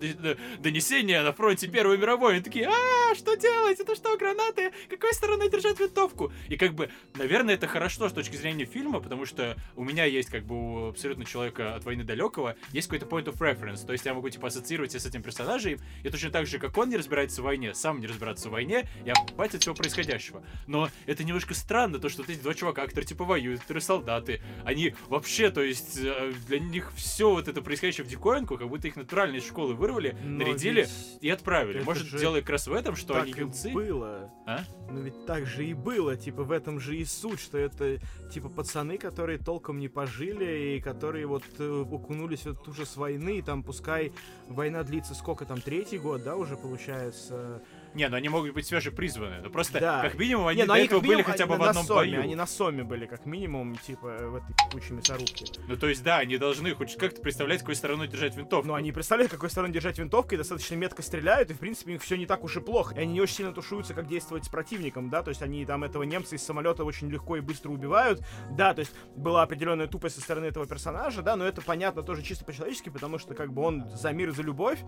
донесение 0.62 1.22
на 1.22 1.34
фронте 1.34 1.68
Первой 1.68 1.98
мировой. 1.98 2.34
Они 2.34 2.44
такие, 2.44 2.68
а, 2.68 3.16
что 3.16 3.36
делать? 3.36 3.80
Это 3.80 3.96
что, 3.96 4.16
гранаты? 4.18 4.72
Какой 4.90 5.14
стороной 5.14 5.50
держать 5.50 5.80
винтовку? 5.80 6.32
И 6.50 6.58
как 6.58 6.74
бы, 6.74 6.90
наверное, 7.16 7.56
это 7.56 7.68
хорошо 7.68 8.10
с 8.10 8.14
точки 8.14 8.36
зрения 8.36 8.66
фильма, 8.66 9.00
потому 9.00 9.26
что 9.26 9.56
у 9.76 9.84
меня 9.84 10.06
есть 10.06 10.30
как 10.30 10.44
бы 10.44 10.56
у 10.56 10.90
абсолютно 10.90 11.26
человека 11.26 11.76
от 11.76 11.84
войны 11.86 12.04
далекого 12.04 12.56
есть 12.72 12.88
какой-то 12.88 13.06
point 13.06 13.26
of 13.26 13.38
reference, 13.40 13.86
то 13.86 13.94
есть 13.94 14.06
я 14.06 14.14
могу 14.14 14.30
типа 14.30 14.48
ассоциировать 14.48 14.92
себя 14.92 15.02
с 15.02 15.06
этим 15.06 15.24
персонажем, 15.24 15.80
и 16.04 16.10
точно 16.10 16.32
так 16.32 16.48
же, 16.48 16.60
как 16.60 16.78
он 16.78 16.90
не 16.90 16.98
разбирается 16.98 17.37
в 17.42 17.46
войне, 17.46 17.74
сам 17.74 18.00
не 18.00 18.08
разбираться 18.08 18.50
в 18.50 18.52
войне, 18.52 18.88
я 19.06 19.14
ебать 19.30 19.56
от 19.56 19.62
всего 19.62 19.76
происходящего. 19.76 20.44
Но 20.68 20.90
это 21.06 21.24
немножко 21.24 21.54
странно, 21.54 22.00
то, 22.00 22.10
что 22.10 22.22
вот 22.24 22.30
эти 22.32 22.40
два 22.40 22.54
чувака, 22.54 22.86
которые 22.86 23.08
типа 23.08 23.24
воюют, 23.26 23.62
которые 23.62 23.82
солдаты, 23.82 24.42
они 24.66 24.94
вообще, 25.08 25.50
то 25.52 25.62
есть 25.62 26.00
э, 26.02 26.34
для 26.48 26.60
них 26.60 26.92
все 26.96 27.30
вот 27.32 27.48
это 27.48 27.62
происходящее 27.62 28.06
в 28.06 28.10
диковинку, 28.10 28.58
как 28.58 28.68
будто 28.70 28.88
их 28.88 28.96
натурально 28.96 29.38
из 29.38 29.46
школы 29.48 29.74
вырвали, 29.76 30.18
Но 30.24 30.46
нарядили 30.46 30.82
ведь 30.82 31.18
и 31.22 31.30
отправили. 31.30 31.78
это 31.78 31.86
Может, 31.86 32.08
же 32.08 32.20
дело 32.20 32.40
как 32.40 32.50
раз 32.52 32.68
в 32.68 32.74
этом, 32.74 32.96
что 32.96 33.14
так 33.14 33.24
они 33.24 33.32
и 33.34 33.40
юнцы? 33.40 33.72
было. 33.72 34.32
А? 34.46 34.64
Ну 34.90 35.02
ведь 35.02 35.26
так 35.26 35.46
же 35.46 35.66
и 35.66 35.74
было, 35.74 36.16
типа 36.16 36.44
в 36.44 36.52
этом 36.52 36.80
же 36.80 36.96
и 36.98 37.06
суть, 37.06 37.40
что 37.40 37.58
это 37.58 38.00
типа 38.32 38.50
пацаны, 38.50 38.98
которые 38.98 39.38
толком 39.38 39.80
не 39.80 39.88
пожили 39.88 40.78
и 40.78 40.82
которые 40.82 41.26
вот 41.28 41.44
э, 41.60 41.86
окунулись 41.92 42.42
в 42.42 42.48
эту 42.48 42.72
ужас 42.72 42.96
войны, 42.96 43.40
и 43.40 43.42
там 43.42 43.64
пускай 43.64 44.12
война 44.48 44.84
длится 44.84 45.14
сколько 45.14 45.46
там, 45.46 45.62
третий 45.62 45.98
год, 45.98 46.24
да, 46.24 46.36
уже 46.36 46.56
получается. 46.56 47.27
uh, 47.32 47.60
Не, 47.94 48.10
ну 48.10 48.18
они 48.18 48.30
могут 48.30 48.54
быть 48.54 48.68
свежепризваны. 48.68 49.42
Но 49.42 49.50
просто, 49.50 49.80
Да. 49.80 50.02
как 50.02 50.16
минимум, 50.16 50.48
они 50.48 50.62
Не, 50.62 50.68
ну 50.68 50.74
до 50.74 50.80
этого 50.80 51.00
как 51.00 51.08
были 51.08 51.16
минимум, 51.18 51.32
хотя 51.32 51.46
бы 51.46 51.56
они 51.56 51.64
в 51.64 51.68
одном 51.68 51.86
соме, 51.86 52.12
бою. 52.12 52.22
Они 52.22 52.36
на 52.36 52.46
соме 52.48 52.84
были, 52.84 53.06
как 53.06 53.26
минимум, 53.26 53.76
типа 53.78 54.08
в 54.08 54.36
этой 54.36 54.56
куче 54.72 54.94
мясорубки. 54.94 55.46
Ну, 55.68 55.76
то 55.78 55.88
есть, 55.88 56.04
да, 56.04 56.18
они 56.18 56.38
должны 56.38 56.74
хоть 56.76 56.96
как-то 56.98 57.22
представлять, 57.22 57.62
какой 57.62 57.76
стороной 57.76 58.08
держать 58.08 58.36
винтовку. 58.36 58.68
Но 58.68 58.76
они 58.76 58.92
представляют, 58.92 59.32
какой 59.32 59.50
стороной 59.50 59.74
держать 59.74 59.98
винтовку, 59.98 60.36
и 60.36 60.38
достаточно 60.38 60.76
метко 60.76 61.02
стреляют, 61.02 61.52
и, 61.52 61.54
в 61.54 61.60
принципе, 61.60 61.94
их 61.96 62.02
все 62.04 62.18
не 62.18 62.26
так 62.26 62.44
уж 62.44 62.58
и 62.58 62.60
плохо. 62.60 62.96
И 62.96 63.00
они 63.00 63.14
не 63.14 63.22
очень 63.22 63.36
сильно 63.36 63.54
тушуются, 63.54 63.94
как 63.94 64.08
действовать 64.08 64.46
с 64.46 64.50
противником, 64.50 65.10
да, 65.10 65.24
то 65.24 65.30
есть 65.30 65.42
они 65.42 65.66
там 65.66 65.84
этого 65.84 66.04
немца 66.04 66.36
из 66.36 66.44
самолета 66.44 66.84
очень 66.84 67.10
легко 67.10 67.38
и 67.38 67.42
быстро 67.42 67.70
убивают, 67.70 68.22
да, 68.52 68.74
то 68.74 68.80
есть 68.80 68.94
была 69.16 69.44
определенная 69.44 69.88
тупость 69.88 70.16
со 70.16 70.22
стороны 70.22 70.46
этого 70.46 70.66
персонажа, 70.66 71.22
да, 71.22 71.36
но 71.36 71.46
это 71.46 71.62
понятно 71.62 72.04
тоже 72.04 72.24
чисто 72.24 72.46
по-человечески, 72.46 72.90
потому 72.90 73.18
что, 73.18 73.34
как 73.34 73.54
бы, 73.54 73.62
он 73.62 73.88
за 73.90 74.12
мир 74.12 74.30
и 74.30 74.32
за 74.32 74.44
любовь, 74.44 74.80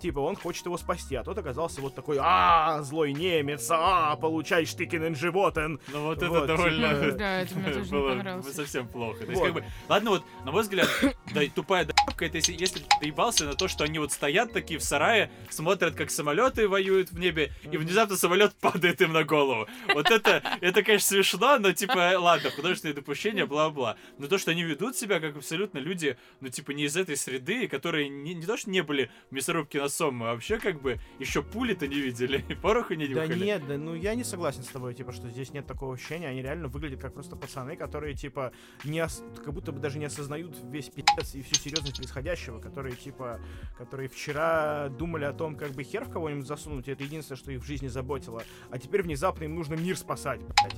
типа, 0.00 0.18
он 0.20 0.36
хочет 0.36 0.66
его 0.66 0.76
спасти, 0.76 1.14
а 1.16 1.24
тот 1.24 1.38
оказался 1.38 1.80
вот 1.80 1.94
такой, 1.94 2.18
а 2.20 2.55
злой 2.82 3.12
немец, 3.12 3.66
а 3.70 4.16
получай 4.16 4.66
штыкин 4.66 5.14
животен. 5.14 5.80
Ну 5.88 6.04
вот, 6.04 6.22
Вот, 6.22 6.44
это 6.44 6.46
довольно... 6.46 7.12
Да, 7.12 7.40
это 7.40 7.54
мне 7.58 7.72
тоже 7.72 7.84
не 7.84 7.90
было 7.90 8.08
понравилось. 8.10 8.54
совсем 8.54 8.88
плохо. 8.88 9.18
То 9.20 9.26
есть, 9.26 9.38
Вот. 9.40 9.44
как 9.44 9.54
бы, 9.54 9.64
ладно, 9.88 10.10
вот, 10.10 10.24
на 10.44 10.52
мой 10.52 10.62
взгляд, 10.62 10.88
да, 11.34 11.40
тупая 11.54 11.84
доебка, 11.84 12.24
это 12.26 12.38
если, 12.38 12.80
ты 13.00 13.06
ебался 13.06 13.44
на 13.44 13.54
то, 13.54 13.68
что 13.68 13.84
они 13.84 13.98
вот 13.98 14.12
стоят 14.12 14.52
такие 14.52 14.78
в 14.78 14.82
сарае, 14.82 15.30
смотрят, 15.50 15.94
как 15.94 16.10
самолеты 16.10 16.68
воюют 16.68 17.10
в 17.10 17.18
небе, 17.18 17.52
и 17.70 17.76
внезапно 17.76 18.16
самолет 18.16 18.54
падает 18.60 19.00
им 19.00 19.12
на 19.12 19.24
голову. 19.24 19.66
Вот 19.94 20.10
это, 20.10 20.42
это, 20.60 20.82
конечно, 20.82 21.08
смешно, 21.08 21.58
но, 21.58 21.72
типа, 21.72 22.14
ладно, 22.18 22.50
художественные 22.50 22.94
допущения, 22.94 23.46
бла-бла. 23.46 23.96
Но 24.18 24.26
то, 24.26 24.38
что 24.38 24.50
они 24.50 24.62
ведут 24.62 24.96
себя 24.96 25.20
как 25.20 25.36
абсолютно 25.36 25.78
люди, 25.78 26.16
ну, 26.40 26.48
типа, 26.48 26.72
не 26.72 26.84
из 26.84 26.96
этой 26.96 27.16
среды, 27.16 27.68
которые 27.68 28.08
не, 28.08 28.34
не 28.34 28.46
то, 28.46 28.56
что 28.56 28.70
не 28.70 28.82
были 28.82 29.10
в 29.30 29.34
мясорубке 29.34 29.80
на 29.80 29.88
Сомму, 29.88 30.26
а 30.26 30.34
вообще, 30.34 30.58
как 30.58 30.80
бы, 30.80 30.98
еще 31.18 31.42
пули-то 31.42 31.86
не 31.86 31.96
видели, 32.00 32.35
и 32.48 32.54
пороху 32.62 32.94
не 32.94 33.06
Да 33.08 33.24
нюхали. 33.26 33.44
нет, 33.44 33.66
да, 33.66 33.76
ну 33.78 33.94
я 33.94 34.14
не 34.14 34.24
согласен 34.24 34.62
с 34.62 34.68
тобой, 34.68 34.94
типа, 34.94 35.12
что 35.12 35.28
здесь 35.30 35.52
нет 35.52 35.66
такого 35.66 35.94
ощущения, 35.94 36.28
они 36.28 36.42
реально 36.42 36.68
выглядят 36.68 37.00
как 37.00 37.14
просто 37.14 37.36
пацаны, 37.36 37.76
которые, 37.76 38.14
типа, 38.14 38.52
не 38.84 39.00
ос- 39.02 39.22
как 39.44 39.52
будто 39.54 39.72
бы 39.72 39.80
даже 39.80 39.98
не 39.98 40.04
осознают 40.06 40.56
весь 40.64 40.88
пиздец 40.90 41.34
и 41.34 41.42
всю 41.42 41.54
серьезность 41.56 41.96
происходящего, 41.96 42.60
которые, 42.60 42.94
типа, 42.96 43.40
которые 43.78 44.08
вчера 44.08 44.88
думали 44.88 45.24
о 45.24 45.32
том, 45.32 45.56
как 45.56 45.72
бы 45.72 45.82
хер 45.82 46.04
в 46.04 46.10
кого-нибудь 46.10 46.46
засунуть, 46.46 46.88
и 46.88 46.92
это 46.92 47.04
единственное, 47.04 47.38
что 47.38 47.52
их 47.52 47.62
в 47.62 47.66
жизни 47.66 47.88
заботило, 47.88 48.42
а 48.70 48.78
теперь 48.78 49.02
внезапно 49.02 49.44
им 49.44 49.54
нужно 49.54 49.74
мир 49.74 49.96
спасать, 49.96 50.40
блядь. 50.40 50.74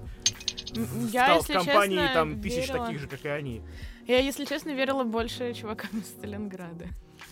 В, 0.76 1.08
Я, 1.10 1.34
в 1.34 1.36
если 1.38 1.52
компании 1.54 1.96
честно, 1.96 2.14
там 2.14 2.40
тысяч 2.42 2.68
верила- 2.68 2.84
таких 2.86 3.00
же, 3.00 3.06
как 3.08 3.24
и 3.24 3.28
они. 3.28 3.62
Я, 4.06 4.18
если 4.18 4.44
честно, 4.44 4.74
верила 4.74 5.04
больше 5.04 5.52
чувакам 5.54 5.90
из 6.00 6.06
Сталинграда. 6.08 6.86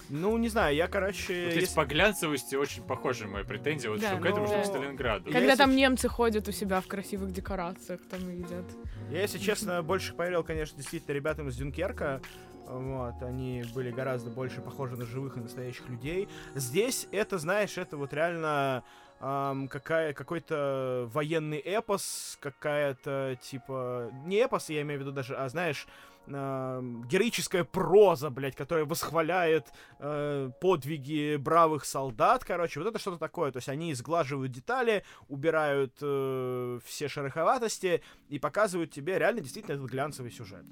Ну, 0.09 0.37
не 0.39 0.49
знаю, 0.49 0.75
я, 0.77 0.87
короче, 0.89 1.47
Вот 1.47 1.55
если- 1.55 1.75
по 1.75 1.85
глянцевости 1.85 2.55
очень 2.55 2.83
похожи 2.85 3.27
мои 3.27 3.45
претензии, 3.45 3.89
вот 3.89 4.01
Да, 4.01 4.13
что 4.13 4.19
к 4.19 4.27
этому, 4.27 4.47
что 4.47 4.55
к 4.57 4.59
но- 4.59 4.65
Сталинграду. 4.65 5.27
Я 5.29 5.33
Когда 5.33 5.47
если 5.53 5.57
там 5.59 5.75
немцы 5.77 6.09
ходят 6.09 6.47
у 6.49 6.53
себя 6.53 6.81
в 6.81 6.87
красивых 6.87 7.33
декорациях, 7.33 8.01
там 8.11 8.21
едят. 8.31 8.65
Я, 9.11 9.23
если 9.23 9.39
честно, 9.39 9.83
больше 9.83 10.15
поверил, 10.15 10.45
конечно, 10.45 10.77
действительно 10.77 11.15
ребятам 11.15 11.49
из 11.49 11.57
Дюнкерка. 11.57 12.21
Вот, 12.69 13.23
они 13.23 13.63
были 13.75 13.91
гораздо 13.93 14.31
больше 14.31 14.61
похожи 14.61 14.97
на 14.97 15.07
живых 15.07 15.37
и 15.37 15.41
настоящих 15.41 15.89
людей. 15.89 16.29
Здесь 16.57 17.07
это, 17.13 17.39
знаешь, 17.39 17.79
это 17.79 17.97
вот 17.97 18.13
реально 18.13 18.83
ам, 19.21 19.69
какая, 19.69 20.13
какой-то 20.13 21.09
военный 21.15 21.59
эпос, 21.59 22.37
какая-то, 22.41 23.39
типа, 23.41 24.11
не 24.27 24.37
эпос, 24.37 24.69
я 24.69 24.83
имею 24.83 24.99
в 25.01 25.03
виду 25.05 25.13
даже, 25.13 25.35
а, 25.37 25.49
знаешь, 25.49 25.87
ам, 26.29 27.05
героическая 27.05 27.65
проза, 27.65 28.31
блядь, 28.31 28.57
которая 28.57 28.85
восхваляет 28.85 29.67
э, 29.99 30.51
подвиги 30.61 31.37
бравых 31.37 31.85
солдат, 31.85 32.45
короче, 32.45 32.81
вот 32.81 32.89
это 32.89 32.99
что-то 32.99 33.19
такое, 33.19 33.53
то 33.53 33.59
есть 33.59 33.69
они 33.69 33.95
сглаживают 33.95 34.53
детали, 34.53 35.05
убирают 35.29 35.95
э, 36.01 36.79
все 36.85 37.09
шероховатости 37.09 38.03
и 38.29 38.39
показывают 38.39 38.91
тебе 38.91 39.19
реально 39.19 39.41
действительно 39.41 39.75
этот 39.75 39.91
глянцевый 39.91 40.31
сюжет. 40.31 40.65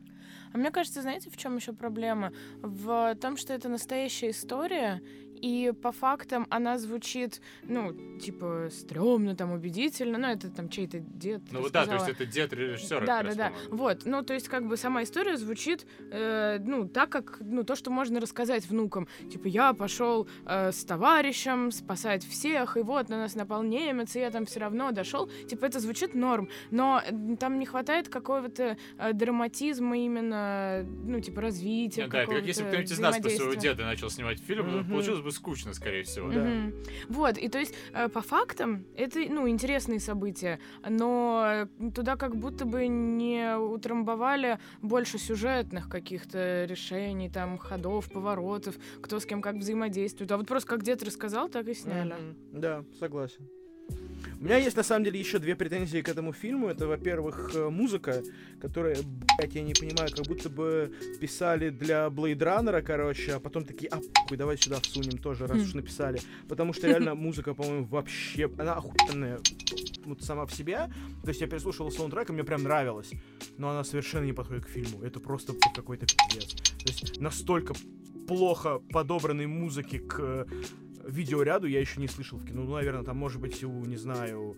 А 0.52 0.58
мне 0.58 0.70
кажется, 0.70 1.02
знаете, 1.02 1.30
в 1.30 1.36
чем 1.36 1.56
еще 1.56 1.72
проблема? 1.72 2.32
В 2.62 3.14
том, 3.16 3.36
что 3.36 3.52
это 3.52 3.68
настоящая 3.68 4.30
история, 4.30 5.02
и 5.44 5.72
по 5.72 5.92
фактам 5.92 6.46
она 6.48 6.78
звучит, 6.78 7.42
ну, 7.64 7.92
типа, 8.18 8.68
стрёмно, 8.70 9.36
там, 9.36 9.52
убедительно, 9.52 10.16
ну, 10.16 10.28
это 10.28 10.48
там 10.48 10.70
чей-то 10.70 11.00
дед 11.00 11.42
Ну 11.50 11.60
вот 11.60 11.70
да, 11.70 11.84
то 11.84 11.96
есть 11.96 12.08
это 12.08 12.24
дед 12.24 12.54
режиссера. 12.54 13.04
Да, 13.04 13.22
да, 13.22 13.34
да. 13.34 13.52
Вот, 13.68 14.06
ну, 14.06 14.22
то 14.22 14.32
есть, 14.32 14.48
как 14.48 14.66
бы 14.66 14.78
сама 14.78 15.02
история 15.02 15.36
звучит, 15.36 15.86
э, 16.10 16.58
ну, 16.64 16.88
так 16.88 17.10
как, 17.10 17.36
ну, 17.40 17.62
то, 17.62 17.76
что 17.76 17.90
можно 17.90 18.20
рассказать 18.20 18.66
внукам. 18.66 19.06
Типа, 19.30 19.46
я 19.46 19.74
пошел 19.74 20.26
э, 20.46 20.72
с 20.72 20.82
товарищем 20.86 21.70
спасать 21.72 22.24
всех, 22.24 22.78
и 22.78 22.80
вот 22.80 23.10
на 23.10 23.18
нас 23.18 23.34
напал 23.34 23.62
немец, 23.62 24.16
и 24.16 24.20
я 24.20 24.30
там 24.30 24.46
все 24.46 24.60
равно 24.60 24.92
дошел. 24.92 25.28
Типа, 25.46 25.66
это 25.66 25.78
звучит 25.78 26.14
норм, 26.14 26.48
но 26.70 27.02
там 27.38 27.58
не 27.58 27.66
хватает 27.66 28.08
какого-то 28.08 28.78
э, 28.96 29.12
драматизма 29.12 29.98
именно, 29.98 30.86
ну, 31.04 31.20
типа, 31.20 31.42
развития. 31.42 32.06
Да, 32.06 32.22
это 32.22 32.32
как 32.32 32.46
если 32.46 32.62
бы 32.62 32.68
кто-нибудь 32.68 32.92
из 32.92 32.98
нас 32.98 33.18
про 33.18 33.28
своего 33.28 33.54
деда 33.54 33.84
начал 33.84 34.08
снимать 34.08 34.40
фильм, 34.40 34.64
Мгм. 34.78 34.90
получилось 34.90 35.20
бы 35.20 35.33
скучно, 35.34 35.74
скорее 35.74 36.04
всего. 36.04 36.30
Да. 36.30 36.40
Мгм. 36.42 36.74
Вот, 37.08 37.38
и 37.38 37.48
то 37.48 37.58
есть 37.58 37.74
э, 37.92 38.08
по 38.08 38.20
фактам 38.20 38.86
это, 38.96 39.18
ну, 39.28 39.48
интересные 39.48 40.00
события, 40.00 40.58
но 40.88 41.66
э, 41.80 41.90
туда 41.90 42.16
как 42.16 42.36
будто 42.36 42.64
бы 42.64 42.86
не 42.86 43.56
утрамбовали 43.56 44.58
больше 44.82 45.18
сюжетных 45.18 45.88
каких-то 45.88 46.64
решений, 46.64 47.28
там, 47.28 47.58
ходов, 47.58 48.10
поворотов, 48.10 48.76
кто 49.02 49.20
с 49.20 49.26
кем 49.26 49.42
как 49.42 49.56
взаимодействует. 49.56 50.30
А 50.32 50.36
вот 50.36 50.46
просто 50.46 50.68
как 50.68 50.82
дед 50.82 51.02
рассказал, 51.02 51.48
так 51.48 51.68
и 51.68 51.74
сняли. 51.74 52.14
Мгм. 52.14 52.60
Да, 52.60 52.84
согласен. 52.98 53.48
У 54.40 54.44
меня 54.44 54.56
есть 54.58 54.76
на 54.76 54.82
самом 54.82 55.04
деле 55.04 55.18
еще 55.18 55.38
две 55.38 55.54
претензии 55.54 56.00
к 56.00 56.08
этому 56.08 56.32
фильму. 56.32 56.68
Это, 56.68 56.86
во-первых, 56.86 57.52
э, 57.54 57.68
музыка, 57.68 58.22
которая, 58.60 58.96
блядь, 59.38 59.54
я 59.54 59.62
не 59.62 59.74
понимаю, 59.74 60.10
как 60.14 60.26
будто 60.26 60.48
бы 60.48 60.92
писали 61.20 61.70
для 61.70 62.06
Blade 62.06 62.38
Runner, 62.38 62.82
короче, 62.82 63.34
а 63.34 63.40
потом 63.40 63.64
такие, 63.64 63.88
а 63.88 64.00
похуй, 64.14 64.36
давай 64.36 64.56
сюда 64.58 64.80
всунем 64.80 65.18
тоже, 65.18 65.46
раз 65.46 65.58
Хм. 65.58 65.62
уж 65.62 65.74
написали. 65.74 66.20
Потому 66.48 66.72
что 66.72 66.86
реально 66.88 67.14
музыка, 67.14 67.54
по-моему, 67.54 67.86
вообще, 67.86 68.50
она 68.58 68.74
охуенная 68.74 69.40
вот 70.04 70.22
сама 70.22 70.46
в 70.46 70.52
себе. 70.52 70.90
То 71.22 71.28
есть 71.28 71.40
я 71.40 71.46
переслушивал 71.46 71.90
саундтрек, 71.90 72.30
и 72.30 72.32
мне 72.32 72.44
прям 72.44 72.62
нравилось. 72.62 73.10
Но 73.58 73.70
она 73.70 73.84
совершенно 73.84 74.24
не 74.24 74.32
подходит 74.32 74.64
к 74.64 74.68
фильму. 74.68 75.02
Это 75.02 75.20
просто 75.20 75.54
какой-то 75.74 76.06
пиздец. 76.06 76.54
То 76.54 76.86
есть 76.86 77.20
настолько 77.20 77.74
плохо 78.26 78.80
подобранной 78.90 79.46
музыки 79.46 79.98
к 79.98 80.46
видеоряду 81.06 81.66
я 81.66 81.80
еще 81.80 82.00
не 82.00 82.08
слышал 82.08 82.38
в 82.38 82.46
кино. 82.46 82.64
Ну, 82.64 82.74
наверное, 82.74 83.04
там 83.04 83.16
может 83.16 83.40
быть 83.40 83.62
у, 83.64 83.84
не 83.84 83.96
знаю, 83.96 84.56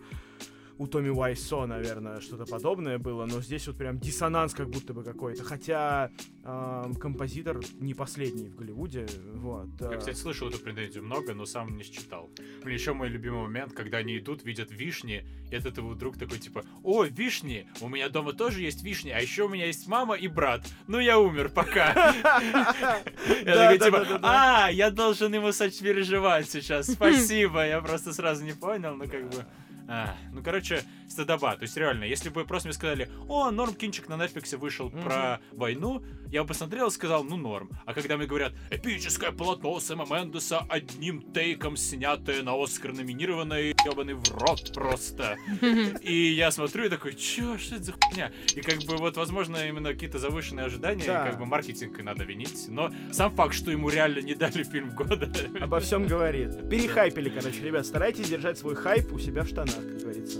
у 0.77 0.87
Томми 0.87 1.09
Уайсо, 1.09 1.65
наверное, 1.65 2.19
что-то 2.19 2.45
подобное 2.45 2.97
было, 2.97 3.25
но 3.25 3.41
здесь 3.41 3.67
вот 3.67 3.77
прям 3.77 3.99
диссонанс 3.99 4.53
как 4.53 4.69
будто 4.69 4.93
бы 4.93 5.03
какой-то. 5.03 5.43
Хотя 5.43 6.11
э, 6.43 6.91
композитор 6.99 7.59
не 7.79 7.93
последний 7.93 8.49
в 8.49 8.55
Голливуде, 8.55 9.07
вот. 9.33 9.67
Я, 9.79 9.93
э. 9.93 9.97
кстати, 9.97 10.15
слышал 10.15 10.49
эту 10.49 10.59
претензию 10.59 11.03
много, 11.03 11.33
но 11.33 11.45
сам 11.45 11.75
не 11.75 11.83
считал. 11.83 12.29
Блин, 12.63 12.75
еще 12.75 12.93
мой 12.93 13.09
любимый 13.09 13.43
момент, 13.43 13.73
когда 13.73 13.97
они 13.97 14.17
идут, 14.17 14.43
видят 14.43 14.71
вишни, 14.71 15.25
и 15.49 15.55
этот 15.55 15.77
его 15.77 15.93
друг 15.95 16.17
такой, 16.17 16.39
типа, 16.39 16.63
о, 16.83 17.03
вишни, 17.05 17.67
у 17.81 17.89
меня 17.89 18.09
дома 18.09 18.33
тоже 18.33 18.61
есть 18.61 18.83
вишни, 18.83 19.09
а 19.09 19.19
еще 19.19 19.43
у 19.43 19.49
меня 19.49 19.65
есть 19.65 19.87
мама 19.87 20.15
и 20.15 20.27
брат. 20.27 20.65
Ну, 20.87 20.99
я 20.99 21.17
умер, 21.19 21.49
пока. 21.49 22.13
Я 23.45 23.77
такой, 23.77 23.79
типа, 23.79 24.19
а, 24.21 24.69
я 24.69 24.91
должен 24.91 25.33
ему 25.33 25.51
сопереживать 25.51 26.49
сейчас, 26.49 26.87
спасибо, 26.87 27.65
я 27.65 27.81
просто 27.81 28.13
сразу 28.13 28.43
не 28.43 28.53
понял, 28.53 28.95
ну, 28.95 29.07
как 29.07 29.29
бы... 29.29 29.45
А, 29.87 30.15
ну, 30.33 30.43
короче, 30.43 30.83
стыдоба. 31.07 31.55
То 31.55 31.63
есть, 31.63 31.77
реально, 31.77 32.03
если 32.03 32.29
бы 32.29 32.45
просто 32.45 32.67
мне 32.67 32.73
сказали, 32.73 33.09
о, 33.27 33.51
норм 33.51 33.73
кинчик 33.73 34.09
на 34.09 34.13
Netflix 34.13 34.55
вышел 34.57 34.89
mm-hmm. 34.89 35.03
про 35.03 35.39
войну, 35.51 36.03
я 36.29 36.43
бы 36.43 36.49
посмотрел 36.49 36.87
и 36.87 36.91
сказал, 36.91 37.23
ну, 37.23 37.37
норм. 37.37 37.69
А 37.85 37.93
когда 37.93 38.17
мне 38.17 38.27
говорят, 38.27 38.53
эпическое 38.69 39.31
полотно 39.31 39.79
Сэма 39.79 40.05
Мендеса 40.09 40.65
одним 40.69 41.21
тейком 41.21 41.77
снятое 41.77 42.43
на 42.43 42.61
Оскар 42.61 42.93
номинированное, 42.93 43.75
ебаный 43.85 44.13
в 44.15 44.29
рот 44.31 44.73
просто. 44.73 45.37
И 46.01 46.33
я 46.33 46.51
смотрю 46.51 46.85
и 46.85 46.89
такой, 46.89 47.13
чё, 47.15 47.57
что 47.57 47.75
это 47.75 47.85
за 47.85 47.93
хуйня? 47.93 48.31
И 48.55 48.61
как 48.61 48.79
бы 48.83 48.97
вот, 48.97 49.15
возможно, 49.17 49.67
именно 49.67 49.93
какие-то 49.93 50.19
завышенные 50.19 50.65
ожидания, 50.65 51.05
да. 51.05 51.25
как 51.25 51.39
бы 51.39 51.45
маркетинг 51.45 52.01
надо 52.03 52.23
винить. 52.23 52.65
Но 52.67 52.91
сам 53.11 53.31
факт, 53.31 53.53
что 53.53 53.71
ему 53.71 53.89
реально 53.89 54.19
не 54.19 54.33
дали 54.33 54.63
фильм 54.63 54.89
года... 54.89 55.29
Обо 55.61 55.79
всем 55.79 56.07
говорит. 56.07 56.69
Перехайпили, 56.69 57.29
короче, 57.29 57.61
ребят. 57.61 57.85
Старайтесь 57.85 58.29
держать 58.29 58.57
свой 58.57 58.75
хайп 58.75 59.13
у 59.13 59.19
себя 59.19 59.43
в 59.43 59.47
штанах, 59.47 59.76
как 59.81 60.01
говорится. 60.01 60.39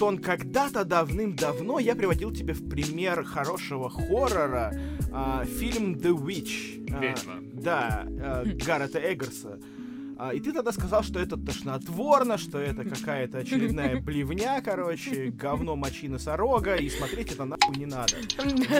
Антон, 0.00 0.16
когда-то 0.16 0.86
давным-давно 0.86 1.78
я 1.78 1.94
приводил 1.94 2.32
тебе 2.32 2.54
в 2.54 2.66
пример 2.70 3.22
хорошего 3.22 3.90
хоррора 3.90 4.72
э, 5.12 5.44
фильм 5.44 5.92
The 5.92 6.16
Witch. 6.16 6.88
Ведьма. 6.98 7.34
да, 7.52 8.06
э, 8.08 8.44
Гаррета 8.64 8.98
Эггерса. 8.98 9.60
А, 10.22 10.34
и 10.34 10.40
ты 10.40 10.52
тогда 10.52 10.70
сказал, 10.70 11.02
что 11.02 11.18
это 11.18 11.38
тошнотворно, 11.38 12.36
что 12.36 12.58
это 12.58 12.84
какая-то 12.84 13.38
очередная 13.38 13.96
блевня, 14.02 14.60
короче, 14.62 15.30
говно 15.30 15.76
мочи 15.76 16.08
носорога, 16.08 16.76
и 16.76 16.90
смотреть 16.90 17.32
это 17.32 17.46
нахуй 17.46 17.74
не 17.76 17.86
надо. 17.86 18.16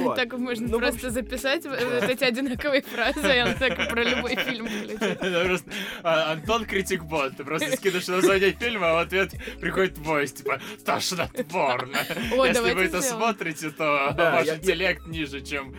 Вот. 0.01 0.17
Так 0.17 0.37
можно 0.37 0.69
ну, 0.69 0.79
просто 0.79 1.09
записать 1.09 1.65
вот 1.65 1.79
эти 2.03 2.25
одинаковые 2.25 2.83
фразы, 2.83 3.21
и 3.21 3.41
он 3.41 3.55
так 3.55 3.89
про 3.89 4.05
любой 4.05 4.37
фильм 4.37 4.69
а, 6.03 6.33
Антон 6.33 6.67
критик 6.67 7.05
бот, 7.05 7.39
ты 7.39 7.45
просто 7.45 7.75
скидываешь 7.75 8.09
название 8.09 8.51
фильма, 8.51 8.91
а 8.91 8.95
в 8.97 8.99
ответ 8.99 9.33
приходит 9.63 9.95
твой, 9.95 10.27
типа, 10.27 10.61
тошнотворно. 10.85 11.97
Если 12.47 12.75
вы 12.75 12.83
это 12.83 13.01
смотрите, 13.01 13.71
то 13.71 14.15
ваш 14.15 14.47
интеллект 14.47 15.07
ниже, 15.07 15.41
чем... 15.41 15.75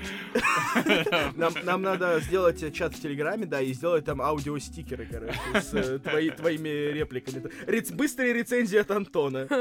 Нам 1.36 1.84
надо 1.84 2.19
сделать 2.21 2.74
чат 2.74 2.95
в 2.95 3.00
Телеграме, 3.00 3.45
да, 3.45 3.62
и 3.62 3.74
сделать 3.74 4.06
там 4.06 4.24
аудиостикеры, 4.24 5.06
короче 5.06 5.51
с 5.54 5.74
э, 5.74 6.00
твои, 6.00 6.30
твоими 6.30 6.92
репликами. 6.92 7.44
Рец, 7.68 7.92
быстрая 7.92 8.34
рецензия 8.34 8.82
от 8.82 8.92
Антона. 8.92 9.48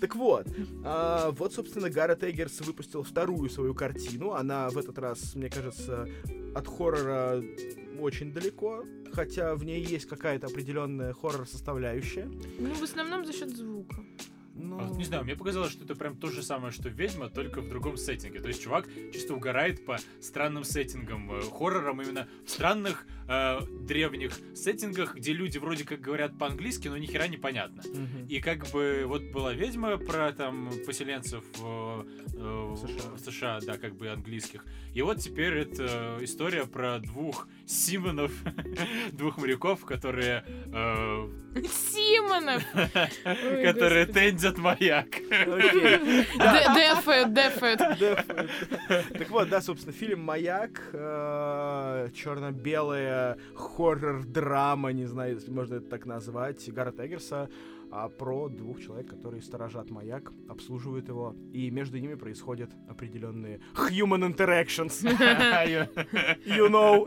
Так 0.00 0.14
вот, 0.16 0.46
а, 0.84 1.30
вот, 1.32 1.52
собственно, 1.54 1.90
Гаррет 1.90 2.22
Эггерс 2.22 2.60
выпустил 2.60 3.02
вторую 3.02 3.50
свою 3.50 3.74
картину. 3.74 4.32
Она 4.32 4.68
в 4.70 4.78
этот 4.78 4.98
раз, 4.98 5.34
мне 5.34 5.48
кажется, 5.48 6.08
от 6.54 6.66
хоррора 6.66 7.42
очень 8.00 8.32
далеко, 8.32 8.84
хотя 9.12 9.54
в 9.54 9.64
ней 9.64 9.84
есть 9.84 10.06
какая-то 10.06 10.46
определенная 10.46 11.12
хоррор-составляющая. 11.12 12.28
Ну, 12.58 12.74
в 12.74 12.82
основном 12.82 13.24
за 13.26 13.32
счет 13.32 13.50
звука. 13.56 13.96
Ну... 14.58 14.80
А, 14.80 14.96
не 14.96 15.04
знаю, 15.04 15.24
мне 15.24 15.36
показалось, 15.36 15.72
что 15.72 15.84
это 15.84 15.94
прям 15.94 16.16
то 16.16 16.30
же 16.30 16.42
самое, 16.42 16.72
что 16.72 16.88
ведьма, 16.88 17.28
только 17.28 17.60
в 17.60 17.68
другом 17.68 17.96
сеттинге. 17.96 18.40
То 18.40 18.48
есть 18.48 18.62
чувак 18.62 18.88
чисто 19.12 19.34
угорает 19.34 19.84
по 19.84 19.98
странным 20.20 20.64
сеттингам, 20.64 21.30
э, 21.32 21.42
хоррорам 21.42 22.02
именно 22.02 22.28
в 22.44 22.50
странных 22.50 23.06
э, 23.28 23.60
древних 23.82 24.38
сеттингах, 24.54 25.14
где 25.14 25.32
люди 25.32 25.58
вроде 25.58 25.84
как 25.84 26.00
говорят 26.00 26.36
по-английски, 26.38 26.88
но 26.88 26.96
ни 26.96 27.06
хера 27.06 27.28
не 27.28 27.36
понятно. 27.36 27.82
Mm-hmm. 27.82 28.28
И 28.28 28.40
как 28.40 28.66
бы 28.70 29.04
вот 29.06 29.22
была 29.32 29.52
ведьма 29.52 29.96
про 29.96 30.32
там 30.32 30.70
поселенцев 30.86 31.44
э, 31.62 32.04
э, 32.34 32.74
США. 32.76 33.10
в 33.14 33.18
США, 33.18 33.60
да, 33.60 33.78
как 33.78 33.96
бы 33.96 34.08
английских. 34.08 34.64
И 34.94 35.02
вот 35.02 35.18
теперь 35.18 35.54
это 35.54 36.18
история 36.20 36.66
про 36.66 36.98
двух 36.98 37.46
Симонов, 37.66 38.32
двух 39.12 39.38
моряков, 39.38 39.84
которые... 39.84 40.44
Э, 40.72 41.28
Симонов! 41.68 42.62
Которые 43.62 44.06
тендят 44.06 44.47
маяк. 44.56 45.10
Дефет, 46.38 47.32
дефет. 47.34 47.78
Так 49.18 49.30
вот, 49.30 49.48
да, 49.48 49.60
собственно, 49.60 49.92
фильм 49.92 50.22
«Маяк», 50.22 50.80
э, 50.92 52.08
черно-белая 52.14 53.36
хоррор-драма, 53.54 54.92
не 54.92 55.06
знаю, 55.06 55.34
если 55.34 55.50
можно 55.50 55.74
это 55.76 55.88
так 55.90 56.06
назвать, 56.06 56.72
Гаррета 56.72 57.04
Эггерса, 57.06 57.50
а 57.90 58.08
про 58.08 58.48
двух 58.48 58.80
человек, 58.80 59.08
которые 59.08 59.42
сторожат 59.42 59.90
маяк, 59.90 60.32
обслуживают 60.48 61.08
его, 61.08 61.34
и 61.52 61.70
между 61.70 61.98
ними 61.98 62.14
происходят 62.14 62.70
определенные 62.88 63.60
human 63.74 64.34
interactions. 64.34 65.04
You 66.44 66.68
know. 66.68 67.06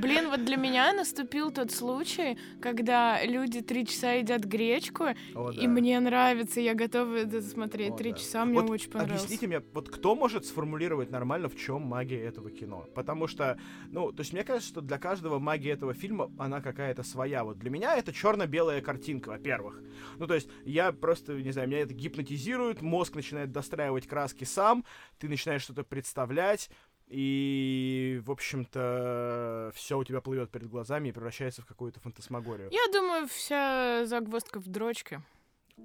Блин, 0.00 0.28
вот 0.30 0.44
для 0.44 0.56
меня 0.56 0.92
наступил 0.92 1.50
тот 1.50 1.70
случай, 1.70 2.38
когда 2.60 3.24
люди 3.24 3.60
три 3.60 3.86
часа 3.86 4.12
едят 4.12 4.44
гречку, 4.44 5.04
О, 5.34 5.52
да. 5.52 5.60
и 5.60 5.66
мне 5.66 5.98
нравится, 6.00 6.60
я 6.60 6.74
готова 6.74 7.16
это 7.16 7.42
смотреть 7.42 7.96
три 7.96 8.12
да. 8.12 8.18
часа, 8.18 8.44
мне 8.44 8.60
вот 8.60 8.70
очень 8.70 8.90
понравилось. 8.90 9.22
Объясните 9.22 9.46
мне, 9.46 9.62
вот 9.72 9.88
кто 9.88 10.14
может 10.14 10.46
сформулировать 10.46 11.10
нормально, 11.10 11.48
в 11.48 11.56
чем 11.56 11.82
магия 11.82 12.20
этого 12.20 12.50
кино? 12.50 12.86
Потому 12.94 13.26
что, 13.26 13.58
ну, 13.90 14.12
то 14.12 14.20
есть 14.20 14.32
мне 14.32 14.44
кажется, 14.44 14.68
что 14.68 14.80
для 14.80 14.98
каждого 14.98 15.38
магия 15.38 15.72
этого 15.72 15.94
фильма, 15.94 16.30
она 16.38 16.60
какая-то 16.60 17.02
своя. 17.02 17.44
Вот 17.44 17.58
для 17.58 17.70
меня 17.70 17.96
это 17.96 18.12
черно-белая 18.12 18.80
картинка, 18.80 19.33
во-первых. 19.34 19.80
Ну, 20.18 20.26
то 20.26 20.34
есть 20.34 20.48
я 20.64 20.92
просто, 20.92 21.34
не 21.34 21.50
знаю, 21.50 21.68
меня 21.68 21.80
это 21.80 21.94
гипнотизирует, 21.94 22.82
мозг 22.82 23.14
начинает 23.14 23.52
достраивать 23.52 24.06
краски 24.06 24.44
сам, 24.44 24.84
ты 25.18 25.28
начинаешь 25.28 25.62
что-то 25.62 25.82
представлять, 25.82 26.70
и, 27.06 28.20
в 28.24 28.30
общем-то, 28.30 29.72
все 29.74 29.98
у 29.98 30.04
тебя 30.04 30.20
плывет 30.20 30.50
перед 30.50 30.68
глазами 30.68 31.08
и 31.08 31.12
превращается 31.12 31.62
в 31.62 31.66
какую-то 31.66 32.00
фантасмагорию. 32.00 32.70
Я 32.70 32.86
думаю, 32.92 33.28
вся 33.28 34.06
загвоздка 34.06 34.58
в 34.58 34.68
дрочке. 34.68 35.20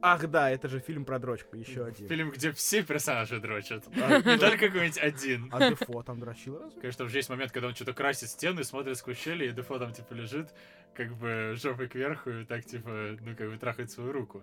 Ах 0.01 0.27
да, 0.27 0.49
это 0.49 0.69
же 0.69 0.79
фильм 0.79 1.03
про 1.03 1.19
дрочку, 1.19 1.57
еще 1.57 1.85
один. 1.85 2.07
Фильм, 2.07 2.31
где 2.31 2.51
все 2.53 2.83
персонажи 2.83 3.39
дрочат. 3.39 3.85
А, 4.01 4.17
Не 4.21 4.37
только 4.37 4.67
какой-нибудь 4.67 4.97
один. 4.97 5.49
А 5.51 5.69
Дефо 5.69 6.03
там 6.03 6.19
дрочил 6.19 6.57
разве? 6.57 6.79
Конечно, 6.79 7.05
уже 7.05 7.17
есть 7.17 7.29
момент, 7.29 7.51
когда 7.51 7.67
он 7.67 7.75
что-то 7.75 7.93
красит 7.93 8.29
стены, 8.29 8.63
смотрит 8.63 8.97
сквозь 8.97 9.17
щели, 9.17 9.47
и 9.47 9.51
Дефо 9.51 9.77
там, 9.77 9.91
типа, 9.91 10.13
лежит, 10.13 10.53
как 10.93 11.15
бы 11.15 11.53
жопой 11.57 11.89
кверху, 11.89 12.29
и 12.29 12.45
так, 12.45 12.63
типа, 12.65 13.17
ну, 13.19 13.35
как 13.35 13.49
бы 13.49 13.57
трахает 13.57 13.91
свою 13.91 14.13
руку. 14.13 14.41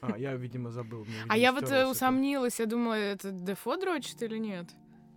А, 0.00 0.18
я, 0.18 0.34
видимо, 0.34 0.70
забыл. 0.70 1.04
Мне, 1.04 1.14
видимо, 1.14 1.34
а 1.34 1.36
я 1.36 1.52
вот 1.52 1.70
э, 1.70 1.86
усомнилась, 1.86 2.58
я 2.58 2.66
думала, 2.66 2.94
это 2.94 3.30
Дефо 3.30 3.76
дрочит 3.76 4.20
или 4.22 4.38
нет? 4.38 4.66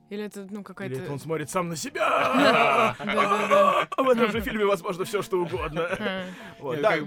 Или 0.09 0.25
это, 0.25 0.47
ну, 0.49 0.63
какая-то... 0.63 0.95
Или 0.95 1.03
это 1.03 1.11
он 1.11 1.19
смотрит 1.19 1.49
сам 1.49 1.69
на 1.69 1.75
себя! 1.75 2.95
А 2.99 4.03
в 4.03 4.09
этом 4.09 4.31
же 4.31 4.41
фильме 4.41 4.65
возможно 4.65 5.05
все 5.05 5.21
что 5.21 5.41
угодно. 5.41 5.89
Да, 6.81 6.97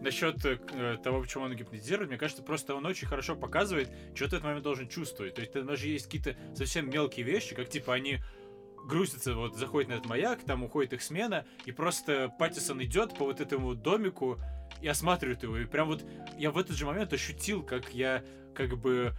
насчет 0.00 0.44
э, 0.44 0.98
того, 1.02 1.20
почему 1.20 1.44
он 1.44 1.54
гипнотизирует, 1.54 2.08
мне 2.08 2.18
кажется, 2.18 2.42
просто 2.42 2.74
он 2.74 2.86
очень 2.86 3.06
хорошо 3.06 3.36
показывает, 3.36 3.88
что 4.14 4.24
ты 4.24 4.30
в 4.30 4.32
этот 4.34 4.44
момент 4.44 4.64
должен 4.64 4.88
чувствовать. 4.88 5.34
То 5.34 5.40
есть 5.40 5.52
там 5.52 5.66
даже 5.66 5.88
есть 5.88 6.06
какие-то 6.06 6.36
совсем 6.54 6.90
мелкие 6.90 7.24
вещи, 7.24 7.54
как 7.54 7.68
типа 7.68 7.94
они 7.94 8.18
грузятся, 8.86 9.34
вот 9.34 9.56
заходят 9.56 9.88
на 9.88 9.94
этот 9.94 10.06
маяк, 10.06 10.40
там 10.44 10.62
уходит 10.62 10.92
их 10.92 11.02
смена, 11.02 11.46
и 11.64 11.72
просто 11.72 12.32
Паттисон 12.38 12.82
идет 12.82 13.16
по 13.16 13.24
вот 13.24 13.40
этому 13.40 13.74
домику 13.74 14.38
и 14.82 14.88
осматривает 14.88 15.42
его. 15.42 15.56
И 15.56 15.64
прям 15.64 15.88
вот 15.88 16.04
я 16.38 16.50
в 16.50 16.58
этот 16.58 16.76
же 16.76 16.86
момент 16.86 17.12
ощутил, 17.12 17.62
как 17.62 17.94
я 17.94 18.22
как 18.54 18.78
бы 18.78 19.14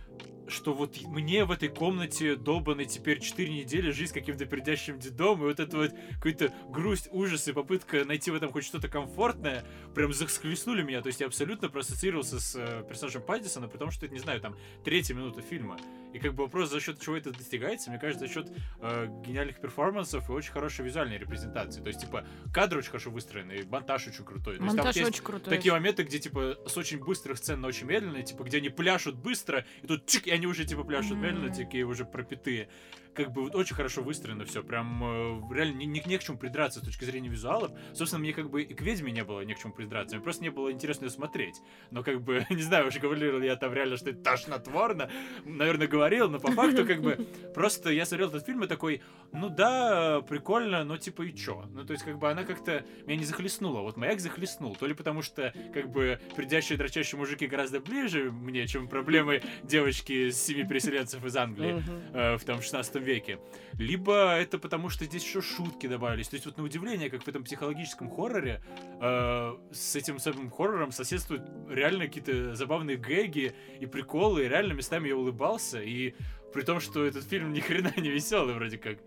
что 0.48 0.74
вот 0.74 1.02
мне 1.04 1.46
в 1.46 1.52
этой 1.52 1.70
комнате 1.70 2.36
долбанной 2.36 2.86
теперь 2.86 3.20
4 3.20 3.50
недели 3.50 3.92
жить 3.92 4.10
с 4.10 4.14
каким-то 4.14 4.46
пердящим 4.46 5.00
дедом, 5.00 5.42
и 5.42 5.46
вот 5.46 5.60
это 5.60 5.78
вот 5.78 5.92
какая-то 6.16 6.54
грусть, 6.70 7.10
ужас 7.12 7.48
и 7.48 7.54
попытка 7.54 8.06
найти 8.06 8.32
в 8.32 8.36
этом 8.36 8.52
хоть 8.52 8.66
что-то 8.66 8.88
комфортное, 8.88 9.66
прям 9.94 10.14
захлестнули 10.14 10.84
меня. 10.84 11.02
То 11.02 11.08
есть 11.08 11.20
я 11.20 11.28
абсолютно 11.28 11.70
проассоциировался 11.70 12.40
с 12.40 12.56
э, 12.56 12.84
персонажем 12.88 13.22
Паддисона, 13.22 13.68
при 13.68 13.78
том, 13.78 13.92
что 13.92 14.06
это, 14.06 14.14
не 14.14 14.20
знаю, 14.20 14.42
там, 14.42 14.56
третья 14.84 15.14
минута 15.14 15.42
фильма. 15.42 15.78
И 16.16 16.20
как 16.20 16.34
бы 16.34 16.44
вопрос, 16.44 16.70
за 16.70 16.80
счет 16.80 17.02
чего 17.02 17.18
это 17.18 17.32
достигается, 17.32 17.90
мне 17.90 18.00
кажется, 18.00 18.26
за 18.26 18.34
счет 18.34 18.50
э, 18.80 19.08
гениальных 19.26 19.60
перформансов 19.60 20.30
и 20.30 20.32
очень 20.32 20.54
хорошей 20.54 20.86
визуальной 20.86 21.18
репрезентации. 21.18 21.82
То 21.82 21.88
есть, 21.88 22.00
типа, 22.00 22.26
кадры 22.54 22.80
очень 22.80 22.92
хорошо 22.92 23.12
выстроены, 23.12 23.52
и 23.52 23.64
монтаж 23.64 24.08
очень 24.08 24.24
крутой. 24.24 24.56
То 24.56 24.64
есть, 24.64 24.76
там 24.76 24.78
Монтаж 24.78 24.96
есть 24.96 25.10
очень 25.10 25.24
крутой. 25.24 25.54
такие 25.54 25.74
моменты, 25.74 26.04
где, 26.04 26.20
типа, 26.20 26.58
с 26.66 26.78
очень 26.78 27.04
быстрых 27.04 27.38
сцен 27.38 27.60
на 27.60 27.68
очень 27.68 27.86
медленные, 27.86 28.24
типа, 28.24 28.44
где 28.44 28.60
они 28.60 28.70
пляшут 28.70 29.16
быстро, 29.16 29.66
и 29.82 29.88
тут 29.88 30.06
чик, 30.06 30.26
и 30.28 30.32
они 30.32 30.48
уже, 30.48 30.64
типа, 30.64 30.86
пляшут 30.86 31.18
Мгм. 31.18 31.22
медленно, 31.22 31.54
такие 31.54 31.84
уже 31.84 32.06
пропитые. 32.06 32.70
Как 33.16 33.32
бы 33.32 33.44
вот 33.44 33.56
очень 33.56 33.76
хорошо 33.76 34.02
выстроено 34.02 34.46
все, 34.46 34.64
прям 34.64 35.04
э, 35.04 35.54
реально 35.54 35.78
не, 35.78 35.86
не, 35.86 36.04
не 36.06 36.18
к 36.18 36.24
чему 36.24 36.38
придраться 36.38 36.80
с 36.80 36.84
точки 36.84 37.06
зрения 37.06 37.30
визуалов. 37.30 37.72
Собственно, 37.94 38.20
мне 38.20 38.34
как 38.34 38.50
бы 38.50 38.64
и 38.64 38.74
к 38.74 38.82
ведьме 38.82 39.12
не 39.12 39.24
было 39.24 39.42
ни 39.42 39.54
к 39.54 39.60
чему 39.60 39.74
придраться, 39.74 40.16
мне 40.16 40.24
просто 40.24 40.44
не 40.44 40.50
было 40.50 40.72
интересно 40.72 41.06
ее 41.06 41.12
смотреть. 41.12 41.62
Но 41.92 42.04
как 42.04 42.22
бы, 42.22 42.46
не 42.50 42.62
знаю, 42.62 42.88
уже 42.88 43.00
говорил 43.00 43.42
я 43.42 43.56
там 43.56 43.74
реально, 43.74 43.98
что 43.98 44.10
это 44.10 44.20
тошнотворно, 44.20 45.10
наверное, 45.46 45.88
говорил, 45.88 46.30
но 46.30 46.40
по 46.40 46.52
факту 46.52 46.86
как 46.86 47.02
бы 47.02 47.28
просто 47.54 47.90
я 47.92 48.06
смотрел 48.06 48.30
этот 48.30 48.46
фильм 48.46 48.64
и 48.64 48.68
такой, 48.68 49.02
ну 49.32 49.50
да, 49.50 50.22
прикольно, 50.22 50.84
но 50.84 50.98
типа 50.98 51.24
и 51.24 51.34
чё? 51.34 51.66
Ну 51.72 51.86
то 51.86 51.94
есть 51.94 52.04
как 52.04 52.18
бы 52.18 52.30
она 52.30 52.44
как-то 52.44 52.86
меня 53.06 53.18
не 53.18 53.26
захлестнула, 53.26 53.82
вот 53.82 53.98
маяк 53.98 54.20
захлестнул, 54.20 54.76
то 54.76 54.88
ли 54.88 54.94
потому 54.94 55.22
что 55.22 55.54
как 55.74 55.90
бы 55.90 56.20
придящие 56.36 56.78
дрочащие 56.78 57.18
мужики 57.18 57.48
гораздо 57.48 57.80
ближе 57.80 58.32
мне, 58.32 58.68
чем 58.68 58.88
проблемы 58.88 59.42
девочки 59.64 60.30
с 60.30 60.42
семи 60.42 60.64
переселенцев 60.64 61.24
из 61.24 61.36
Англии 61.36 61.84
э, 62.14 62.38
в 62.38 62.44
там 62.44 62.62
16 62.62 62.96
веке. 63.06 63.40
Либо 63.80 64.36
это 64.36 64.58
потому, 64.58 64.90
что 64.90 65.06
здесь 65.06 65.24
еще 65.24 65.42
шутки 65.42 65.88
добавились. 65.88 66.28
То 66.28 66.36
есть 66.36 66.46
вот 66.46 66.58
на 66.58 66.64
удивление, 66.64 67.10
как 67.10 67.24
в 67.24 67.28
этом 67.28 67.44
психологическом 67.44 68.10
хорроре, 68.10 68.62
э, 69.02 69.56
с 69.72 69.96
этим 69.96 70.20
самым 70.20 70.52
хоррором 70.52 70.92
соседствуют 70.92 71.44
реально 71.70 72.08
какие-то 72.08 72.56
забавные 72.56 72.98
гэги 72.98 73.54
и 73.80 73.86
приколы, 73.86 74.46
и 74.46 74.50
реально 74.50 74.74
местами 74.74 75.08
я 75.08 75.16
улыбался, 75.16 75.82
и 75.82 76.14
при 76.54 76.64
том, 76.64 76.80
что 76.80 77.06
этот 77.06 77.24
фильм 77.26 77.54
ни 77.54 77.60
хрена 77.60 77.94
не 77.98 78.10
веселый 78.10 78.56
вроде 78.56 78.78
как. 78.78 79.00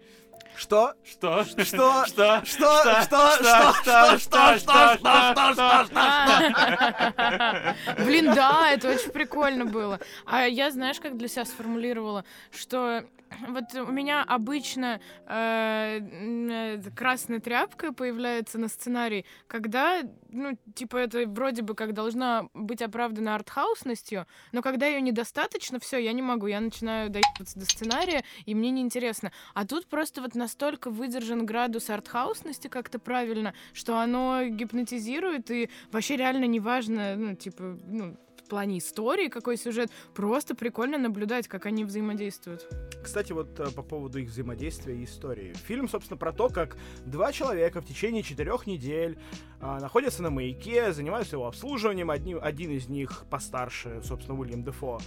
Что? 0.59 0.95
Что? 1.05 1.45
Что? 1.45 1.65
Что? 1.65 2.05
Что? 2.07 2.43
Что? 2.45 2.45
Что? 2.45 3.05
Что? 3.05 4.19
Что? 4.19 4.19
Что? 4.19 4.59
Что? 4.59 5.55
Что? 5.55 5.89
А. 5.95 7.75
Блин, 7.99 8.35
да, 8.35 8.73
это 8.73 8.91
очень 8.91 9.13
прикольно 9.13 9.67
было. 9.67 10.01
А 10.27 10.47
я, 10.47 10.73
знаешь, 10.73 10.99
как 10.99 11.17
для 11.17 11.29
себя 11.29 11.45
сформулировала, 11.45 12.25
что 12.51 13.05
вот 13.49 13.75
у 13.75 13.93
меня 13.93 14.23
обычно 14.23 15.01
э, 15.27 16.01
э, 16.01 16.83
красная 16.97 17.41
тряпка 17.41 17.93
появляется 17.93 18.59
на 18.59 18.69
сценарии, 18.69 19.25
когда, 19.47 20.03
ну, 20.31 20.59
типа, 20.75 20.97
это 20.97 21.27
вроде 21.27 21.63
бы 21.63 21.75
как 21.75 21.93
должна 21.93 22.49
быть 22.55 22.83
оправдана 22.83 23.35
артхаусностью, 23.35 24.27
но 24.53 24.63
когда 24.63 24.87
ее 24.87 25.01
недостаточно, 25.01 25.79
все, 25.79 25.99
я 25.99 26.13
не 26.13 26.23
могу, 26.23 26.47
я 26.47 26.61
начинаю 26.61 27.11
доебаться 27.11 27.59
до 27.59 27.65
сценария, 27.65 28.25
и 28.47 28.55
мне 28.55 28.71
неинтересно. 28.71 29.33
А 29.55 29.67
тут 29.67 29.87
просто 29.87 30.21
вот 30.23 30.35
настолько 30.49 30.89
выдержан 30.91 31.45
градус 31.45 31.91
артхаусности 31.91 32.69
как-то 32.69 32.99
правильно, 32.99 33.53
что 33.75 33.99
оно 33.99 34.45
гипнотизирует, 34.49 35.51
и 35.51 35.69
вообще 35.93 36.17
реально 36.17 36.47
неважно, 36.47 37.17
ну, 37.17 37.35
типа, 37.35 37.79
ну, 37.87 38.17
в 38.43 38.49
плане 38.49 38.79
истории, 38.79 39.29
какой 39.29 39.59
сюжет, 39.59 39.91
просто 40.15 40.55
прикольно 40.55 40.97
наблюдать, 40.97 41.49
как 41.49 41.67
они 41.67 41.85
взаимодействуют. 41.85 42.67
Кстати, 43.05 43.33
вот 43.33 43.61
э, 43.61 43.71
по 43.73 43.83
поводу 43.83 44.21
их 44.21 44.31
взаимодействия 44.31 44.97
и 44.97 45.05
истории. 45.05 45.53
Фильм, 45.67 45.87
собственно, 45.87 46.17
про 46.17 46.33
то, 46.33 46.49
как 46.49 46.79
два 47.05 47.31
человека 47.31 47.83
в 47.83 47.85
течение 47.85 48.23
четырех 48.23 48.67
недель 48.67 49.19
а, 49.61 49.79
находятся 49.81 50.23
на 50.23 50.31
маяке, 50.31 50.93
занимаются 50.93 51.37
его 51.37 51.47
обслуживанием. 51.47 52.11
Одни, 52.11 52.35
один 52.35 52.71
из 52.71 52.89
них 52.89 53.27
постарше, 53.29 54.01
собственно, 54.03 54.39
Уильям 54.39 54.65
Дефо, 54.65 54.99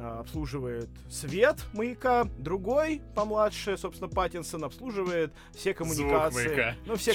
обслуживает 0.00 0.88
свет 1.10 1.56
маяка, 1.72 2.24
другой, 2.38 3.02
помладше, 3.14 3.76
собственно, 3.76 4.08
Паттинсон, 4.08 4.64
обслуживает 4.64 5.32
все 5.54 5.74
коммуникации. 5.74 6.76
Ну, 6.86 6.96
все, 6.96 7.14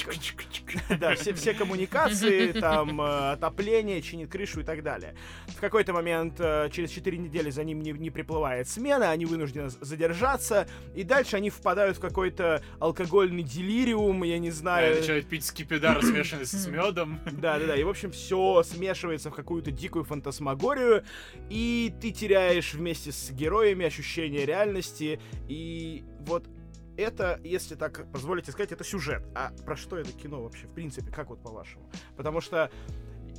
да, 0.98 1.14
все, 1.14 1.32
все 1.34 1.54
коммуникации, 1.54 2.52
там, 2.52 3.00
э, 3.00 3.32
отопление, 3.32 4.02
чинит 4.02 4.30
крышу 4.30 4.60
и 4.60 4.64
так 4.64 4.82
далее. 4.82 5.14
В 5.48 5.60
какой-то 5.60 5.92
момент, 5.92 6.34
э, 6.38 6.68
через 6.72 6.90
4 6.90 7.16
недели 7.18 7.50
за 7.50 7.64
ним 7.64 7.80
не, 7.80 7.92
не 7.92 8.10
приплывает 8.10 8.68
смена, 8.68 9.10
они 9.10 9.26
вынуждены 9.26 9.70
задержаться, 9.70 10.66
и 10.94 11.02
дальше 11.02 11.36
они 11.36 11.50
впадают 11.50 11.96
в 11.96 12.00
какой-то 12.00 12.62
алкогольный 12.80 13.42
делириум, 13.42 14.22
я 14.24 14.38
не 14.38 14.50
Да, 14.50 14.56
знаю. 14.56 14.96
начинают 14.96 15.26
пить 15.26 15.44
скипидар, 15.44 16.02
смешанный 16.02 16.46
с 16.46 16.66
медом. 16.68 17.20
Да-да-да, 17.30 17.76
и, 17.76 17.82
в 17.84 17.88
общем, 17.88 18.10
все 18.10 18.62
смешивается 18.62 19.30
в 19.30 19.34
какую-то 19.34 19.70
дикую 19.70 20.04
фантасмагорию, 20.04 21.04
и 21.48 21.94
ты 22.00 22.10
теряешь 22.10 22.73
вместе 22.74 23.12
с 23.12 23.30
героями 23.30 23.86
ощущение 23.86 24.44
реальности, 24.44 25.20
и 25.48 26.04
вот 26.20 26.48
это, 26.96 27.40
если 27.42 27.74
так 27.74 28.10
позволите 28.12 28.52
сказать, 28.52 28.72
это 28.72 28.84
сюжет. 28.84 29.26
А 29.34 29.52
про 29.64 29.76
что 29.76 29.96
это 29.96 30.12
кино 30.12 30.42
вообще, 30.42 30.66
в 30.66 30.74
принципе, 30.74 31.10
как 31.10 31.28
вот 31.28 31.42
по-вашему? 31.42 31.90
Потому 32.16 32.40
что 32.40 32.70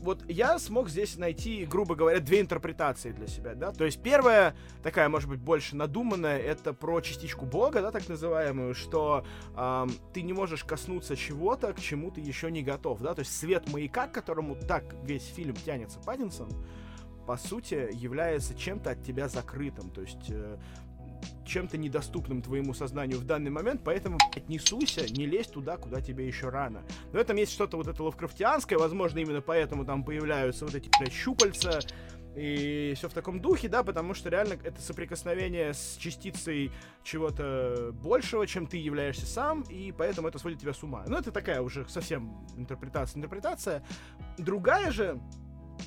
вот 0.02 0.24
я 0.30 0.60
смог 0.60 0.89
здесь 0.89 1.17
найти, 1.17 1.65
грубо 1.65 1.95
говоря, 1.95 2.19
две 2.19 2.41
интерпретации 2.41 3.12
для 3.12 3.28
себя, 3.28 3.56
да. 3.56 3.71
То 3.71 3.86
есть 3.86 4.02
первая, 4.02 4.56
такая, 4.84 5.10
может 5.10 5.30
быть, 5.30 5.39
больше 5.39 5.76
надуманная, 5.76 6.38
это 6.38 6.74
про 6.74 7.02
частичку 7.02 7.45
Бога, 7.45 7.82
да, 7.82 7.91
так 7.91 8.08
называемую, 8.08 8.76
что 8.76 9.26
ам, 9.56 9.91
ты 10.13 10.21
не 10.21 10.34
можешь 10.34 10.63
коснуться 10.63 11.15
чего-то, 11.15 11.74
к 11.74 11.80
чему 11.80 12.12
ты 12.12 12.21
еще 12.21 12.52
не 12.52 12.62
готов, 12.62 13.02
да. 13.02 13.13
То 13.15 13.21
есть 13.21 13.36
свет 13.36 13.67
маяка, 13.71 14.08
к 14.08 14.12
которому 14.12 14.56
так 14.56 14.95
весь 15.04 15.26
фильм 15.26 15.56
тянется 15.56 16.00
Паттинсон, 16.00 16.50
по 17.25 17.38
сути, 17.38 17.89
является 17.93 18.55
чем-то 18.55 18.91
от 18.91 19.03
тебя 19.03 19.27
закрытым, 19.27 19.89
то 19.89 20.01
есть 20.01 20.29
э, 20.29 20.57
чем-то 21.45 21.77
недоступным 21.77 22.41
твоему 22.41 22.73
сознанию 22.73 23.19
в 23.19 23.25
данный 23.25 23.51
момент, 23.51 23.81
поэтому 23.83 24.17
блядь, 24.31 24.49
не 24.49 24.57
не 24.57 25.25
лезь 25.25 25.47
туда, 25.47 25.77
куда 25.77 26.01
тебе 26.01 26.27
еще 26.27 26.49
рано. 26.49 26.83
Но 27.13 27.19
этом 27.19 27.38
есть 27.38 27.53
что-то 27.53 27.77
вот 27.77 27.88
это 27.88 28.03
лавкрафтианское, 28.03 28.77
возможно, 28.77 29.19
именно 29.19 29.41
поэтому 29.41 29.85
там 29.85 30.03
появляются 30.03 30.65
вот 30.65 30.75
эти 30.75 30.89
блядь, 30.99 31.13
щупальца, 31.13 31.79
и 32.35 32.93
все 32.97 33.07
в 33.07 33.13
таком 33.13 33.39
духе, 33.39 33.69
да, 33.69 33.81
потому 33.83 34.13
что 34.13 34.29
реально 34.29 34.57
это 34.61 34.81
соприкосновение 34.81 35.73
с 35.73 35.95
частицей 35.97 36.71
чего-то 37.03 37.91
большего, 37.93 38.45
чем 38.45 38.67
ты 38.67 38.77
являешься 38.77 39.25
сам, 39.25 39.61
и 39.69 39.93
поэтому 39.93 40.27
это 40.27 40.38
сводит 40.38 40.59
тебя 40.59 40.73
с 40.73 40.83
ума. 40.83 41.05
Ну, 41.07 41.17
это 41.17 41.31
такая 41.31 41.61
уже 41.61 41.88
совсем 41.88 42.45
интерпретация. 42.57 43.19
Интерпретация. 43.19 43.83
Другая 44.38 44.91
же 44.91 45.19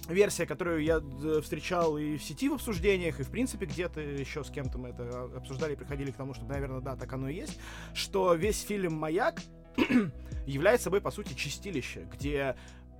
версия, 0.08 0.46
которую 0.46 0.82
я 0.82 1.00
э, 1.00 1.40
встречал 1.42 1.98
и 1.98 2.16
в 2.16 2.22
сети 2.22 2.48
в 2.48 2.54
обсуждениях, 2.54 3.20
и 3.20 3.22
в 3.22 3.30
принципе 3.30 3.66
где-то 3.66 4.00
еще 4.00 4.44
с 4.44 4.50
кем-то 4.50 4.78
мы 4.78 4.90
это 4.90 5.24
обсуждали 5.36 5.74
и 5.74 5.76
приходили 5.76 6.10
к 6.10 6.16
тому, 6.16 6.34
что, 6.34 6.44
наверное, 6.44 6.80
да, 6.80 6.96
так 6.96 7.12
оно 7.12 7.28
и 7.28 7.34
есть, 7.34 7.58
что 7.94 8.34
весь 8.34 8.62
фильм 8.62 8.94
«Маяк» 8.94 9.40
является 10.46 10.84
собой, 10.84 11.00
по 11.00 11.10
сути, 11.10 11.34
чистилище, 11.34 12.08
где 12.12 12.56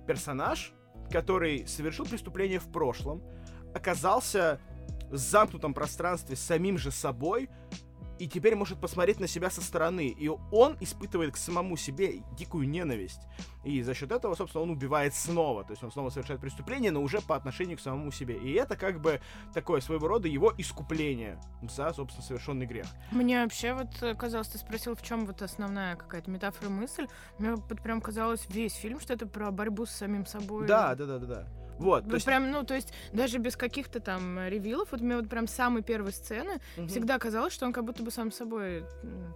персонаж, 0.07 0.71
который 1.11 1.67
совершил 1.67 2.05
преступление 2.05 2.59
в 2.59 2.71
прошлом, 2.71 3.23
оказался 3.73 4.59
в 5.09 5.17
замкнутом 5.17 5.73
пространстве 5.73 6.35
самим 6.35 6.77
же 6.77 6.91
собой, 6.91 7.49
и 8.19 8.27
теперь 8.27 8.55
может 8.55 8.79
посмотреть 8.79 9.19
на 9.19 9.27
себя 9.27 9.49
со 9.49 9.61
стороны. 9.61 10.07
И 10.07 10.27
он 10.51 10.77
испытывает 10.81 11.33
к 11.33 11.37
самому 11.37 11.77
себе 11.77 12.21
дикую 12.37 12.69
ненависть. 12.69 13.21
И 13.63 13.81
за 13.81 13.93
счет 13.93 14.11
этого, 14.11 14.35
собственно, 14.35 14.63
он 14.63 14.69
убивает 14.69 15.15
снова. 15.15 15.63
То 15.63 15.71
есть 15.71 15.83
он 15.83 15.91
снова 15.91 16.09
совершает 16.09 16.41
преступление, 16.41 16.91
но 16.91 17.01
уже 17.01 17.21
по 17.21 17.35
отношению 17.35 17.77
к 17.77 17.81
самому 17.81 18.11
себе. 18.11 18.37
И 18.37 18.53
это 18.53 18.75
как 18.75 19.01
бы 19.01 19.21
такое 19.53 19.81
своего 19.81 20.07
рода 20.07 20.27
его 20.27 20.53
искупление 20.57 21.39
за, 21.61 21.91
собственно, 21.93 22.25
совершенный 22.25 22.65
грех. 22.65 22.87
Мне 23.11 23.41
вообще 23.41 23.73
вот 23.73 24.01
э, 24.01 24.15
казалось, 24.15 24.49
ты 24.49 24.57
спросил, 24.57 24.95
в 24.95 25.01
чем 25.01 25.25
вот 25.25 25.41
основная 25.41 25.95
какая-то 25.95 26.29
метафора 26.29 26.69
мысль. 26.69 27.07
Мне 27.37 27.55
вот 27.55 27.67
прям 27.81 28.01
казалось 28.01 28.45
весь 28.49 28.73
фильм, 28.73 28.99
что 28.99 29.13
это 29.13 29.25
про 29.27 29.51
борьбу 29.51 29.85
с 29.85 29.91
самим 29.91 30.25
собой. 30.25 30.67
Да, 30.67 30.95
да, 30.95 31.05
да, 31.05 31.19
да, 31.19 31.25
да. 31.25 31.47
Вот, 31.79 32.03
Вот 32.03 32.09
то 32.09 32.15
есть... 32.15 32.25
прям, 32.25 32.51
ну, 32.51 32.63
то 32.65 32.75
есть, 32.75 32.93
даже 33.13 33.37
без 33.37 33.55
каких-то 33.55 34.01
там 34.01 34.37
ревилов, 34.47 34.89
вот 34.91 34.99
мне 34.99 35.15
вот 35.15 35.29
прям 35.29 35.47
с 35.47 35.53
самой 35.53 35.81
первой 35.81 36.11
сцены 36.11 36.59
мгм. 36.75 36.87
всегда 36.89 37.17
казалось, 37.17 37.53
что 37.53 37.65
он 37.65 37.73
как 37.73 37.85
будто 37.85 38.03
бы 38.03 38.11
сам 38.11 38.31
собой... 38.31 38.83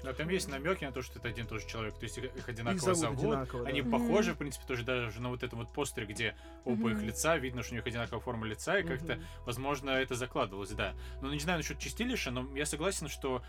Но 0.04 0.12
там 0.14 0.28
есть 0.28 0.50
намеки 0.50 0.84
на 0.84 0.92
то, 0.92 1.02
что 1.02 1.20
это 1.20 1.30
один 1.30 1.46
и 1.46 1.48
тот 1.48 1.62
же 1.62 1.68
человек. 1.68 1.96
То 1.98 2.04
есть 2.04 2.18
их, 2.18 2.26
их 2.26 2.36
Их 2.36 2.50
одинаково 2.50 2.94
зовут 2.94 3.20
зовут. 3.20 3.36
одинаково, 3.36 3.64
да. 3.64 3.70
Они 3.70 3.82
Мгм. 3.82 3.92
похожи, 3.92 4.34
в 4.34 4.38
принципе, 4.38 4.66
тоже 4.68 4.84
даже 4.84 5.22
на 5.22 5.30
вот 5.30 5.42
этом 5.42 5.60
вот 5.60 5.72
постере, 5.72 6.06
где 6.06 6.36
оба 6.66 6.90
их 6.92 6.98
Мгм. 6.98 7.08
лица, 7.08 7.38
видно, 7.38 7.64
что 7.64 7.74
у 7.74 7.78
них 7.78 7.88
одинаковая 7.88 8.20
форма 8.22 8.46
лица, 8.46 8.78
и 8.78 8.84
как-то, 8.84 9.20
возможно, 9.46 9.92
это 9.92 10.16
закладывалось, 10.16 10.72
да. 10.72 10.94
Но 11.22 11.34
не 11.34 11.40
знаю 11.40 11.60
насчет 11.60 11.80
чистилища, 11.80 12.32
но 12.32 12.46
я 12.58 12.66
согласен, 12.66 13.08
что 13.08 13.42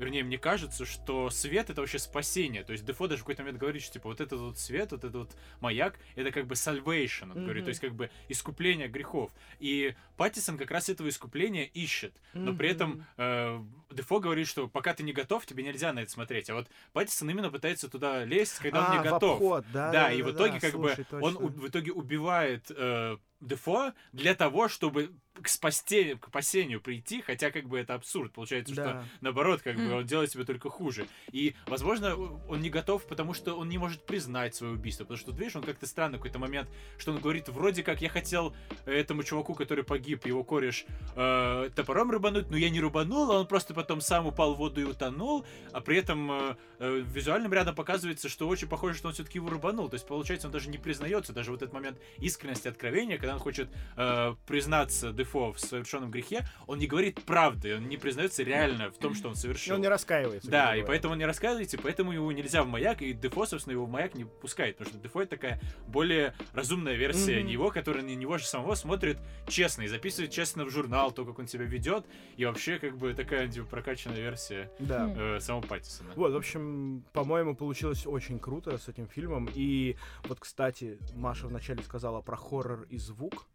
Вернее, 0.00 0.24
мне 0.24 0.38
кажется, 0.38 0.86
что 0.86 1.28
свет 1.28 1.68
это 1.68 1.82
вообще 1.82 1.98
спасение. 1.98 2.64
То 2.64 2.72
есть 2.72 2.86
Дефо 2.86 3.06
даже 3.06 3.20
в 3.20 3.24
какой-то 3.24 3.42
момент 3.42 3.58
говорит, 3.58 3.82
что 3.82 3.92
типа 3.92 4.08
вот 4.08 4.20
этот 4.22 4.40
вот 4.40 4.58
свет, 4.58 4.92
вот 4.92 5.04
этот 5.04 5.14
вот 5.14 5.36
маяк, 5.60 5.98
это 6.16 6.32
как 6.32 6.46
бы 6.46 6.54
salvation, 6.54 7.24
он 7.32 7.44
говорит, 7.44 7.56
Мгм. 7.62 7.64
то 7.64 7.68
есть 7.68 7.80
как 7.80 7.94
бы 7.94 8.10
искупление 8.30 8.88
грехов. 8.88 9.30
И 9.58 9.94
Паттисон 10.16 10.56
как 10.56 10.70
раз 10.70 10.88
этого 10.88 11.08
искупления 11.08 11.64
ищет. 11.64 12.14
Но 12.32 12.54
при 12.54 12.70
этом 12.70 13.04
э, 13.18 13.60
Дефо 13.90 14.20
говорит, 14.20 14.46
что 14.48 14.68
пока 14.68 14.94
ты 14.94 15.02
не 15.02 15.12
готов, 15.12 15.44
тебе 15.44 15.62
нельзя 15.62 15.92
на 15.92 15.98
это 16.00 16.10
смотреть. 16.10 16.48
А 16.48 16.54
вот 16.54 16.68
Паттисон 16.94 17.28
именно 17.28 17.50
пытается 17.50 17.90
туда 17.90 18.24
лезть, 18.24 18.58
когда 18.58 18.78
он 18.80 18.86
А, 18.86 18.92
не 18.94 18.98
в 19.00 19.10
готов. 19.10 19.32
обход, 19.34 19.64
да, 19.72 19.92
Да, 19.92 19.92
да, 20.04 20.12
и 20.12 20.22
да, 20.22 20.28
в 20.28 20.32
итоге 20.32 20.52
да, 20.54 20.60
как 20.60 20.70
слушай, 20.70 21.06
бы 21.10 21.16
он 21.20 21.34
точно. 21.34 21.46
у- 21.46 21.48
в 21.50 21.68
итоге 21.68 21.92
убивает 21.92 22.70
э, 22.70 23.18
Дефо 23.40 23.92
для 24.12 24.34
того, 24.34 24.68
чтобы 24.68 25.12
к 25.40 25.48
спасению, 25.48 26.18
к 26.18 26.28
спасению 26.28 26.80
прийти, 26.80 27.22
хотя 27.22 27.50
как 27.50 27.66
бы 27.66 27.78
это 27.78 27.94
абсурд. 27.94 28.32
Получается, 28.32 28.74
Да. 28.74 28.82
что 28.82 29.04
наоборот, 29.20 29.62
как 29.62 29.76
бы 29.76 29.90
он 29.92 30.04
делает 30.04 30.30
себе 30.30 30.44
только 30.44 30.68
хуже. 30.68 31.06
И, 31.32 31.54
возможно, 31.66 32.14
он 32.16 32.60
не 32.60 32.68
готов, 32.68 33.06
потому 33.06 33.32
что 33.32 33.54
он 33.54 33.68
не 33.68 33.78
может 33.78 34.04
признать 34.04 34.54
свое 34.54 34.74
убийство. 34.74 35.04
Потому 35.04 35.18
что, 35.18 35.30
тут, 35.30 35.38
видишь, 35.40 35.56
он 35.56 35.62
как-то 35.62 35.86
странно 35.86 36.18
какой-то 36.18 36.38
момент, 36.38 36.68
что 36.98 37.12
он 37.12 37.20
говорит, 37.20 37.48
вроде 37.48 37.82
как 37.82 38.02
я 38.02 38.08
хотел 38.10 38.54
этому 38.84 39.22
чуваку, 39.22 39.54
который 39.54 39.84
погиб, 39.84 40.26
его 40.26 40.44
кореш, 40.44 40.84
э, 41.16 41.70
топором 41.74 42.10
рубануть, 42.10 42.50
но 42.50 42.56
я 42.56 42.68
не 42.68 42.80
рубанул, 42.80 43.30
а 43.32 43.40
он 43.40 43.46
просто 43.46 43.72
потом 43.72 44.00
сам 44.00 44.26
упал 44.26 44.54
в 44.54 44.58
воду 44.58 44.80
и 44.80 44.84
утонул, 44.84 45.46
а 45.72 45.80
при 45.80 45.96
этом 45.96 46.30
э, 46.32 46.56
э, 46.80 47.00
визуальным 47.06 47.52
рядом 47.52 47.74
показывается, 47.74 48.28
что 48.28 48.46
очень 48.48 48.68
похоже, 48.68 48.98
что 48.98 49.08
он 49.08 49.14
все-таки 49.14 49.38
его 49.38 49.48
рубанул. 49.48 49.88
То 49.88 49.94
есть, 49.94 50.06
получается, 50.06 50.48
он 50.48 50.52
даже 50.52 50.68
не 50.68 50.78
признается, 50.78 51.32
даже 51.32 51.50
вот 51.50 51.62
этот 51.62 51.72
момент 51.72 51.98
искренности 52.18 52.68
откровения, 52.68 53.16
когда 53.16 53.29
он 53.34 53.38
хочет 53.40 53.68
э, 53.96 54.34
признаться 54.46 55.12
Дефо 55.12 55.52
в 55.52 55.60
совершенном 55.60 56.10
грехе, 56.10 56.44
он 56.66 56.78
не 56.78 56.86
говорит 56.86 57.22
правды, 57.22 57.76
он 57.76 57.88
не 57.88 57.96
признается 57.96 58.42
реально 58.42 58.90
в 58.90 58.98
том, 58.98 59.14
что 59.14 59.28
он 59.28 59.34
И 59.34 59.36
совершил. 59.36 59.74
он 59.76 59.80
не 59.80 59.88
раскаивается. 59.88 60.50
Да, 60.50 60.76
и 60.76 60.82
поэтому 60.84 61.12
он 61.12 61.18
не 61.18 61.26
рассказывайте, 61.26 61.78
поэтому 61.78 62.12
его 62.12 62.30
нельзя 62.32 62.62
в 62.62 62.66
маяк, 62.68 63.02
и 63.02 63.12
Дефо, 63.12 63.46
собственно, 63.46 63.72
его 63.74 63.86
в 63.86 63.90
маяк 63.90 64.14
не 64.14 64.24
пускает, 64.24 64.76
потому 64.78 64.94
что 64.94 65.02
Дефо 65.02 65.22
это 65.22 65.30
такая 65.36 65.60
более 65.86 66.34
разумная 66.52 66.94
версия 66.94 67.40
Мгм. 67.40 67.48
него, 67.48 67.70
который 67.70 68.02
на 68.02 68.14
него 68.14 68.38
же 68.38 68.44
самого 68.46 68.74
смотрит 68.74 69.18
честно 69.48 69.82
и 69.82 69.88
записывает 69.88 70.30
честно 70.32 70.64
в 70.64 70.70
журнал 70.70 71.12
то, 71.12 71.24
как 71.24 71.38
он 71.38 71.46
себя 71.46 71.64
ведет, 71.64 72.06
и 72.36 72.44
вообще 72.44 72.78
как 72.78 72.96
бы 72.96 73.14
такая 73.14 73.48
типа, 73.48 73.66
прокачанная 73.66 74.20
версия 74.20 74.70
Да. 74.78 75.06
Хм. 75.06 75.14
э, 75.18 75.40
самого 75.40 75.62
Паттисона. 75.62 76.10
Вот, 76.16 76.32
в 76.32 76.36
общем, 76.36 77.04
по-моему, 77.12 77.54
получилось 77.54 78.06
очень 78.06 78.38
круто 78.38 78.76
с 78.78 78.88
этим 78.88 79.06
фильмом. 79.08 79.48
И 79.54 79.96
вот, 80.24 80.38
кстати, 80.40 80.98
Маша 81.14 81.46
вначале 81.46 81.82
сказала 81.82 82.20
про 82.20 82.36
хоррор 82.36 82.86
и 82.90 82.96
звук. 83.20 83.46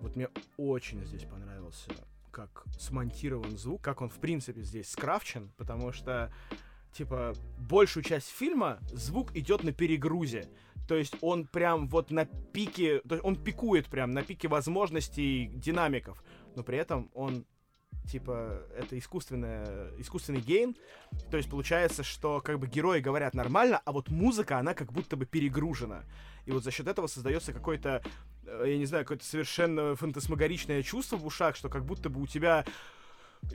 Вот 0.00 0.14
мне 0.16 0.28
очень 0.56 1.04
здесь 1.04 1.24
понравился, 1.24 1.90
как 2.30 2.64
смонтирован 2.78 3.58
звук, 3.58 3.82
как 3.82 4.00
он, 4.00 4.08
в 4.08 4.18
принципе, 4.18 4.62
здесь 4.62 4.90
скрафчен, 4.90 5.50
потому 5.56 5.92
что, 5.92 6.32
типа, 6.92 7.34
большую 7.58 8.04
часть 8.04 8.28
фильма 8.28 8.78
звук 8.92 9.34
идет 9.34 9.64
на 9.64 9.72
перегрузе. 9.72 10.48
То 10.86 10.94
есть 10.94 11.16
он 11.20 11.46
прям 11.46 11.88
вот 11.88 12.10
на 12.10 12.24
пике, 12.24 13.00
то 13.00 13.16
есть 13.16 13.24
он 13.24 13.36
пикует 13.36 13.86
прям 13.86 14.12
на 14.12 14.22
пике 14.22 14.48
возможностей 14.48 15.50
динамиков, 15.54 16.22
но 16.54 16.62
при 16.62 16.78
этом 16.78 17.10
он 17.14 17.44
типа 18.08 18.62
это 18.76 18.98
искусственная, 18.98 19.90
искусственный 19.98 20.40
гейн, 20.40 20.76
то 21.30 21.36
есть 21.36 21.48
получается, 21.48 22.02
что 22.02 22.40
как 22.40 22.58
бы 22.58 22.66
герои 22.66 23.00
говорят 23.00 23.34
нормально, 23.34 23.80
а 23.84 23.92
вот 23.92 24.08
музыка, 24.08 24.58
она 24.58 24.74
как 24.74 24.92
будто 24.92 25.16
бы 25.16 25.26
перегружена. 25.26 26.04
И 26.46 26.50
вот 26.50 26.64
за 26.64 26.70
счет 26.70 26.88
этого 26.88 27.06
создается 27.06 27.52
какой-то, 27.52 28.02
я 28.64 28.78
не 28.78 28.86
знаю, 28.86 29.04
какое-то 29.04 29.24
совершенно 29.24 29.94
фантасмагоричное 29.96 30.82
чувство 30.82 31.16
в 31.16 31.26
ушах, 31.26 31.56
что 31.56 31.68
как 31.68 31.84
будто 31.84 32.08
бы 32.08 32.20
у 32.20 32.26
тебя 32.26 32.64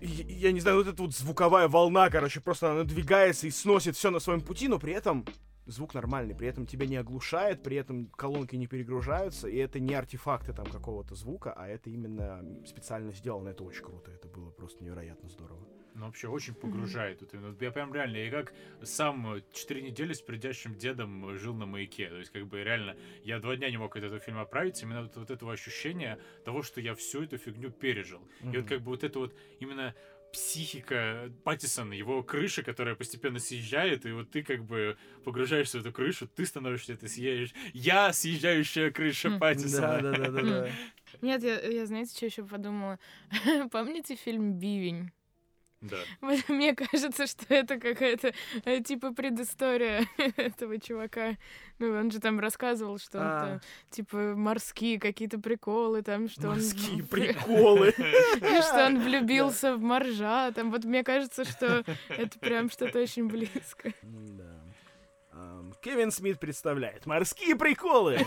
я 0.02 0.26
я 0.48 0.52
не 0.52 0.60
знаю, 0.60 0.78
вот 0.78 0.88
эта 0.88 1.02
вот 1.02 1.14
звуковая 1.14 1.68
волна, 1.68 2.10
короче, 2.10 2.42
просто 2.42 2.68
она 2.68 2.80
надвигается 2.80 3.48
и 3.48 3.52
сносит 3.52 3.96
все 3.96 4.10
на 4.12 4.20
своем 4.20 4.42
пути, 4.42 4.68
но 4.68 4.80
при 4.80 4.94
этом 4.94 5.26
звук 5.66 5.94
нормальный, 5.94 6.36
при 6.36 6.48
этом 6.48 6.66
тебя 6.66 6.86
не 6.86 6.96
оглушает, 6.96 7.64
при 7.64 7.78
этом 7.78 8.08
колонки 8.08 8.56
не 8.56 8.68
перегружаются, 8.68 9.48
и 9.48 9.58
это 9.58 9.80
не 9.80 9.94
артефакты 9.94 10.54
там 10.54 10.66
какого-то 10.66 11.16
звука, 11.16 11.54
а 11.54 11.68
это 11.68 11.90
именно 11.90 12.44
специально 12.66 13.12
сделано, 13.14 13.50
это 13.50 13.64
очень 13.64 13.84
круто, 13.84 14.12
это 14.12 14.28
было 14.28 14.52
просто 14.52 14.84
невероятно 14.84 15.30
здорово. 15.30 15.66
Ну, 15.96 16.08
вообще 16.08 16.28
очень 16.28 16.54
погружает. 16.54 17.22
Вот 17.22 17.34
именно. 17.34 17.56
Я 17.62 17.72
прям 17.72 17.94
реально, 17.94 18.18
я 18.18 18.30
как 18.30 18.54
сам 18.84 19.36
э, 19.36 19.42
четыре 19.54 19.82
недели 19.82 20.12
с 20.12 20.22
придящим 20.22 20.76
дедом 20.76 21.30
э, 21.30 21.38
жил 21.38 21.56
на 21.56 21.66
маяке. 21.66 22.10
То 22.10 22.18
есть, 22.18 22.32
как 22.32 22.48
бы 22.48 22.62
реально, 22.64 22.98
я 23.24 23.40
два 23.40 23.56
дня 23.56 23.70
не 23.70 23.78
мог 23.78 23.96
от 23.96 24.04
этого 24.04 24.20
фильма 24.20 24.42
оправиться. 24.42 24.86
Именно 24.86 25.04
вот, 25.04 25.16
вот 25.16 25.32
этого 25.32 25.54
ощущения 25.54 26.20
того, 26.44 26.64
что 26.64 26.82
я 26.82 26.96
всю 26.96 27.24
эту 27.24 27.38
фигню 27.38 27.72
пережил. 27.72 28.28
И 28.44 28.58
вот 28.58 28.68
как 28.68 28.82
бы 28.82 28.92
вот 28.92 29.06
это 29.06 29.20
вот 29.20 29.36
именно 29.62 29.96
психика 30.34 31.32
Паттисона, 31.46 31.94
его 31.94 32.22
крыша, 32.22 32.62
которая 32.62 32.96
постепенно 32.96 33.40
съезжает, 33.40 34.06
и 34.06 34.12
вот 34.12 34.32
ты 34.32 34.44
как 34.44 34.66
бы 34.66 34.98
погружаешься 35.24 35.78
в 35.78 35.82
эту 35.82 35.94
крышу, 35.94 36.28
ты 36.28 36.46
становишься, 36.46 36.98
ты 36.98 37.08
съедешь. 37.08 37.54
Я 37.74 38.12
съезжающая 38.12 38.92
крыша. 38.92 39.38
Паттисона. 39.40 40.02
Да, 40.02 40.12
да, 40.12 40.18
да, 40.18 40.32
да, 40.32 40.42
да. 40.42 40.70
Нет, 41.22 41.42
я, 41.42 41.62
я 41.62 41.86
знаете, 41.86 42.18
что 42.18 42.26
еще 42.26 42.44
подумала? 42.44 43.00
Помните 43.72 44.16
фильм 44.18 44.60
«Бивень»? 44.60 45.12
Да. 45.90 45.98
Вот 46.22 46.50
Мне 46.50 46.76
кажется, 46.76 47.28
что 47.28 47.46
это 47.54 47.80
какая-то 47.80 48.34
э, 48.66 48.82
типа 48.82 49.14
предыстория 49.14 50.06
этого 50.38 50.80
чувака. 50.80 51.38
Ну, 51.80 51.92
он 51.92 52.12
же 52.12 52.20
там 52.20 52.40
рассказывал, 52.40 52.98
что 53.00 53.20
он 53.20 53.26
А. 53.28 53.46
там, 53.46 53.62
типа 53.90 54.18
морские 54.36 55.00
какие-то 55.00 55.40
приколы, 55.40 56.02
там, 56.02 56.30
что 56.30 56.48
Морские 56.48 57.04
он... 57.04 57.08
приколы. 57.08 57.92
Что 57.96 58.86
он 58.86 59.00
влюбился 59.02 59.76
в 59.76 59.82
моржа. 59.82 60.52
Там 60.52 60.72
вот 60.72 60.86
мне 60.86 61.04
кажется, 61.04 61.44
что 61.44 61.84
это 62.10 62.40
прям 62.40 62.70
что-то 62.70 63.00
очень 63.00 63.28
близко. 63.28 63.94
Да. 64.04 64.65
Ам, 65.38 65.74
Кевин 65.82 66.12
Смит 66.12 66.40
представляет 66.40 67.06
морские 67.06 67.58
приколы. 67.58 68.20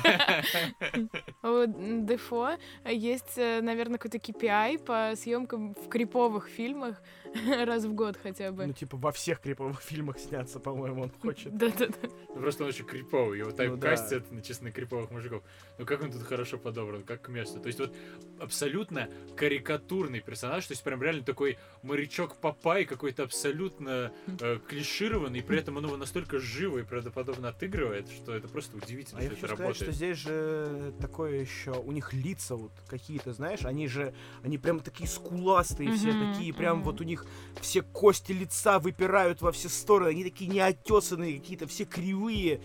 У 1.42 1.64
Дефо 2.04 2.58
есть, 2.84 3.36
наверное, 3.36 3.98
какой-то 3.98 4.18
KPI 4.18 4.78
по 4.84 5.16
съемкам 5.16 5.74
в 5.74 5.88
криповых 5.88 6.48
фильмах 6.48 7.00
раз 7.64 7.84
в 7.84 7.94
год 7.94 8.18
хотя 8.22 8.50
Ну, 8.50 8.56
бы. 8.66 8.72
типа, 8.74 8.96
во 8.98 9.10
всех 9.12 9.40
криповых 9.40 9.80
фильмах 9.80 10.18
сняться, 10.18 10.60
по-моему, 10.60 11.02
он 11.04 11.10
хочет. 11.22 11.56
Да-да-да. 11.56 12.08
Ну, 12.28 12.40
Просто 12.42 12.64
он 12.64 12.68
очень 12.70 12.84
криповый, 12.84 13.38
его 13.38 13.50
Ну 13.50 13.56
тайпкастят 13.56 14.30
на 14.30 14.42
честно 14.42 14.70
криповых 14.70 15.10
мужиков. 15.10 15.42
Ну 15.78 15.86
как 15.86 16.02
он 16.02 16.12
тут 16.12 16.22
хорошо 16.24 16.58
подобран, 16.58 17.02
как 17.04 17.22
к 17.22 17.28
месту. 17.28 17.58
То 17.60 17.68
есть 17.68 17.78
вот 17.80 17.94
абсолютно 18.38 19.08
карикатурный 19.34 20.20
персонаж, 20.20 20.66
то 20.66 20.72
есть 20.72 20.84
прям 20.84 21.02
реально 21.02 21.22
такой 21.24 21.58
морячок 21.82 22.36
Папай, 22.36 22.84
какой-то 22.84 23.22
абсолютно 23.22 24.12
э, 24.40 24.58
клишированный, 24.68 25.42
при 25.42 25.58
этом 25.58 25.76
он 25.78 25.86
его 25.86 25.96
настолько 25.96 26.38
живо 26.38 26.78
и 26.78 26.82
правдоподобно 27.02 27.48
отыгрывает, 27.48 28.08
что 28.10 28.34
это 28.34 28.48
просто 28.48 28.76
удивительно, 28.76 29.20
А 29.20 29.22
я 29.22 29.28
что 29.28 29.34
хочу 29.36 29.46
это 29.46 29.54
сказать, 29.54 29.76
что 29.76 29.84
работает. 29.84 29.96
здесь 29.96 30.18
же 30.18 30.92
такое 31.00 31.40
еще, 31.40 31.72
у 31.72 31.92
них 31.92 32.12
лица 32.12 32.56
вот 32.56 32.72
какие-то, 32.88 33.32
знаешь, 33.32 33.64
они 33.64 33.86
же, 33.86 34.12
они 34.42 34.58
прям 34.58 34.80
такие 34.80 35.08
скуластые 35.08 35.92
все, 35.92 36.10
Мгм, 36.10 36.18
такие 36.32 36.52
прям 36.52 36.78
мгм. 36.78 36.84
вот 36.84 37.00
у 37.00 37.04
них 37.04 37.24
все 37.60 37.82
кости 37.82 38.32
лица 38.32 38.78
выпирают 38.80 39.40
во 39.42 39.52
все 39.52 39.68
стороны, 39.68 40.08
они 40.10 40.24
такие 40.24 40.50
неотесанные, 40.50 41.38
какие-то 41.38 41.66
все 41.66 41.84
кривые. 41.84 42.60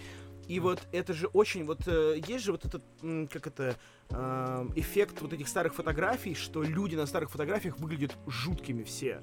И 0.47 0.59
вот 0.59 0.81
это 0.91 1.13
же 1.13 1.27
очень, 1.27 1.63
вот 1.63 1.87
э, 1.87 2.19
есть 2.27 2.43
же 2.43 2.51
вот 2.51 2.65
этот, 2.65 2.83
как 3.31 3.47
это, 3.47 3.77
ам, 4.09 4.73
эффект 4.75 5.21
вот 5.21 5.31
этих 5.31 5.47
старых 5.47 5.73
фотографий, 5.73 6.35
что 6.35 6.63
люди 6.63 6.95
на 6.95 7.05
старых 7.05 7.29
фотографиях 7.31 7.79
выглядят 7.79 8.17
жуткими 8.27 8.83
все. 8.83 9.21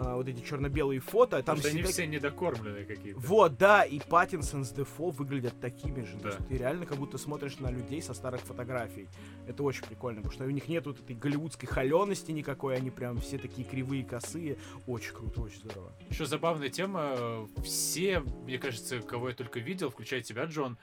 А, 0.00 0.14
вот 0.14 0.28
эти 0.28 0.40
черно-белые 0.42 1.00
фото, 1.00 1.42
там 1.42 1.56
что 1.58 1.66
они 1.68 1.78
всегда 1.78 1.90
все 1.92 2.06
недокормленные 2.06 2.84
какие-то. 2.84 3.18
вот, 3.18 3.58
да, 3.58 3.82
и 3.82 3.98
Паттинсон 3.98 4.64
с 4.64 4.70
Дефо 4.70 5.10
выглядят 5.10 5.58
такими 5.60 6.04
же. 6.04 6.16
То 6.18 6.22
Да. 6.22 6.28
есть 6.28 6.46
ты 6.46 6.56
реально 6.56 6.86
как 6.86 6.98
будто 6.98 7.18
смотришь 7.18 7.58
на 7.58 7.68
людей 7.68 8.00
со 8.00 8.14
старых 8.14 8.40
фотографий. 8.42 9.08
Это 9.48 9.64
очень 9.64 9.84
прикольно, 9.84 10.18
потому 10.22 10.32
что 10.32 10.44
у 10.44 10.50
них 10.50 10.68
нет 10.68 10.86
вот 10.86 11.00
этой 11.00 11.16
голливудской 11.16 11.68
холености 11.68 12.30
никакой, 12.30 12.76
они 12.76 12.90
прям 12.90 13.18
все 13.18 13.38
такие 13.38 13.66
кривые, 13.66 14.04
косые. 14.04 14.56
Очень 14.86 15.14
круто, 15.14 15.40
очень 15.40 15.58
здорово. 15.62 15.92
Еще 16.08 16.26
забавная 16.26 16.68
тема. 16.68 17.48
Все, 17.64 18.20
мне 18.20 18.58
кажется, 18.58 19.00
кого 19.00 19.30
я 19.30 19.34
только 19.34 19.58
видел, 19.58 19.90
включая 19.90 20.20
тебя, 20.22 20.44
Джон, 20.44 20.78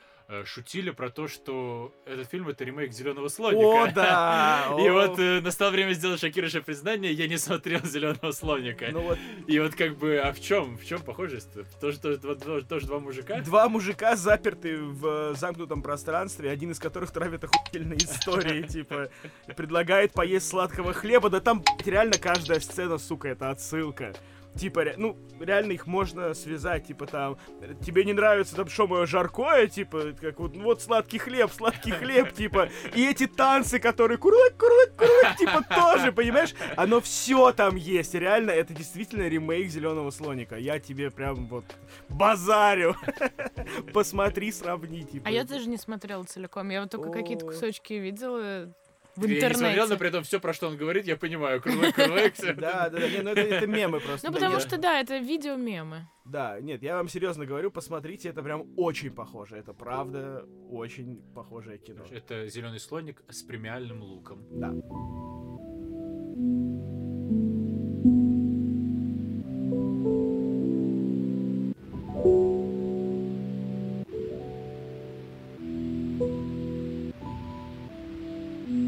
шутили 0.45 0.89
про 0.89 1.09
то, 1.09 1.27
что 1.27 1.93
этот 2.05 2.29
фильм 2.29 2.47
это 2.49 2.63
ремейк 2.63 2.91
Зеленого 2.91 3.27
слоника. 3.27 3.83
О, 3.83 3.91
да! 3.91 4.75
И 4.79 4.89
вот 4.89 5.19
э, 5.19 5.41
настало 5.41 5.71
время 5.71 5.93
сделать 5.93 6.19
шокирующее 6.19 6.61
признание, 6.61 7.11
я 7.13 7.27
не 7.27 7.37
смотрел 7.37 7.83
Зеленого 7.83 8.31
слоника. 8.31 8.87
Ну 8.91 9.15
И 9.47 9.59
вот 9.59 9.75
как 9.75 9.97
бы, 9.97 10.17
а 10.17 10.33
в 10.33 10.41
чем? 10.41 10.77
В 10.77 10.85
чем 10.85 11.01
похожесть-то? 11.01 11.65
Тоже, 11.79 11.99
тоже, 11.99 12.87
два- 12.87 12.99
мужика? 12.99 13.41
два 13.41 13.69
мужика 13.69 14.15
заперты 14.15 14.77
в 14.77 15.05
э, 15.05 15.35
замкнутом 15.35 15.81
пространстве, 15.81 16.49
один 16.49 16.71
из 16.71 16.79
которых 16.79 17.11
травит 17.11 17.43
охуительные 17.43 17.97
истории, 17.97 18.61
типа, 18.67 19.09
предлагает 19.55 20.13
поесть 20.13 20.47
сладкого 20.47 20.93
хлеба, 20.93 21.29
да 21.29 21.39
там, 21.39 21.63
реально 21.85 22.17
каждая 22.17 22.59
сцена, 22.59 22.97
сука, 22.97 23.27
это 23.27 23.51
отсылка. 23.51 24.13
Типа, 24.57 24.85
ну, 24.97 25.17
реально 25.39 25.73
их 25.73 25.85
можно 25.85 26.33
связать, 26.33 26.87
типа, 26.87 27.07
там, 27.07 27.37
тебе 27.85 28.05
не 28.05 28.13
нравится 28.13 28.55
там 28.55 28.67
что 28.69 28.87
мое 28.87 29.05
жаркое, 29.05 29.67
типа, 29.67 30.13
как 30.19 30.39
вот, 30.39 30.55
ну, 30.55 30.63
вот 30.63 30.81
сладкий 30.81 31.17
хлеб, 31.17 31.51
сладкий 31.51 31.91
хлеб, 31.91 32.33
типа, 32.33 32.69
и 32.93 33.05
эти 33.05 33.27
танцы, 33.27 33.79
которые 33.79 34.17
курлык, 34.17 34.55
курлык, 34.57 34.95
курлык, 34.95 35.37
типа, 35.37 35.61
тоже, 35.73 36.11
понимаешь? 36.11 36.53
Оно 36.77 37.01
все 37.01 37.51
там 37.51 37.75
есть, 37.75 38.13
реально, 38.13 38.51
это 38.51 38.73
действительно 38.73 39.27
ремейк 39.27 39.69
Зеленого 39.69 40.09
слоника. 40.11 40.57
Я 40.57 40.79
тебе 40.79 41.11
прям 41.11 41.47
вот 41.47 41.65
базарю. 42.09 42.95
Посмотри, 43.93 44.51
сравни, 44.51 45.03
типа. 45.03 45.27
А 45.27 45.31
я 45.31 45.43
даже 45.43 45.67
не 45.67 45.77
смотрела 45.77 46.23
целиком. 46.23 46.69
Я 46.69 46.81
вот 46.81 46.91
только 46.91 47.09
какие-то 47.09 47.45
кусочки 47.45 47.93
видела. 47.93 48.71
В 49.15 49.25
Я 49.25 49.49
не 49.49 49.53
смотрел, 49.53 49.59
но 49.59 49.73
интернете. 49.73 49.97
при 49.97 50.07
этом 50.09 50.23
все, 50.23 50.39
про 50.39 50.53
что 50.53 50.67
он 50.67 50.77
говорит, 50.77 51.05
я 51.05 51.15
понимаю. 51.15 51.61
Курлык, 51.61 51.95
курлык. 51.95 52.33
Да, 52.57 52.89
да, 52.89 52.89
да, 52.89 52.99
ну 53.23 53.29
это, 53.29 53.41
это 53.41 53.67
мемы 53.67 53.99
просто. 53.99 54.27
Ну, 54.27 54.33
потому 54.33 54.59
что, 54.59 54.77
да, 54.77 54.99
это 54.99 55.17
видео-мемы. 55.17 56.07
Да, 56.25 56.59
нет, 56.59 56.81
я 56.81 56.97
вам 56.97 57.07
серьезно 57.07 57.45
говорю, 57.45 57.71
посмотрите, 57.71 58.29
это 58.29 58.41
прям 58.41 58.67
очень 58.77 59.11
похоже. 59.11 59.57
Это 59.57 59.73
правда 59.73 60.45
очень 60.69 61.21
похожее 61.33 61.77
кино. 61.77 62.03
Это 62.09 62.47
зеленый 62.47 62.79
слоник 62.79 63.21
с 63.29 63.43
премиальным 63.43 64.01
луком. 64.01 64.45
Да. 64.51 64.73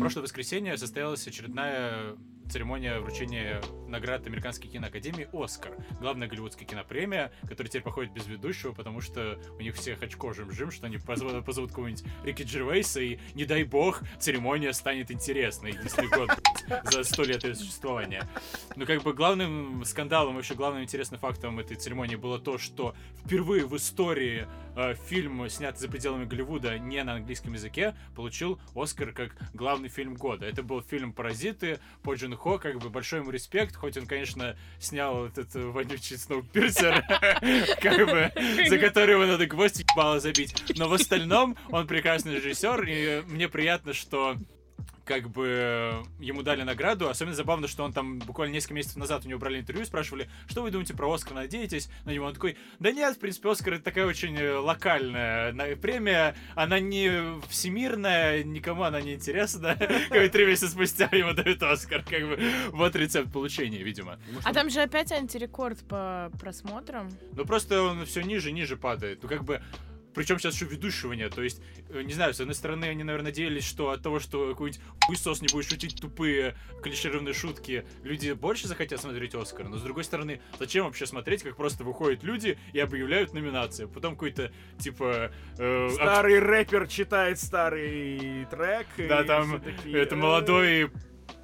Прошлое 0.07 0.23
воскресенье 0.23 0.77
состоялась 0.77 1.27
очередная 1.27 2.15
церемония 2.49 2.99
вручения 2.99 3.61
наград 3.87 4.25
Американской 4.27 4.69
киноакадемии 4.69 5.27
«Оскар». 5.33 5.73
Главная 5.99 6.27
голливудская 6.27 6.65
кинопремия, 6.67 7.31
которая 7.41 7.67
теперь 7.67 7.81
походит 7.81 8.13
без 8.13 8.27
ведущего, 8.27 8.73
потому 8.73 9.01
что 9.01 9.39
у 9.57 9.61
них 9.61 9.75
всех 9.75 10.01
очко 10.03 10.33
жим-жим, 10.33 10.71
что 10.71 10.87
они 10.87 10.97
позовут, 10.97 11.45
позовут 11.45 11.71
кого-нибудь 11.71 12.03
Рики 12.23 12.43
Джервейса, 12.43 13.01
и, 13.01 13.19
не 13.33 13.45
дай 13.45 13.63
бог, 13.63 14.01
церемония 14.19 14.73
станет 14.73 15.11
интересной 15.11 15.71
единственный 15.71 16.09
год 16.09 16.29
за 16.91 17.03
сто 17.03 17.23
лет 17.23 17.43
ее 17.43 17.55
существования. 17.55 18.23
Но 18.75 18.85
как 18.85 19.03
бы 19.03 19.13
главным 19.13 19.83
скандалом, 19.85 20.35
вообще 20.35 20.55
главным 20.55 20.83
интересным 20.83 21.19
фактом 21.19 21.59
этой 21.59 21.77
церемонии 21.77 22.15
было 22.15 22.39
то, 22.39 22.57
что 22.57 22.95
впервые 23.25 23.65
в 23.65 23.75
истории 23.75 24.47
э, 24.75 24.95
фильм, 25.07 25.49
снятый 25.49 25.81
за 25.81 25.89
пределами 25.89 26.25
Голливуда, 26.25 26.77
не 26.77 27.03
на 27.03 27.13
английском 27.15 27.53
языке, 27.53 27.95
получил 28.15 28.59
Оскар 28.75 29.11
как 29.11 29.35
главный 29.53 29.89
фильм 29.89 30.15
года. 30.15 30.45
Это 30.45 30.63
был 30.63 30.81
фильм 30.81 31.13
«Паразиты» 31.13 31.79
по 32.03 32.13
Джин 32.13 32.36
Хо, 32.37 32.59
как 32.59 32.79
бы 32.79 32.89
большой 32.89 33.19
ему 33.19 33.31
респект, 33.31 33.75
хоть 33.75 33.97
он, 33.97 34.05
конечно, 34.05 34.55
снял 34.79 35.25
этот 35.25 35.53
вонючий 35.53 36.17
Сноупирсер, 36.17 37.03
как 37.81 38.05
бы, 38.07 38.31
за 38.69 38.77
который 38.77 39.11
его 39.15 39.25
надо 39.25 39.45
гвоздь 39.47 39.79
ебало 39.79 40.19
забить. 40.19 40.55
Но 40.77 40.87
в 40.87 40.93
остальном 40.93 41.57
он 41.69 41.87
прекрасный 41.87 42.35
режиссер, 42.35 42.83
и 42.83 43.23
мне 43.27 43.49
приятно, 43.49 43.93
что 43.93 44.37
как 45.07 45.29
бы 45.29 46.03
ему 46.19 46.43
дали 46.43 46.63
награду. 46.63 47.09
Особенно 47.09 47.33
забавно, 47.35 47.67
что 47.67 47.83
он 47.83 47.93
там 47.93 48.19
буквально 48.19 48.53
несколько 48.53 48.73
месяцев 48.73 48.97
назад 48.97 49.25
у 49.25 49.29
него 49.29 49.39
брали 49.39 49.59
интервью, 49.59 49.85
спрашивали, 49.85 50.29
что 50.47 50.61
вы 50.61 50.69
думаете 50.69 50.93
про 50.93 51.11
Оскар, 51.11 51.33
надеетесь 51.33 51.89
на 52.05 52.11
него? 52.11 52.25
Он 52.25 52.33
такой, 52.33 52.57
да 52.79 52.91
нет, 52.91 53.15
в 53.15 53.19
принципе, 53.19 53.49
Оскар 53.49 53.75
это 53.75 53.83
такая 53.85 54.05
очень 54.05 54.37
э, 54.37 54.53
локальная 54.57 55.53
на- 55.53 55.75
премия, 55.77 56.35
она 56.55 56.79
не 56.79 57.39
всемирная, 57.47 58.43
никому 58.43 58.83
она 58.83 59.01
не 59.01 59.13
интересна. 59.13 59.75
Как 60.09 60.21
бы 60.23 60.29
три 60.29 60.45
месяца 60.45 60.69
спустя 60.69 61.09
ему 61.13 61.33
дают 61.33 61.63
Оскар, 61.63 62.03
как 62.03 62.21
бы 62.27 62.39
вот 62.71 62.95
рецепт 62.95 63.31
получения, 63.31 63.81
видимо. 63.83 64.19
А 64.43 64.53
там 64.53 64.69
же 64.69 64.81
опять 64.81 65.11
антирекорд 65.11 65.79
по 65.87 66.31
просмотрам. 66.39 67.09
Ну 67.33 67.45
просто 67.45 67.81
он 67.81 68.05
все 68.05 68.21
ниже, 68.21 68.51
ниже 68.51 68.75
падает. 68.75 69.19
Ну 69.23 69.29
как 69.29 69.43
бы 69.43 69.61
причем 70.17 70.39
сейчас 70.39 70.55
еще 70.55 70.65
ведущего 70.65 71.13
нет. 71.13 71.33
То 71.33 71.43
есть, 71.43 71.61
э, 71.89 72.01
не 72.01 72.11
знаю, 72.13 72.33
с 72.33 72.39
одной 72.41 72.55
стороны, 72.55 72.85
они, 72.85 73.03
наверное, 73.03 73.27
надеялись, 73.27 73.63
что 73.65 73.91
от 73.91 74.01
того, 74.01 74.19
что 74.19 74.49
какой-нибудь 74.49 74.81
хуесос 75.05 75.41
не 75.41 75.47
будет 75.47 75.65
шутить 75.69 76.01
тупые 76.01 76.55
клишированные 76.83 77.33
шутки, 77.33 77.85
люди 78.03 78.31
больше 78.31 78.67
захотят 78.67 78.99
смотреть 78.99 79.35
Оскар. 79.35 79.67
Но 79.69 79.77
с 79.77 79.81
другой 79.81 80.03
стороны, 80.03 80.41
зачем 80.59 80.85
вообще 80.85 81.05
смотреть, 81.05 81.43
как 81.43 81.55
просто 81.55 81.83
выходят 81.83 82.23
люди 82.23 82.57
и 82.73 82.79
объявляют 82.79 83.33
номинации? 83.33 83.85
Потом 83.85 84.13
какой-то, 84.15 84.51
типа... 84.79 85.31
э, 85.57 85.85
ак- 85.87 85.93
Старый 85.93 86.39
рэпер 86.39 86.87
читает 86.87 87.39
старый 87.39 88.45
трек. 88.49 88.87
Да, 88.97 89.23
там 89.23 89.61
такие, 89.61 89.97
это 89.99 90.15
«Э, 90.15 90.17
молодой 90.17 90.91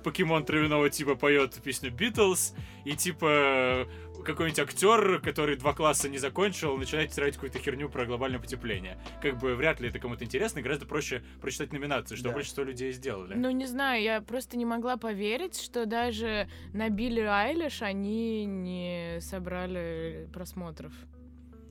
покемон 0.04 0.44
травяного 0.46 0.90
типа 0.90 1.16
поет 1.16 1.60
песню 1.64 1.92
Битлз, 1.92 2.54
и 2.86 2.96
типа 2.96 3.88
какой-нибудь 4.24 4.59
актер, 4.59 5.20
который 5.22 5.55
два 5.57 5.74
класса 5.74 6.07
не 6.09 6.18
закончил, 6.18 6.78
начинает 6.78 7.11
тирать 7.11 7.34
какую-то 7.36 7.59
херню 7.59 7.89
про 7.89 8.05
глобальное 8.05 8.39
потепление. 8.39 8.97
Как 9.22 9.38
бы 9.38 9.55
вряд 9.55 9.80
ли 9.80 9.89
это 9.89 9.99
кому-то 9.99 10.24
интересно, 10.24 10.59
и 10.59 10.61
гораздо 10.61 10.86
проще 10.86 11.24
прочитать 11.41 11.74
номинации, 11.74 12.16
что 12.16 12.30
Да. 12.30 12.36
большинство 12.36 12.64
людей 12.64 12.91
сделали. 12.93 13.34
Ну, 13.36 13.49
не 13.51 13.66
знаю, 13.66 14.01
я 14.01 14.22
просто 14.22 14.55
не 14.57 14.66
могла 14.66 14.97
поверить, 14.97 15.59
что 15.59 15.86
даже 15.86 16.47
на 16.74 16.89
Билли 16.89 17.22
Айлиш 17.22 17.82
они 17.82 18.45
не 18.45 19.20
собрали 19.22 20.30
просмотров. 20.34 20.93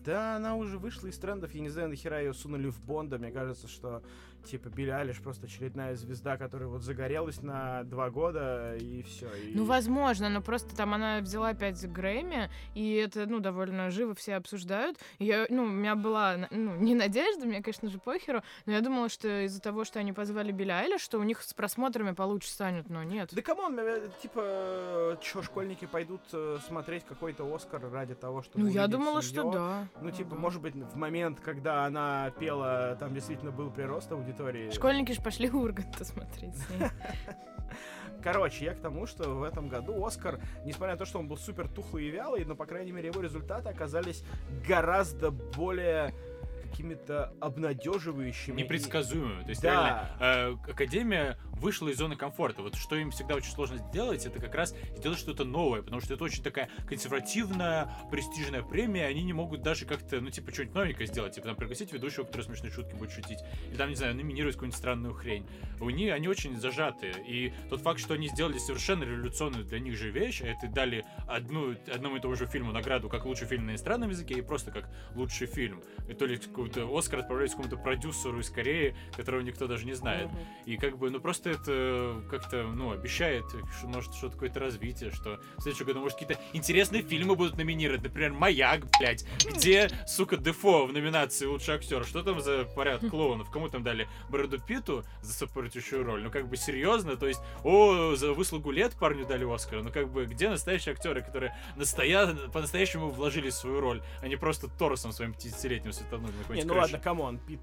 Да, 0.04 0.34
она 0.36 0.56
уже 0.56 0.78
вышла 0.78 1.06
из 1.06 1.16
трендов. 1.18 1.54
Я 1.54 1.60
не 1.60 1.68
знаю, 1.68 1.88
нахера 1.88 2.20
ее 2.20 2.34
сунули 2.34 2.68
в 2.70 2.80
Бонда. 2.80 3.18
Мне 3.18 3.30
кажется, 3.30 3.68
что 3.68 4.02
типа 4.44 4.68
Билли 4.68 4.90
Айлиш 4.90 5.20
просто 5.20 5.46
очередная 5.46 5.94
звезда, 5.96 6.36
которая 6.36 6.68
вот 6.68 6.82
загорелась 6.82 7.42
на 7.42 7.84
два 7.84 8.10
года 8.10 8.76
и 8.76 9.02
все. 9.02 9.28
Ну, 9.54 9.64
возможно, 9.64 10.28
но 10.28 10.40
просто 10.42 10.74
там 10.76 10.94
она 10.94 11.20
взяла 11.20 11.50
опять 11.50 11.82
Грэмми, 11.90 12.50
и 12.74 12.94
это, 12.94 13.26
ну, 13.26 13.40
довольно 13.40 13.90
живо 13.90 14.14
все 14.14 14.34
обсуждают. 14.36 14.98
И 15.18 15.24
я, 15.26 15.46
ну, 15.48 15.64
у 15.64 15.68
меня 15.68 15.94
была, 15.94 16.48
ну, 16.50 16.74
не 16.76 16.94
надежда, 16.94 17.46
мне, 17.46 17.62
конечно 17.62 17.88
же, 17.88 17.98
похеру, 17.98 18.42
но 18.66 18.72
я 18.72 18.80
думала, 18.80 19.08
что 19.08 19.44
из-за 19.46 19.60
того, 19.60 19.84
что 19.84 19.98
они 20.00 20.12
позвали 20.12 20.52
Билли 20.52 20.70
Айлиш, 20.72 20.98
что 20.98 21.18
у 21.18 21.22
них 21.22 21.42
с 21.42 21.54
просмотрами 21.54 22.12
получше 22.12 22.50
станет, 22.50 22.88
но 22.90 23.02
нет. 23.02 23.30
Да 23.32 23.42
come 23.42 23.63
on, 23.63 23.78
э, 23.78 24.08
типа, 24.22 25.18
что, 25.20 25.42
школьники 25.42 25.86
пойдут 25.86 26.22
э, 26.32 26.58
смотреть 26.66 27.04
какой-то 27.04 27.44
Оскар 27.54 27.80
ради 27.90 28.14
того, 28.14 28.42
чтобы 28.42 28.64
Ну, 28.64 28.70
я 28.70 28.86
думала, 28.86 29.22
что 29.22 29.40
её? 29.42 29.52
да. 29.52 29.88
Ну, 30.00 30.10
типа, 30.10 30.30
Ага. 30.32 30.40
может 30.40 30.62
быть, 30.62 30.74
в 30.74 30.96
момент, 30.96 31.40
когда 31.40 31.84
она 31.84 32.30
пела, 32.38 32.96
там 32.98 33.14
действительно 33.14 33.50
был 33.50 33.70
прирост 33.70 34.10
аудитории. 34.12 34.31
Школьники 34.72 35.12
же 35.12 35.20
пошли 35.20 35.50
Урганта 35.50 36.04
смотреть 36.04 36.56
с 36.56 36.70
ней. 36.70 36.88
Короче, 38.22 38.64
я 38.66 38.74
к 38.74 38.78
тому, 38.80 39.06
что 39.06 39.30
в 39.30 39.42
этом 39.42 39.68
году 39.68 40.04
Оскар, 40.04 40.40
несмотря 40.64 40.94
на 40.94 40.98
то, 40.98 41.04
что 41.04 41.18
он 41.18 41.26
был 41.26 41.36
супер 41.36 41.66
тухлый 41.68 42.04
и 42.06 42.10
вялый, 42.10 42.44
но, 42.44 42.54
по 42.54 42.66
крайней 42.66 42.92
мере, 42.92 43.08
его 43.08 43.20
результаты 43.20 43.68
оказались 43.68 44.22
гораздо 44.66 45.30
более 45.32 46.14
какими-то 46.62 47.32
обнадеживающими. 47.40 48.60
и- 48.60 48.62
Непредсказуемым. 48.64 49.42
То 49.44 49.50
есть, 49.50 49.62
Да. 49.62 50.08
реально, 50.20 50.56
э, 50.66 50.70
Академия 50.70 51.36
вышла 51.62 51.88
из 51.88 51.96
зоны 51.96 52.16
комфорта. 52.16 52.62
Вот 52.62 52.74
что 52.74 52.96
им 52.96 53.10
всегда 53.10 53.36
очень 53.36 53.52
сложно 53.52 53.78
сделать, 53.78 54.26
это 54.26 54.40
как 54.40 54.54
раз 54.54 54.74
сделать 54.96 55.18
что-то 55.18 55.44
новое, 55.44 55.82
потому 55.82 56.00
что 56.00 56.14
это 56.14 56.24
очень 56.24 56.42
такая 56.42 56.68
консервативная, 56.86 57.90
престижная 58.10 58.62
премия, 58.62 59.06
они 59.06 59.22
не 59.22 59.32
могут 59.32 59.62
даже 59.62 59.86
как-то, 59.86 60.20
ну, 60.20 60.30
типа, 60.30 60.52
что-нибудь 60.52 60.74
новенькое 60.74 61.06
сделать, 61.06 61.34
типа, 61.34 61.46
там, 61.46 61.56
пригласить 61.56 61.92
ведущего, 61.92 62.24
который 62.24 62.42
смешные 62.42 62.72
шутки 62.72 62.94
будет 62.94 63.12
шутить, 63.12 63.38
или 63.68 63.76
там, 63.76 63.88
не 63.88 63.94
знаю, 63.94 64.14
номинировать 64.16 64.56
какую-нибудь 64.56 64.78
странную 64.78 65.14
хрень. 65.14 65.46
У 65.80 65.88
них, 65.90 66.12
они 66.12 66.28
очень 66.28 66.58
зажатые, 66.58 67.14
и 67.26 67.52
тот 67.70 67.80
факт, 67.80 68.00
что 68.00 68.14
они 68.14 68.28
сделали 68.28 68.58
совершенно 68.58 69.04
революционную 69.04 69.64
для 69.64 69.78
них 69.78 69.96
же 69.96 70.10
вещь, 70.10 70.42
а 70.42 70.46
это 70.46 70.66
дали 70.66 71.04
одну, 71.28 71.76
одному 71.94 72.16
и 72.16 72.20
тому 72.20 72.34
же 72.34 72.46
фильму 72.46 72.72
награду 72.72 73.08
как 73.08 73.24
лучший 73.24 73.46
фильм 73.46 73.66
на 73.66 73.70
иностранном 73.70 74.10
языке 74.10 74.34
и 74.34 74.42
просто 74.42 74.72
как 74.72 74.90
лучший 75.14 75.46
фильм. 75.46 75.82
И 76.08 76.14
то 76.14 76.26
ли 76.26 76.36
какой-то 76.36 76.88
Оскар 76.96 77.20
отправляется 77.20 77.56
какому-то 77.56 77.80
продюсеру 77.80 78.40
из 78.40 78.50
Кореи, 78.50 78.96
которого 79.16 79.42
никто 79.42 79.68
даже 79.68 79.86
не 79.86 79.94
знает. 79.94 80.28
И 80.66 80.76
как 80.76 80.98
бы, 80.98 81.10
ну 81.10 81.20
просто 81.20 81.51
это 81.52 82.22
как-то, 82.30 82.64
ну, 82.64 82.92
обещает, 82.92 83.44
что 83.78 83.86
может 83.86 84.14
что-то 84.14 84.34
какое-то 84.34 84.60
развитие, 84.60 85.10
что 85.10 85.40
в 85.56 85.62
следующем 85.62 85.86
году, 85.86 86.00
может, 86.00 86.18
какие-то 86.18 86.40
интересные 86.52 87.02
фильмы 87.02 87.36
будут 87.36 87.56
номинировать. 87.56 88.02
Например, 88.02 88.32
«Маяк», 88.32 88.84
блядь. 88.98 89.24
Где, 89.54 89.90
сука, 90.06 90.36
Дефо 90.36 90.86
в 90.86 90.92
номинации 90.92 91.46
«Лучший 91.46 91.74
актер»? 91.74 92.04
Что 92.04 92.22
там 92.22 92.40
за 92.40 92.64
поряд 92.64 93.00
клоунов? 93.08 93.50
Кому 93.50 93.68
там 93.68 93.82
дали? 93.82 94.08
Брэду 94.28 94.60
Питту 94.60 95.04
за 95.20 95.32
сопровождающую 95.32 96.04
роль? 96.04 96.22
Ну, 96.22 96.30
как 96.30 96.48
бы, 96.48 96.56
серьезно? 96.56 97.16
То 97.16 97.26
есть, 97.26 97.40
о, 97.64 98.14
за 98.14 98.32
выслугу 98.32 98.70
лет 98.70 98.94
парню 98.98 99.26
дали 99.26 99.44
Оскар. 99.44 99.82
Ну, 99.82 99.90
как 99.90 100.10
бы, 100.10 100.26
где 100.26 100.48
настоящие 100.48 100.94
актеры, 100.94 101.22
которые 101.22 101.56
настоя... 101.76 102.34
по-настоящему 102.52 103.10
вложили 103.10 103.50
свою 103.50 103.80
роль, 103.80 104.02
а 104.20 104.28
не 104.28 104.36
просто 104.36 104.68
торсом 104.68 105.12
своим 105.12 105.32
50-летним 105.32 105.92
светанули 105.92 106.32
на 106.48 106.54
Не, 106.54 106.64
ну 106.64 106.74
ладно, 106.74 106.98
come 106.98 107.21
on, 107.21 107.38
Пит 107.38 107.60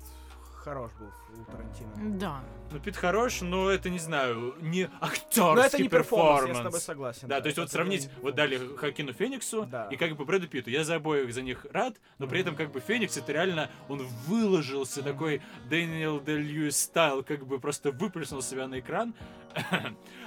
хорош 0.59 0.91
был 0.99 1.07
у 1.41 1.51
Тарантино. 1.51 2.17
Да. 2.19 2.41
Ну, 2.71 2.79
Пит 2.79 2.95
хорош, 2.95 3.41
но 3.41 3.69
это, 3.69 3.89
не 3.89 3.99
знаю, 3.99 4.55
не 4.61 4.85
Но 4.85 5.07
актерский 5.07 5.65
это 5.65 5.81
не 5.81 5.89
перформанс, 5.89 6.49
я 6.49 6.55
с 6.55 6.63
тобой 6.63 6.79
согласен. 6.79 7.27
Да, 7.27 7.41
то 7.41 7.47
есть 7.47 7.57
вот 7.57 7.71
сравнить, 7.71 8.05
не 8.07 8.21
вот 8.21 8.35
дали 8.35 8.75
Хоакину 8.75 9.13
Фениксу 9.13 9.65
Да. 9.65 9.87
и 9.87 9.95
как 9.95 10.15
бы 10.15 10.25
Брэду 10.25 10.47
Питту. 10.47 10.69
Я 10.69 10.83
за 10.83 10.95
обоих 10.95 11.33
за 11.33 11.41
них 11.41 11.65
рад, 11.71 11.95
но 12.19 12.27
при 12.27 12.41
этом 12.41 12.55
как 12.55 12.71
бы 12.71 12.79
Феникс 12.79 13.17
это 13.17 13.31
реально, 13.31 13.69
он 13.87 14.05
выложился 14.27 15.01
такой 15.01 15.41
Дэниел 15.69 16.19
Дэй-Льюис 16.19 16.77
style, 16.79 17.23
как 17.23 17.47
бы 17.47 17.59
просто 17.59 17.91
выплеснул 17.91 18.41
себя 18.41 18.67
на 18.67 18.79
экран, 18.79 19.15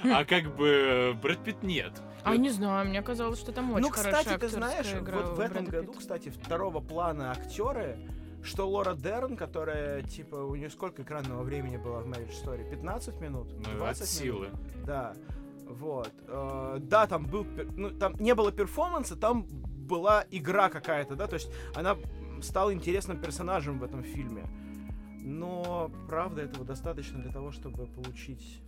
а 0.03 0.25
как 0.25 0.55
бы 0.55 1.17
Брэд 1.21 1.43
Питт 1.43 1.63
нет. 1.63 1.93
А 2.23 2.35
не 2.37 2.49
знаю, 2.49 2.87
мне 2.87 3.01
казалось, 3.01 3.39
что 3.39 3.51
там 3.51 3.71
очень 3.73 3.85
Ну, 3.85 3.89
кстати, 3.91 4.37
ты 4.37 4.47
знаешь, 4.49 4.87
вот 4.93 5.37
в 5.37 5.39
этом 5.39 5.65
году, 5.65 5.93
кстати, 5.93 6.29
второго 6.29 6.79
плана 6.79 7.31
актеры, 7.31 7.97
что 8.43 8.69
Лора 8.69 8.93
Дерн, 8.93 9.35
которая, 9.35 10.03
типа, 10.03 10.35
у 10.35 10.55
нее 10.55 10.69
сколько 10.69 11.01
экранного 11.01 11.43
времени 11.43 11.77
было 11.77 11.99
в 11.99 12.07
Marriage 12.07 12.33
Story? 12.43 12.69
15 12.69 13.21
минут? 13.21 13.47
Ну, 13.53 13.71
от 13.71 13.77
20 13.77 14.07
силы. 14.07 14.47
минут? 14.47 14.59
Да. 14.85 15.13
Вот. 15.67 16.13
Э, 16.27 16.77
да, 16.81 17.07
там 17.07 17.25
был... 17.25 17.45
Ну, 17.75 17.91
там 17.91 18.15
не 18.19 18.35
было 18.35 18.51
перформанса, 18.51 19.15
там 19.15 19.45
была 19.87 20.25
игра 20.31 20.69
какая-то, 20.69 21.15
да, 21.15 21.27
то 21.27 21.35
есть 21.35 21.49
она 21.75 21.97
стала 22.41 22.73
интересным 22.73 23.19
персонажем 23.19 23.79
в 23.79 23.83
этом 23.83 24.03
фильме. 24.03 24.45
Но, 25.21 25.89
правда, 26.09 26.41
этого 26.41 26.65
достаточно 26.65 27.19
для 27.19 27.31
того, 27.31 27.51
чтобы 27.51 27.85
получить 27.87 28.61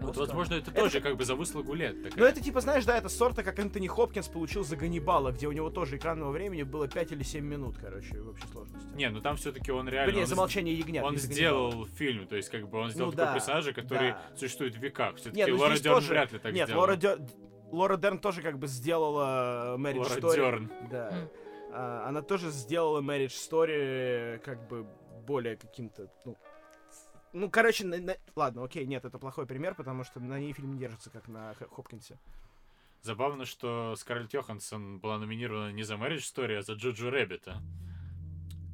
Вот, 0.00 0.10
Оскар. 0.10 0.26
возможно, 0.26 0.54
это, 0.54 0.70
Это 0.70 0.80
тоже 0.80 1.00
как 1.00 1.16
бы 1.16 1.24
за 1.24 1.34
выслугу 1.34 1.74
лет. 1.74 2.02
Такая. 2.02 2.18
Ну, 2.18 2.24
это 2.24 2.40
типа, 2.42 2.60
знаешь, 2.60 2.84
да, 2.84 2.96
это 2.96 3.08
сорта, 3.08 3.42
как 3.42 3.58
Энтони 3.58 3.86
Хопкинс 3.86 4.28
получил 4.28 4.64
за 4.64 4.76
Ганнибала, 4.76 5.30
где 5.32 5.46
у 5.46 5.52
него 5.52 5.70
тоже 5.70 5.96
экранного 5.98 6.30
времени 6.30 6.62
было 6.62 6.88
5 6.88 7.12
или 7.12 7.22
7 7.22 7.44
минут, 7.44 7.76
короче, 7.78 8.20
в 8.20 8.30
общей 8.30 8.46
сложности. 8.48 8.88
Не, 8.94 9.10
ну 9.10 9.20
там 9.20 9.36
все-таки 9.36 9.70
он 9.72 9.88
реально... 9.88 10.06
Вернее, 10.10 10.22
он 10.22 10.28
за 10.28 10.36
молчание 10.36 10.74
ягнят. 10.74 11.04
Он 11.04 11.14
Ганнибала. 11.14 11.32
сделал 11.34 11.86
фильм, 11.86 12.26
то 12.26 12.36
есть 12.36 12.48
как 12.48 12.68
бы 12.68 12.78
он 12.78 12.90
сделал 12.90 13.10
Ну 13.10 13.16
такого 13.16 13.28
да, 13.28 13.34
персонажа, 13.34 13.72
который 13.72 14.10
да. 14.12 14.22
существует 14.36 14.74
в 14.74 14.78
веках. 14.78 15.16
Все-таки 15.16 15.44
ну 15.50 15.58
Лора 15.58 15.78
Дерн 15.78 15.94
тоже- 15.96 16.08
вряд 16.08 16.32
ли 16.32 16.38
так 16.38 16.52
Нет, 16.52 16.68
сделала. 16.68 16.80
Лора, 16.86 17.18
Лора 17.70 17.96
Дерн 17.96 18.18
тоже 18.18 18.42
как 18.42 18.58
бы 18.58 18.66
сделала 18.66 19.76
Marriage 19.78 19.98
Лора 19.98 20.20
Story. 20.20 20.34
Дерн. 20.36 20.70
Да. 20.90 21.12
А, 21.72 22.08
она 22.08 22.22
тоже 22.22 22.50
сделала 22.50 23.00
Marriage 23.00 23.28
Story 23.28 24.38
как 24.38 24.66
бы 24.68 24.86
более 25.26 25.56
каким-то, 25.56 26.08
ну, 26.24 26.36
ну, 27.32 27.50
короче, 27.50 27.86
на- 27.86 27.98
на- 27.98 28.16
ладно, 28.36 28.64
окей, 28.64 28.86
нет, 28.86 29.04
это 29.04 29.18
плохой 29.18 29.46
пример, 29.46 29.74
потому 29.74 30.04
что 30.04 30.20
на 30.20 30.38
ней 30.40 30.52
фильм 30.52 30.72
не 30.72 30.78
держится, 30.78 31.10
как 31.10 31.28
на 31.28 31.54
Хопкинсе. 31.70 32.18
Забавно, 33.02 33.44
что 33.46 33.94
Скарлетт 33.96 34.34
Йоханссон 34.34 34.98
была 34.98 35.18
номинирована 35.18 35.72
не 35.72 35.82
за 35.84 35.94
Marriage 35.94 36.18
Story, 36.18 36.56
а 36.56 36.62
за 36.62 36.74
Джоджо 36.74 37.10
Рэббита. 37.10 37.62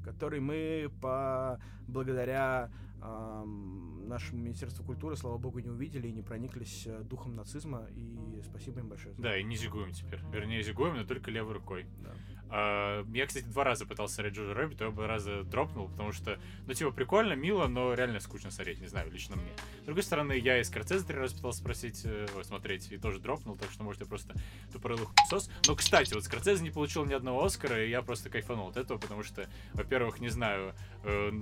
который 0.04 0.38
мы 0.40 0.88
по 1.02 1.61
благодаря 1.88 2.70
ам, 3.02 4.09
нашему 4.09 4.40
Министерству 4.42 4.84
культуры, 4.84 5.16
слава 5.16 5.36
богу, 5.36 5.59
не 5.59 5.68
увидели 5.70 6.07
и 6.09 6.12
не 6.12 6.22
прониклись 6.22 6.86
э, 6.86 7.02
духом 7.02 7.34
нацизма. 7.34 7.86
И 7.94 8.40
спасибо 8.44 8.80
им 8.80 8.88
большое. 8.88 9.14
Да, 9.18 9.36
и 9.36 9.42
не 9.42 9.57
зигуем 9.57 9.92
теперь. 9.92 10.20
Вернее, 10.32 10.62
зигуем, 10.62 10.96
но 10.96 11.04
только 11.04 11.30
левой 11.32 11.54
рукой. 11.54 11.86
Да. 11.98 12.14
А, 12.51 13.05
я, 13.12 13.26
кстати, 13.26 13.44
два 13.44 13.64
раза 13.64 13.86
пытался 13.86 14.16
смотреть 14.16 14.36
Jojo 14.37 14.55
Rabbit, 14.55 14.80
и 14.80 14.84
оба 14.84 15.07
раза 15.07 15.42
дропнул, 15.42 15.88
потому 15.88 16.12
что, 16.12 16.38
ну, 16.66 16.74
типа, 16.74 16.90
прикольно, 16.90 17.34
мило, 17.34 17.66
но 17.66 17.94
реально 17.94 18.20
скучно 18.20 18.51
смотреть, 18.51 18.80
не 18.80 18.86
знаю, 18.86 19.11
лично 19.11 19.36
мне. 19.36 19.51
С 19.82 19.84
другой 19.86 20.03
стороны, 20.03 20.32
я 20.34 20.59
и 20.61 20.64
Скорцезе 20.64 21.05
три 21.05 21.16
раза 21.16 21.36
пытался 21.36 21.61
спросить, 21.61 22.03
э, 22.05 22.26
смотреть, 22.42 22.90
и 22.92 22.99
тоже 22.99 23.18
дропнул, 23.18 23.57
так 23.57 23.70
что, 23.70 23.82
может, 23.82 24.01
я 24.01 24.07
просто 24.07 24.34
тупорылый 24.72 25.07
хуесос. 25.07 25.51
Но, 25.66 25.74
кстати, 25.74 26.14
вот 26.14 26.24
Скорцезе 26.24 26.62
не 26.62 26.70
получил 26.70 27.05
ни 27.05 27.14
одного 27.14 27.44
Оскара, 27.44 27.84
и 27.84 27.90
я 27.90 28.03
просто 28.03 28.30
кайфанул 28.30 28.68
от 28.68 28.76
этого, 28.76 28.99
потому 28.99 29.22
что, 29.22 29.49
во-первых, 29.74 30.20
не 30.20 30.28
знаю, 30.28 30.74
э, 31.05 31.32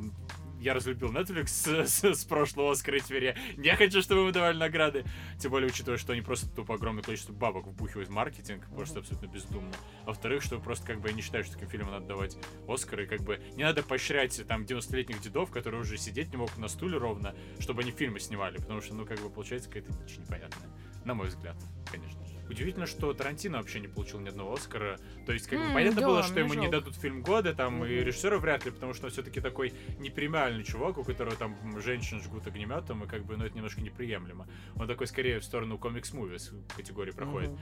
я 0.60 0.74
разлюбил 0.74 1.12
Netflix 1.12 1.46
с, 1.48 1.66
с- 1.88 2.04
с 2.20 2.24
прошлого 2.24 2.72
Оскара, 2.72 2.96
и 2.96 3.00
теперь 3.00 3.24
я 3.24 3.36
не 3.56 3.74
хочу, 3.76 4.00
чтобы 4.02 4.22
ему 4.22 4.30
давали 4.32 4.56
награды. 4.56 5.04
Тем 5.38 5.50
более, 5.50 5.68
учитывая, 5.68 5.98
что 5.98 6.12
они 6.12 6.22
просто 6.22 6.48
тупо 6.48 6.74
огромное 6.74 7.02
количество 7.02 7.32
бабок 7.32 7.66
вбухивают 7.66 8.08
в 8.08 8.12
маркетинг, 8.12 8.66
просто 8.74 9.00
абсолютно 9.00 9.26
бездумно. 9.26 9.72
А 10.04 10.06
во-вторых, 10.06 10.42
что 10.42 10.58
просто 10.58 10.86
как 10.86 11.00
бы 11.00 11.08
я 11.08 11.14
не 11.14 11.22
считаю, 11.22 11.44
что 11.44 11.54
таким 11.54 11.68
фильмам 11.68 11.90
надо 11.92 12.06
давать 12.06 12.36
Оскары, 12.68 13.06
как 13.06 13.20
бы 13.22 13.40
не 13.56 13.62
надо 13.64 13.82
поощрять 13.82 14.40
там 14.46 14.62
90-летних 14.64 15.20
дедов, 15.20 15.50
которые 15.50 15.80
уже 15.82 15.96
сидеть 15.98 16.30
не 16.30 16.36
могут 16.38 16.56
на 16.58 16.68
стуле 16.68 16.96
ровно, 16.98 17.34
чтобы 17.58 17.82
они 17.82 17.90
фильмы 17.90 18.20
снимали, 18.20 18.56
потому 18.56 18.80
что, 18.80 18.94
ну, 18.94 19.04
как 19.06 19.18
бы 19.20 19.30
получается 19.30 19.68
какая-то 19.68 19.92
дичь 19.92 20.18
непонятная. 20.18 20.68
На 21.04 21.14
мой 21.14 21.26
взгляд, 21.28 21.56
конечно. 21.90 22.23
Удивительно, 22.48 22.86
что 22.86 23.12
Тарантино 23.14 23.58
вообще 23.58 23.80
не 23.80 23.88
получил 23.88 24.20
ни 24.20 24.28
одного 24.28 24.54
Оскара. 24.54 24.98
То 25.26 25.32
есть, 25.32 25.46
как 25.46 25.58
бы 25.58 25.66
М, 25.66 25.74
понятно 25.74 26.00
да, 26.02 26.06
было, 26.06 26.22
что 26.22 26.40
ему 26.40 26.54
не 26.54 26.62
жалко. 26.62 26.78
дадут 26.78 26.96
фильм 26.96 27.22
года, 27.22 27.54
там, 27.54 27.84
и 27.84 27.88
Мгм. 27.88 28.04
режиссера 28.04 28.38
вряд 28.38 28.64
ли, 28.64 28.70
потому 28.70 28.92
что 28.94 29.06
он 29.06 29.12
все-таки 29.12 29.40
такой 29.40 29.72
непремиальный 29.98 30.62
чувак, 30.64 30.98
у 30.98 31.04
которого 31.04 31.34
там 31.36 31.80
женщин 31.80 32.20
жгут 32.22 32.46
огнеметом, 32.46 33.04
и 33.04 33.06
как 33.06 33.24
бы, 33.24 33.36
ну, 33.36 33.44
это 33.44 33.56
немножко 33.56 33.80
неприемлемо. 33.80 34.46
Он 34.76 34.86
такой 34.86 35.06
скорее 35.06 35.40
в 35.40 35.44
сторону 35.44 35.78
comics 35.78 36.15
movies 36.15 36.52
категории 36.76 37.12
проходит. 37.12 37.50
Мгм. 37.50 37.58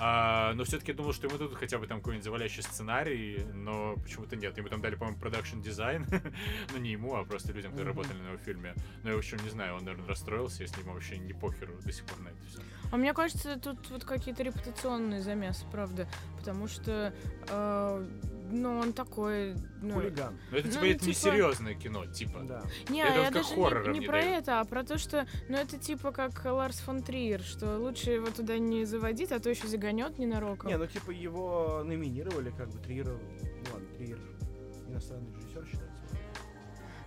А, 0.00 0.52
но 0.54 0.64
все-таки 0.64 0.92
думал, 0.92 1.12
что 1.12 1.28
ему 1.28 1.38
дадут 1.38 1.56
хотя 1.56 1.78
бы 1.78 1.86
там 1.86 1.98
какой-нибудь 1.98 2.24
завалящий 2.24 2.62
сценарий, 2.62 3.44
но 3.54 3.96
почему-то 4.02 4.36
нет. 4.36 4.56
Ему 4.58 4.68
там 4.68 4.80
дали, 4.80 4.96
по-моему, 4.96 5.18
production 5.20 5.60
design. 5.60 6.06
ну, 6.72 6.78
не 6.78 6.90
ему, 6.92 7.14
а 7.14 7.24
просто 7.24 7.52
людям, 7.52 7.70
которые 7.72 7.92
Мгм. 7.94 8.02
работали 8.02 8.22
на 8.22 8.28
его 8.28 8.38
фильме. 8.38 8.74
Но 9.02 9.10
я, 9.10 9.16
в 9.16 9.18
общем, 9.18 9.38
не 9.44 9.50
знаю, 9.50 9.76
он, 9.76 9.84
наверное, 9.84 10.08
расстроился, 10.08 10.62
если 10.62 10.80
ему 10.80 10.94
вообще 10.94 11.18
не 11.18 11.32
похеру 11.32 11.74
до 11.84 11.92
сих 11.92 12.04
пор 12.06 12.18
на 12.20 12.28
это 12.28 12.38
все. 12.48 12.60
А 12.90 12.96
мне 12.96 13.12
кажется, 13.14 13.58
тут 13.58 13.90
вот 13.90 14.04
какие-то 14.04 14.42
репутационные 14.42 15.22
замесы, 15.22 15.64
правда. 15.70 16.08
Потому 16.38 16.66
что, 16.68 17.14
э, 17.48 18.06
ну, 18.50 18.78
он 18.78 18.92
такой... 18.92 19.54
Ну, 19.80 19.94
Хулиган. 19.94 20.38
Но 20.50 20.58
это, 20.58 20.68
Ну, 20.68 20.72
типа, 20.74 20.84
это 20.84 20.98
типа- 21.00 21.08
несерьезное 21.08 21.74
кино, 21.74 22.06
типа. 22.06 22.40
Да. 22.42 22.62
Не, 22.88 23.02
Это 23.02 23.14
я 23.14 23.24
вот 23.24 23.32
даже 23.32 23.56
не, 23.56 23.92
не 23.92 23.98
не 24.00 24.06
про 24.06 24.20
дают. 24.20 24.42
это, 24.42 24.60
а 24.60 24.64
про 24.64 24.84
то, 24.84 24.98
что, 24.98 25.26
ну, 25.48 25.56
это 25.56 25.78
типа 25.78 26.12
как 26.12 26.44
Ларс 26.44 26.80
фон 26.80 27.02
Триер, 27.02 27.40
что 27.42 27.78
лучше 27.78 28.10
его 28.10 28.26
туда 28.26 28.58
не 28.58 28.84
заводить, 28.84 29.32
а 29.32 29.40
то 29.40 29.50
еще 29.50 29.66
заганет 29.66 30.18
ненароком. 30.18 30.70
Не, 30.70 30.76
ну 30.76 30.86
типа 30.86 31.10
его 31.10 31.82
номинировали, 31.84 32.50
как 32.50 32.68
бы 32.70 32.78
Триер, 32.78 33.08
ну 33.08 33.72
ладно, 33.72 33.88
Триер 33.96 34.18
иностранный 34.88 35.32
режиссер 35.34 35.66
считается. 35.66 35.94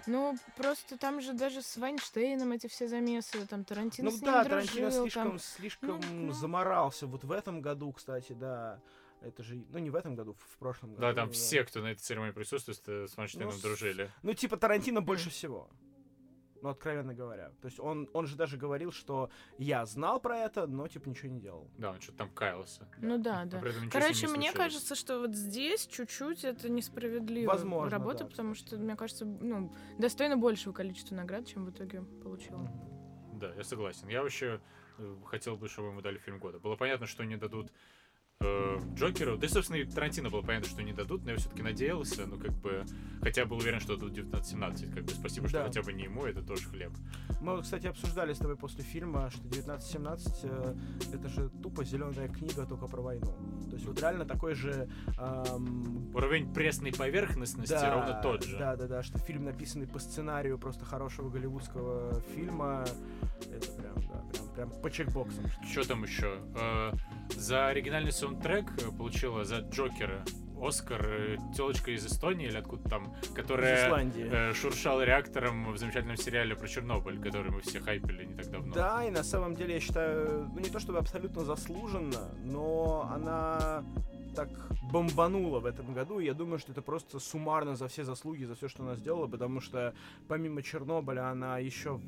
Ну, 0.07 0.37
просто 0.55 0.97
там 0.97 1.19
же 1.19 1.33
даже 1.33 1.61
с 1.61 1.75
Вайнштейном 1.75 2.53
эти 2.53 2.67
все 2.67 2.87
замесы, 2.87 3.45
там 3.45 3.65
Тарантино 3.65 4.09
Ну 4.09 4.15
с 4.15 4.21
ним 4.21 4.31
да, 4.31 4.43
дружил, 4.43 4.59
Тарантино 4.67 4.91
слишком, 4.91 5.29
там... 5.29 5.39
слишком 5.39 5.89
ну, 5.89 6.25
ну. 6.27 6.31
заморался. 6.31 7.07
Вот 7.07 7.25
в 7.25 7.31
этом 7.31 7.61
году, 7.61 7.91
кстати, 7.91 8.31
да. 8.31 8.79
Это 9.21 9.43
же, 9.43 9.63
ну 9.71 9.79
не 9.79 9.89
в 9.89 9.95
этом 9.95 10.15
году, 10.15 10.33
в 10.33 10.57
прошлом 10.57 10.91
году. 10.91 11.01
Да, 11.01 11.13
там 11.13 11.31
все, 11.31 11.63
кто 11.63 11.81
на 11.81 11.87
этой 11.87 12.01
церемонии 12.01 12.31
присутствует, 12.31 12.77
с- 12.77 13.11
с 13.13 13.17
Вайнштейном 13.17 13.51
Ну, 13.53 13.61
дружили. 13.61 14.11
Ну, 14.23 14.33
типа 14.33 14.57
Тарантино 14.57 15.01
больше 15.01 15.29
всего. 15.29 15.69
Ну, 16.63 16.69
откровенно 16.69 17.13
говоря. 17.13 17.49
То 17.61 17.67
есть 17.67 17.79
он, 17.79 18.09
он 18.13 18.25
же 18.25 18.35
даже 18.35 18.57
говорил, 18.57 18.91
что 18.91 19.29
я 19.59 19.85
знал 19.85 20.19
про 20.19 20.37
это, 20.39 20.65
но 20.65 20.87
типа 20.87 21.07
ничего 21.07 21.29
не 21.31 21.39
делал. 21.39 21.69
Да, 21.77 21.91
он 21.91 22.01
что-то 22.01 22.17
там 22.19 22.31
каялся. 22.31 22.87
Ну 22.99 23.17
да, 23.19 23.45
да. 23.45 23.61
Короче, 23.91 24.25
не 24.25 24.33
мне 24.33 24.51
кажется, 24.53 24.95
что 24.95 25.19
вот 25.19 25.35
здесь 25.35 25.85
чуть-чуть 25.85 26.43
это 26.43 26.67
несправедливо 26.69 27.51
Возможно, 27.51 27.91
работа, 27.91 28.23
да, 28.23 28.25
потому 28.31 28.53
кстати. 28.53 28.69
что, 28.69 28.77
мне 28.79 28.95
кажется, 28.95 29.25
ну, 29.25 29.71
достойно 29.99 30.35
большего 30.37 30.73
количества 30.73 31.13
наград, 31.15 31.45
чем 31.47 31.65
в 31.65 31.69
итоге 31.69 32.01
получила. 32.23 32.67
Да, 33.33 33.53
я 33.53 33.63
согласен. 33.63 34.07
Я 34.07 34.23
вообще 34.23 34.59
э, 34.97 35.15
хотел 35.25 35.57
бы, 35.57 35.67
чтобы 35.69 35.89
ему 35.89 36.01
дали 36.01 36.17
фильм 36.17 36.39
года. 36.39 36.57
Было 36.59 36.75
понятно, 36.75 37.05
что 37.05 37.23
не 37.23 37.37
дадут 37.37 37.71
э, 38.41 38.77
Джокеру. 38.95 39.37
Да 39.37 39.45
и, 39.47 39.49
собственно, 39.49 39.77
и 39.77 39.85
Тарантино 39.85 40.29
было 40.29 40.41
понятно, 40.41 40.67
что 40.69 40.81
не 40.83 40.93
дадут, 40.93 41.23
но 41.23 41.31
я 41.31 41.37
все-таки 41.37 41.61
надеялся, 41.61 42.25
ну, 42.25 42.37
как 42.37 42.51
бы, 42.53 42.83
хотя 43.21 43.45
был 43.45 43.57
уверен, 43.57 43.79
что 43.79 43.95
дадут 43.95 44.17
19-17. 44.17 44.93
Как 44.93 45.03
бы 45.03 45.09
спасибо, 45.11 45.47
что 45.47 45.59
Да. 45.59 45.65
хотя 45.65 45.81
бы 45.81 45.93
не 45.93 46.03
ему, 46.05 46.25
это 46.25 46.41
тоже 46.41 46.67
хлеб. 46.67 46.91
Мы, 47.41 47.61
кстати, 47.61 47.87
обсуждали 47.87 48.33
с 48.33 48.37
тобой 48.39 48.55
после 48.57 48.83
фильма, 48.83 49.29
что 49.29 49.41
1917 49.47 50.39
э, 50.43 50.75
это 51.13 51.27
же 51.29 51.49
тупо 51.61 51.83
зеленая 51.83 52.27
книга 52.27 52.65
только 52.65 52.87
про 52.87 53.01
войну. 53.01 53.33
То 53.69 53.75
есть 53.75 53.85
вот 53.85 53.99
реально 54.01 54.25
такой 54.25 54.53
же 54.55 54.89
ам, 55.17 56.11
Уровень 56.13 56.53
пресной 56.53 56.91
поверхностности 56.93 57.73
да, 57.73 57.93
ровно 57.93 58.19
тот 58.21 58.43
же. 58.43 58.57
Да, 58.57 58.75
да, 58.75 58.87
да, 58.87 59.03
что 59.03 59.17
фильм, 59.19 59.45
написанный 59.45 59.87
по 59.87 59.99
сценарию 59.99 60.57
просто 60.57 60.85
хорошего 60.85 61.29
голливудского 61.29 62.21
фильма, 62.35 62.85
это 63.51 63.71
прям, 63.73 63.95
да, 64.07 64.23
прям, 64.31 64.49
прям 64.55 64.81
по 64.81 64.89
чекбоксам. 64.89 65.43
Что 65.71 65.87
там 65.87 66.03
еще? 66.03 66.39
Э, 66.55 66.91
за 67.35 67.67
оригинальный 67.67 68.11
саундтрек 68.27 68.71
э, 68.81 68.91
получила 68.97 69.45
за 69.45 69.59
Джокера 69.59 70.23
Оскар 70.59 71.37
телочка 71.55 71.91
из 71.91 72.05
Эстонии 72.05 72.47
или 72.47 72.57
откуда 72.57 72.89
там, 72.89 73.15
которая 73.35 74.11
э, 74.15 74.53
шуршала 74.53 75.03
реактором 75.05 75.71
в 75.71 75.77
замечательном 75.77 76.17
сериале 76.17 76.55
про 76.55 76.67
Чернобыль, 76.67 77.21
который 77.21 77.51
мы 77.51 77.61
все 77.61 77.79
хайпили 77.79 78.25
не 78.25 78.33
так 78.33 78.49
давно. 78.49 78.73
Да, 78.73 79.05
и 79.05 79.11
на 79.11 79.23
самом 79.23 79.55
деле 79.55 79.75
я 79.75 79.79
считаю, 79.79 80.49
ну 80.53 80.59
не 80.59 80.69
то 80.69 80.79
чтобы 80.79 80.97
абсолютно 80.97 81.45
заслуженно, 81.45 82.31
но 82.43 83.09
она 83.13 83.83
так 84.35 84.49
бомбанула 84.91 85.59
в 85.59 85.65
этом 85.65 85.93
году, 85.93 86.19
и 86.19 86.25
я 86.25 86.33
думаю, 86.33 86.59
что 86.59 86.71
это 86.71 86.81
просто 86.81 87.19
суммарно 87.19 87.75
за 87.75 87.87
все 87.87 88.03
заслуги, 88.03 88.45
за 88.45 88.55
все, 88.55 88.67
что 88.67 88.83
она 88.83 88.95
сделала, 88.95 89.27
потому 89.27 89.61
что 89.61 89.93
помимо 90.27 90.61
Чернобыля 90.61 91.29
она 91.29 91.59
еще 91.59 91.99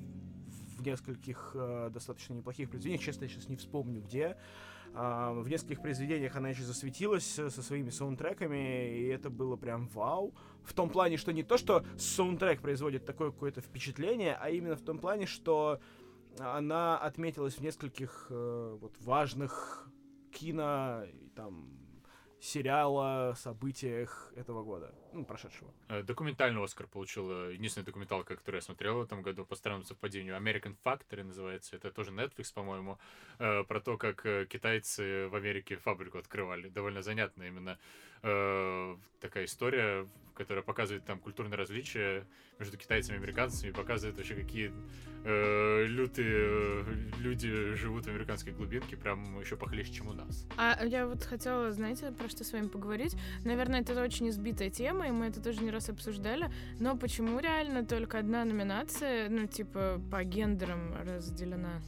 в 0.79 0.81
нескольких 0.81 1.51
э, 1.53 1.89
достаточно 1.93 2.33
неплохих 2.33 2.69
произведениях, 2.69 3.03
честно, 3.03 3.25
я 3.25 3.29
сейчас 3.29 3.49
не 3.49 3.57
вспомню 3.57 4.01
где, 4.01 4.37
в 4.93 5.47
нескольких 5.47 5.81
произведениях 5.81 6.35
она 6.35 6.49
еще 6.49 6.63
засветилась 6.63 7.37
э, 7.39 7.49
со 7.49 7.61
своими 7.61 7.89
саундтреками, 7.89 8.97
и 8.97 9.07
это 9.07 9.29
было 9.29 9.55
прям 9.55 9.87
вау. 9.89 10.33
В 10.63 10.73
том 10.73 10.89
плане, 10.89 11.17
что 11.17 11.31
не 11.31 11.43
то, 11.43 11.57
что 11.57 11.85
саундтрек 11.97 12.61
производит 12.61 13.05
такое 13.05 13.31
какое-то 13.31 13.61
впечатление, 13.61 14.37
а 14.39 14.49
именно 14.49 14.75
в 14.75 14.81
том 14.81 14.99
плане, 14.99 15.25
что 15.25 15.79
она 16.39 16.97
отметилась 16.97 17.55
в 17.55 17.61
нескольких 17.61 18.27
э, 18.29 18.77
вот 18.79 18.95
важных 18.99 19.89
кино 20.31 21.03
там 21.35 21.69
сериала, 22.39 23.35
событиях 23.37 24.31
этого 24.35 24.63
года, 24.63 24.93
ну, 25.13 25.25
прошедшего. 25.25 25.71
Э, 25.87 26.03
Документальный 26.03 26.63
Оскар 26.63 26.87
получила 26.87 27.49
единственная 27.49 27.85
документалка, 27.85 28.35
которую 28.35 28.59
я 28.59 28.61
смотрел 28.61 28.97
в 28.99 29.01
этом 29.03 29.21
году 29.21 29.45
по 29.45 29.55
странному 29.55 29.85
совпадению. 29.85 30.35
American 30.37 30.75
Factory 30.83 31.23
называется. 31.23 31.75
Это 31.75 31.91
тоже 31.91 32.11
Netflix, 32.11 32.53
по-моему. 32.53 32.97
э, 33.39 33.63
Про 33.63 33.79
то, 33.79 33.97
как 33.97 34.25
э, 34.25 34.45
китайцы 34.45 35.27
в 35.29 35.35
Америке 35.35 35.77
фабрику 35.77 36.17
открывали. 36.17 36.69
Довольно 36.69 37.01
занятно 37.01 37.43
именно 37.43 37.77
э, 38.23 38.95
такая 39.19 39.45
история, 39.45 40.07
которая 40.35 40.63
показывает 40.63 41.05
там 41.05 41.19
культурные 41.19 41.57
различия 41.57 42.25
между 42.59 42.77
китайцами 42.77 43.15
и 43.15 43.19
американцами, 43.19 43.69
и 43.69 43.73
показывает 43.73 44.17
вообще, 44.17 44.35
какие 44.35 44.71
э, 45.23 45.85
лютые 45.85 46.27
э, 46.29 46.83
люди 47.19 47.73
живут 47.75 48.05
в 48.05 48.09
американской 48.09 48.51
глубинке, 48.53 48.97
прям 48.97 49.39
еще 49.39 49.55
похлеще, 49.55 49.93
чем 49.93 50.07
у 50.07 50.13
нас. 50.13 50.45
А 50.57 50.85
я 50.85 51.07
вот 51.07 51.23
хотела, 51.23 51.71
знаете, 51.71 52.11
про 52.11 52.27
что 52.29 52.43
с 52.43 52.51
вами 52.51 52.67
поговорить? 52.67 53.15
Наверное, 53.45 53.81
это 53.81 54.01
очень 54.01 54.29
избитая 54.29 54.69
тема, 54.69 54.98
и 55.03 55.11
мы 55.11 55.27
это 55.27 55.41
тоже 55.41 55.61
не 55.61 55.71
раз 55.71 55.89
обсуждали. 55.89 56.49
Но 56.79 56.97
почему 56.97 57.39
реально 57.39 57.85
только 57.85 58.19
одна 58.19 58.45
номинация, 58.45 59.29
ну, 59.29 59.47
типа, 59.47 60.01
по 60.11 60.23
гендерам 60.23 60.95
разделена? 61.03 61.81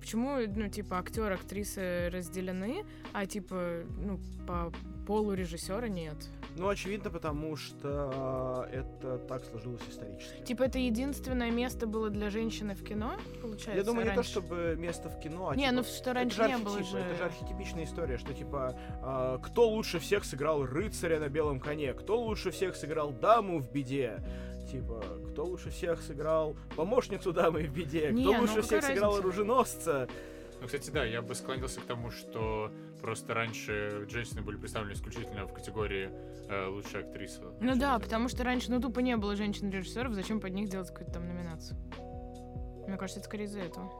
Почему, 0.00 0.38
ну, 0.56 0.68
типа, 0.68 0.98
актер, 0.98 1.30
актрисы 1.30 2.10
разделены, 2.10 2.84
а, 3.12 3.26
типа, 3.26 3.84
ну, 3.98 4.18
по 4.46 4.72
полу 5.06 5.34
режиссера 5.34 5.88
нет? 5.88 6.16
Ну, 6.56 6.68
очевидно, 6.68 7.10
потому 7.10 7.56
что 7.56 8.68
это 8.70 9.18
так 9.26 9.42
сложилось 9.44 9.80
исторически. 9.88 10.42
Типа, 10.42 10.64
это 10.64 10.78
единственное 10.78 11.50
место 11.50 11.86
было 11.86 12.10
для 12.10 12.28
женщины 12.30 12.74
в 12.74 12.84
кино, 12.84 13.14
получается, 13.40 13.76
Я 13.78 13.84
думаю, 13.84 14.04
не 14.04 14.10
то 14.10 14.16
раньше? 14.16 14.30
чтобы 14.30 14.76
место 14.78 15.08
в 15.08 15.18
кино, 15.18 15.48
а 15.48 15.56
Не, 15.56 15.64
типа, 15.64 15.76
ну 15.76 15.82
что 15.84 16.12
раньше 16.12 16.36
же 16.42 16.48
не 16.48 16.58
было 16.58 16.82
же. 16.82 16.98
Это 16.98 17.14
же 17.16 17.24
архетипичная 17.24 17.84
история, 17.84 18.18
что 18.18 18.34
типа 18.34 18.78
а, 19.02 19.38
кто 19.38 19.68
лучше 19.68 19.98
всех 19.98 20.24
сыграл 20.24 20.66
рыцаря 20.66 21.18
на 21.20 21.28
белом 21.28 21.58
коне, 21.58 21.94
кто 21.94 22.20
лучше 22.20 22.50
всех 22.50 22.76
сыграл 22.76 23.12
даму 23.12 23.58
в 23.60 23.72
беде, 23.72 24.18
типа 24.70 25.02
кто 25.32 25.46
лучше 25.46 25.70
всех 25.70 26.02
сыграл 26.02 26.56
помощницу 26.76 27.32
дамы 27.32 27.62
в 27.62 27.72
беде, 27.72 28.10
Не, 28.12 28.22
кто 28.24 28.32
ну 28.34 28.40
лучше 28.42 28.60
всех 28.62 28.84
сыграл 28.84 29.12
разница? 29.12 29.20
оруженосца. 29.28 30.08
Ну, 30.60 30.66
кстати, 30.66 30.90
да, 30.90 31.04
я 31.04 31.22
бы 31.22 31.34
склонился 31.34 31.80
к 31.80 31.84
тому, 31.84 32.10
что 32.12 32.70
просто 33.02 33.34
раньше 33.34 34.06
женщины 34.08 34.42
были 34.42 34.56
представлены 34.56 34.94
исключительно 34.94 35.46
в 35.46 35.52
категории 35.52 36.10
э, 36.48 36.66
лучшая 36.68 37.04
актриса. 37.04 37.42
Ну 37.60 37.74
да, 37.74 37.92
Чем-то. 37.92 38.00
потому 38.00 38.28
что 38.28 38.44
раньше, 38.44 38.70
ну, 38.70 38.80
тупо 38.80 39.00
не 39.00 39.16
было 39.16 39.36
женщин-режиссеров, 39.36 40.14
зачем 40.14 40.40
под 40.40 40.54
них 40.54 40.68
делать 40.70 40.88
какую-то 40.88 41.12
там 41.12 41.26
номинацию? 41.26 41.78
Мне 42.86 42.96
кажется, 42.96 43.20
это 43.20 43.28
скорее 43.28 43.44
из-за 43.44 43.60
этого. 43.60 43.90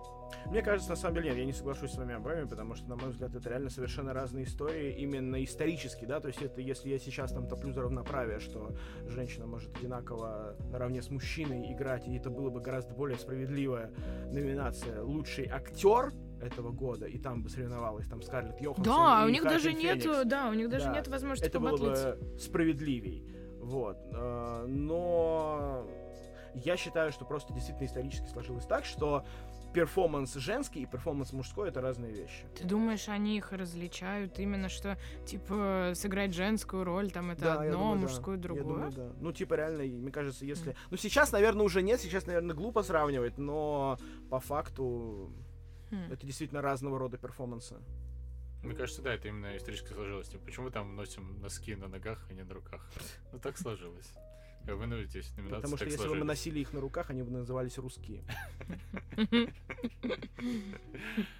Мне 0.47 0.63
кажется, 0.63 0.91
на 0.91 0.97
самом 0.97 1.17
деле 1.17 1.31
нет, 1.31 1.39
я 1.39 1.45
не 1.45 1.53
соглашусь 1.53 1.93
с 1.93 1.97
вами 1.97 2.15
обоими, 2.15 2.47
потому 2.47 2.75
что, 2.75 2.89
на 2.89 2.97
мой 2.97 3.11
взгляд, 3.11 3.35
это 3.35 3.49
реально 3.49 3.71
совершенно 3.71 4.13
разные 4.13 4.45
истории, 4.45 4.95
именно 4.99 5.43
исторически, 5.45 6.05
да, 6.05 6.21
то 6.21 6.29
есть 6.29 6.43
это 6.43 6.61
если 6.61 6.89
я 6.89 6.99
сейчас 6.99 7.33
там 7.33 7.47
топлю 7.47 7.73
за 7.73 7.83
равноправие, 7.83 8.41
что 8.41 8.75
женщина 9.07 9.47
может 9.47 9.77
одинаково 9.77 10.57
наравне 10.71 11.03
с 11.03 11.11
мужчиной 11.11 11.73
играть, 11.73 12.09
и 12.09 12.17
это 12.17 12.31
было 12.31 12.51
бы 12.51 12.61
гораздо 12.61 12.95
более 12.95 13.19
справедливая 13.19 13.93
номинация 14.33 15.03
«Лучший 15.03 15.47
актер» 15.47 16.13
этого 16.43 16.71
года, 16.73 17.07
и 17.07 17.19
там 17.19 17.43
бы 17.43 17.49
соревновалась 17.49 18.07
там 18.09 18.21
Скарлетт 18.23 18.61
Йоханссон 18.61 18.85
Да, 18.95 19.23
и 19.25 19.27
у 19.27 19.29
них 19.31 19.43
даже 19.45 19.71
Хоакин 19.71 19.79
нету, 19.79 20.13
Феникс. 20.15 20.25
да, 20.29 20.49
у 20.49 20.55
них 20.55 20.69
даже 20.69 20.87
Да. 20.87 20.95
нет 20.95 21.09
возможности 21.09 21.49
это 21.49 21.61
было 21.61 21.77
бы 21.77 22.19
справедливей. 22.39 23.25
Вот. 23.61 23.97
э, 24.13 24.65
Но 24.69 25.87
я 26.55 26.77
считаю, 26.77 27.13
что 27.13 27.25
просто 27.25 27.53
действительно 27.55 27.87
исторически 27.87 28.27
сложилось 28.27 28.67
так, 28.67 28.85
что 28.85 29.25
перформанс 29.73 30.35
женский 30.35 30.83
и 30.83 30.87
перформанс 30.87 31.33
мужской 31.33 31.69
это 31.71 31.81
разные 31.81 32.13
вещи. 32.13 32.45
Ты 32.55 32.65
думаешь, 32.67 33.09
они 33.09 33.39
их 33.39 33.53
различают 33.53 34.39
именно, 34.39 34.69
что, 34.69 34.99
типа, 35.25 35.93
сыграть 35.95 36.35
женскую 36.35 36.85
роль, 36.85 37.11
там, 37.11 37.31
это 37.31 37.41
Да, 37.41 37.65
я 37.65 37.71
одно, 37.71 37.79
думаю, 37.79 37.95
да. 37.97 38.03
мужскую 38.03 38.37
Я 38.37 38.43
другое? 38.43 38.65
думаю, 38.65 38.93
да. 38.93 39.13
Ну, 39.19 39.33
типа, 39.33 39.55
реально, 39.55 39.85
мне 39.85 40.11
кажется, 40.11 40.45
если... 40.45 40.77
Ну, 40.91 40.99
сейчас, 40.99 41.33
наверное, 41.33 41.65
уже 41.65 41.81
нет, 41.83 42.01
сейчас, 42.01 42.27
наверное, 42.27 42.55
глупо 42.55 42.83
сравнивать, 42.83 43.39
но 43.39 43.97
по 44.29 44.41
факту 44.41 45.31
Хм. 45.93 46.11
это 46.11 46.27
действительно 46.27 46.63
разного 46.63 46.99
рода 46.99 47.19
перформансы. 47.19 47.77
Мне 48.63 48.75
кажется, 48.75 49.03
да, 49.03 49.13
это 49.13 49.29
именно 49.29 49.57
исторически 49.57 49.93
сложилось. 49.93 50.29
Типа, 50.29 50.45
почему 50.45 50.67
мы 50.67 50.71
там 50.71 50.97
носим 50.97 51.39
носки 51.41 51.75
на 51.75 51.89
ногах, 51.89 52.25
а 52.31 52.33
не 52.33 52.45
на 52.45 52.55
руках? 52.55 52.89
Ну, 53.33 53.39
так 53.39 53.59
сложилось. 53.59 54.15
Здесь 55.13 55.37
номинации 55.37 55.57
Потому 55.57 55.77
что 55.77 55.85
так 55.85 55.89
если 55.89 55.99
бы 55.99 56.15
мы 56.15 56.21
сложились. 56.21 56.27
носили 56.27 56.61
их 56.61 56.73
на 56.73 56.81
руках, 56.81 57.11
они 57.11 57.23
бы 57.23 57.31
назывались 57.31 57.77
русские. 57.79 58.25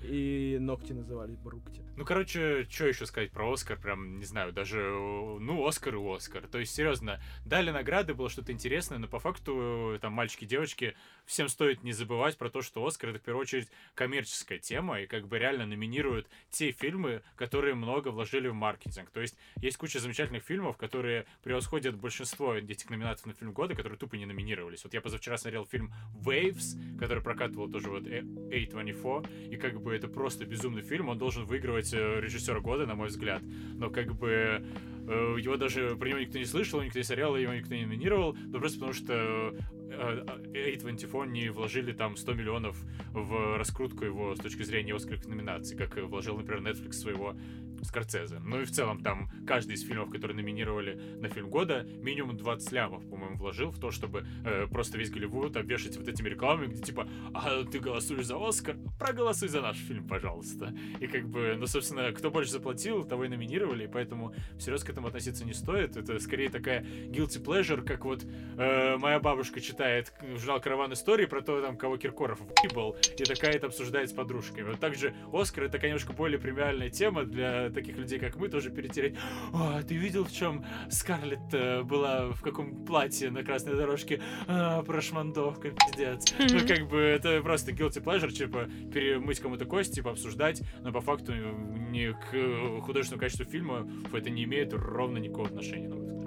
И 0.03 0.59
ногти 0.61 0.93
назывались 0.93 1.37
бы 1.37 1.53
рукти. 1.53 1.81
Ну, 1.97 2.05
короче, 2.05 2.67
что 2.69 2.87
еще 2.87 3.07
сказать 3.07 3.31
про 3.31 3.51
Оскар? 3.53 3.79
Прям, 3.79 4.19
не 4.19 4.25
знаю, 4.25 4.53
даже, 4.53 4.79
ну, 4.81 5.67
Оскар 5.67 5.95
и 5.95 6.15
Оскар. 6.15 6.47
То 6.49 6.59
есть, 6.59 6.75
серьезно, 6.75 7.21
дали 7.45 7.71
награды, 7.71 8.15
было 8.15 8.29
что-то 8.29 8.53
интересное, 8.53 8.99
но 8.99 9.07
по 9.09 9.21
факту, 9.21 9.99
там, 10.01 10.13
мальчики, 10.13 10.45
девочки, 10.45 10.95
всем 11.25 11.49
стоит 11.49 11.83
не 11.83 11.93
забывать 11.93 12.37
про 12.37 12.51
то, 12.51 12.61
что 12.61 12.85
Оскар 12.85 13.11
это, 13.11 13.21
в 13.21 13.23
первую 13.23 13.43
очередь, 13.43 13.69
коммерческая 13.95 14.59
тема, 14.59 15.01
и 15.01 15.07
как 15.07 15.29
бы 15.29 15.39
реально 15.39 15.67
номинируют 15.67 16.29
те 16.51 16.73
фильмы, 16.73 17.23
которые 17.37 17.75
много 17.75 18.09
вложили 18.09 18.49
в 18.49 18.55
маркетинг. 18.55 19.11
То 19.11 19.21
есть, 19.21 19.37
есть 19.57 19.77
куча 19.77 20.01
замечательных 20.01 20.43
фильмов, 20.43 20.77
которые 20.77 21.27
превосходят 21.43 21.97
большинство 21.97 22.55
этих 22.55 22.91
номинаций 22.91 23.12
на 23.25 23.35
фильм 23.35 23.53
года, 23.53 23.75
которые 23.75 23.99
тупо 23.99 24.17
не 24.17 24.27
номинировались. 24.27 24.85
Вот 24.85 24.95
я 24.95 25.01
позавчера 25.01 25.37
смотрел 25.37 25.65
фильм 25.65 25.93
Waves, 26.25 26.99
который 26.99 27.23
прокатывал 27.23 27.69
тоже 27.69 27.91
вот 27.91 28.07
э, 28.07 28.21
A24, 28.21 29.51
и 29.51 29.57
как 29.57 29.81
бы 29.81 29.95
это 29.95 30.09
просто 30.09 30.45
безумный 30.45 30.83
фильм, 30.83 31.09
он 31.09 31.19
должен 31.19 31.45
выигрывать 31.45 31.93
э, 31.93 32.21
режиссера 32.21 32.61
года, 32.61 32.87
на 32.87 32.95
мой 32.95 33.09
взгляд. 33.09 33.43
Но 33.43 33.91
как 33.91 34.15
бы 34.15 34.29
э, 34.29 35.02
его 35.07 35.57
даже 35.57 35.97
про 35.97 36.09
него 36.09 36.19
никто 36.19 36.39
не 36.39 36.45
слышал, 36.45 36.83
никто 36.83 36.99
не 36.99 37.05
смотрел, 37.05 37.37
его 37.37 37.53
никто 37.53 37.75
не 37.75 37.87
номинировал, 37.87 38.35
но 38.35 38.59
просто 38.59 38.79
потому 38.79 38.93
что 38.93 39.13
э, 39.13 40.25
э, 40.55 40.77
A24 40.77 41.27
не 41.29 41.51
вложили 41.51 41.93
там 41.93 42.17
100 42.17 42.35
миллионов 42.35 42.77
в 43.13 43.57
раскрутку 43.57 44.05
его 44.05 44.35
с 44.35 44.39
точки 44.39 44.63
зрения 44.63 44.95
оскаровых 44.95 45.27
номинаций, 45.27 45.77
как 45.77 45.97
э, 45.99 46.03
вложил, 46.03 46.37
например, 46.37 46.63
Netflix 46.63 46.93
своего 46.93 47.37
Скорцезе. 47.83 48.39
Ну 48.39 48.61
и 48.61 48.65
в 48.65 48.71
целом 48.71 49.03
там 49.03 49.29
каждый 49.47 49.75
из 49.75 49.83
фильмов, 49.83 50.11
которые 50.11 50.37
номинировали 50.37 50.95
на 51.19 51.29
фильм 51.29 51.51
года, 51.51 51.83
минимум 51.83 52.37
20 52.37 52.73
лямов, 52.73 53.09
по-моему, 53.09 53.37
вложил 53.37 53.71
в 53.71 53.79
то, 53.79 53.91
чтобы 53.91 54.25
э, 54.45 54.67
просто 54.69 54.99
весь 54.99 55.11
Голливуд 55.11 55.57
обвешать 55.57 55.97
вот 55.97 56.09
этими 56.09 56.29
рекламами, 56.29 56.69
где 56.69 56.81
типа, 56.81 57.09
а 57.35 57.65
ты 57.65 57.81
голосуешь 57.81 58.27
за 58.27 58.37
Оскар? 58.37 58.77
Проголосуй 58.99 59.49
за 59.49 59.61
наш 59.61 59.77
фильм, 59.77 60.07
пожалуйста. 60.07 60.75
И 61.01 61.07
как 61.07 61.29
бы, 61.29 61.57
ну, 61.59 61.67
собственно, 61.67 62.13
кто 62.13 62.31
больше 62.31 62.53
заплатил, 62.53 63.05
того 63.05 63.25
и 63.25 63.29
номинировали, 63.29 63.85
и 63.85 63.89
поэтому 63.89 64.35
всерьез 64.59 64.85
к 64.85 64.91
этому 64.93 65.09
относиться 65.09 65.45
не 65.45 65.55
стоит. 65.55 65.97
Это 65.97 66.19
скорее 66.19 66.49
такая 66.49 66.83
guilty 66.83 67.43
pleasure, 67.43 67.83
как 67.83 68.05
вот 68.05 68.25
э, 68.25 68.97
моя 68.97 69.19
бабушка 69.19 69.61
читает 69.61 70.13
журнал 70.37 70.61
«Караван 70.61 70.93
истории» 70.93 71.27
про 71.27 71.43
то, 71.43 71.61
там, 71.61 71.77
кого 71.77 71.97
Киркоров 71.97 72.41
выебал, 72.41 72.97
и 73.19 73.25
такая 73.25 73.53
это 73.53 73.67
обсуждает 73.67 74.11
с 74.11 74.13
подружками. 74.13 74.71
Вот 74.71 74.81
также 74.81 75.15
Оскар— 75.33 75.65
это, 75.65 75.79
конечно, 75.79 76.13
более 76.13 76.39
премиальная 76.39 76.91
тема 76.91 77.25
для 77.25 77.71
таких 77.71 77.97
людей, 77.97 78.19
как 78.19 78.37
мы, 78.37 78.49
тоже 78.49 78.71
перетереть. 78.71 79.17
О, 79.53 79.83
ты 79.83 79.95
видел, 79.95 80.25
в 80.25 80.33
чем 80.33 80.65
Скарлетт 80.91 81.53
э, 81.53 81.83
была, 81.83 82.31
в 82.31 82.43
каком 82.43 82.85
платье 82.85 83.31
на 83.31 83.43
красной 83.43 83.77
дорожке? 83.77 84.21
А, 84.47 84.83
прошмандовка, 84.83 85.71
пиздец. 85.71 86.33
Ну, 86.39 86.67
как 86.67 86.89
бы, 86.89 86.99
это 86.99 87.41
просто 87.43 87.73
guilty 87.73 88.03
pleasure, 88.03 88.31
типа, 88.31 88.69
перемыть 88.93 89.41
кому-то 89.41 89.65
кость, 89.65 89.95
типа, 89.95 90.11
обсуждать, 90.11 90.63
но 90.81 90.93
по 90.93 91.01
факту 91.01 91.33
ни 91.33 92.13
к 92.13 92.35
э, 92.35 92.81
художественному 92.83 93.21
качеству 93.21 93.45
фильма 93.45 93.89
это 94.13 94.31
не 94.31 94.45
имеет 94.45 94.73
ровно 94.83 95.19
никакого 95.19 95.49
отношения, 95.49 95.89
на 95.89 95.97
мой 95.97 96.07
взгляд. 96.07 96.23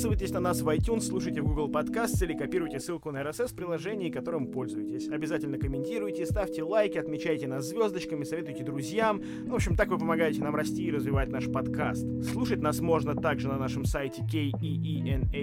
Подписывайтесь 0.00 0.32
на 0.32 0.40
нас 0.40 0.62
в 0.62 0.68
iTunes, 0.70 1.02
слушайте 1.02 1.42
в 1.42 1.44
Google 1.44 1.68
Podcasts 1.68 2.24
или 2.24 2.32
копируйте 2.32 2.80
ссылку 2.80 3.10
на 3.10 3.18
RSS 3.20 3.48
в 3.48 3.54
приложении, 3.54 4.08
которым 4.08 4.46
пользуетесь. 4.46 5.10
Обязательно 5.10 5.58
комментируйте, 5.58 6.24
ставьте 6.24 6.62
лайки, 6.62 6.96
отмечайте 6.96 7.46
нас 7.46 7.66
звездочками, 7.66 8.24
советуйте 8.24 8.64
друзьям. 8.64 9.20
В 9.46 9.54
общем, 9.54 9.76
так 9.76 9.88
вы 9.88 9.98
помогаете 9.98 10.42
нам 10.42 10.56
расти 10.56 10.84
и 10.84 10.90
развивать 10.90 11.28
наш 11.28 11.52
подкаст. 11.52 12.06
Слушать 12.32 12.62
нас 12.62 12.80
можно 12.80 13.14
также 13.14 13.48
на 13.48 13.58
нашем 13.58 13.84
сайте 13.84 14.22
keenach.ru, 14.22 15.34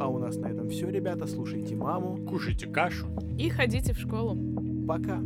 а 0.00 0.08
у 0.08 0.18
нас 0.18 0.36
на 0.36 0.46
этом 0.46 0.70
все, 0.70 0.88
ребята. 0.88 1.26
Слушайте 1.26 1.76
маму. 1.76 2.16
Кушайте 2.26 2.66
кашу. 2.66 3.08
И 3.38 3.50
ходите 3.50 3.92
в 3.92 3.98
школу. 3.98 4.38
Пока. 4.88 5.20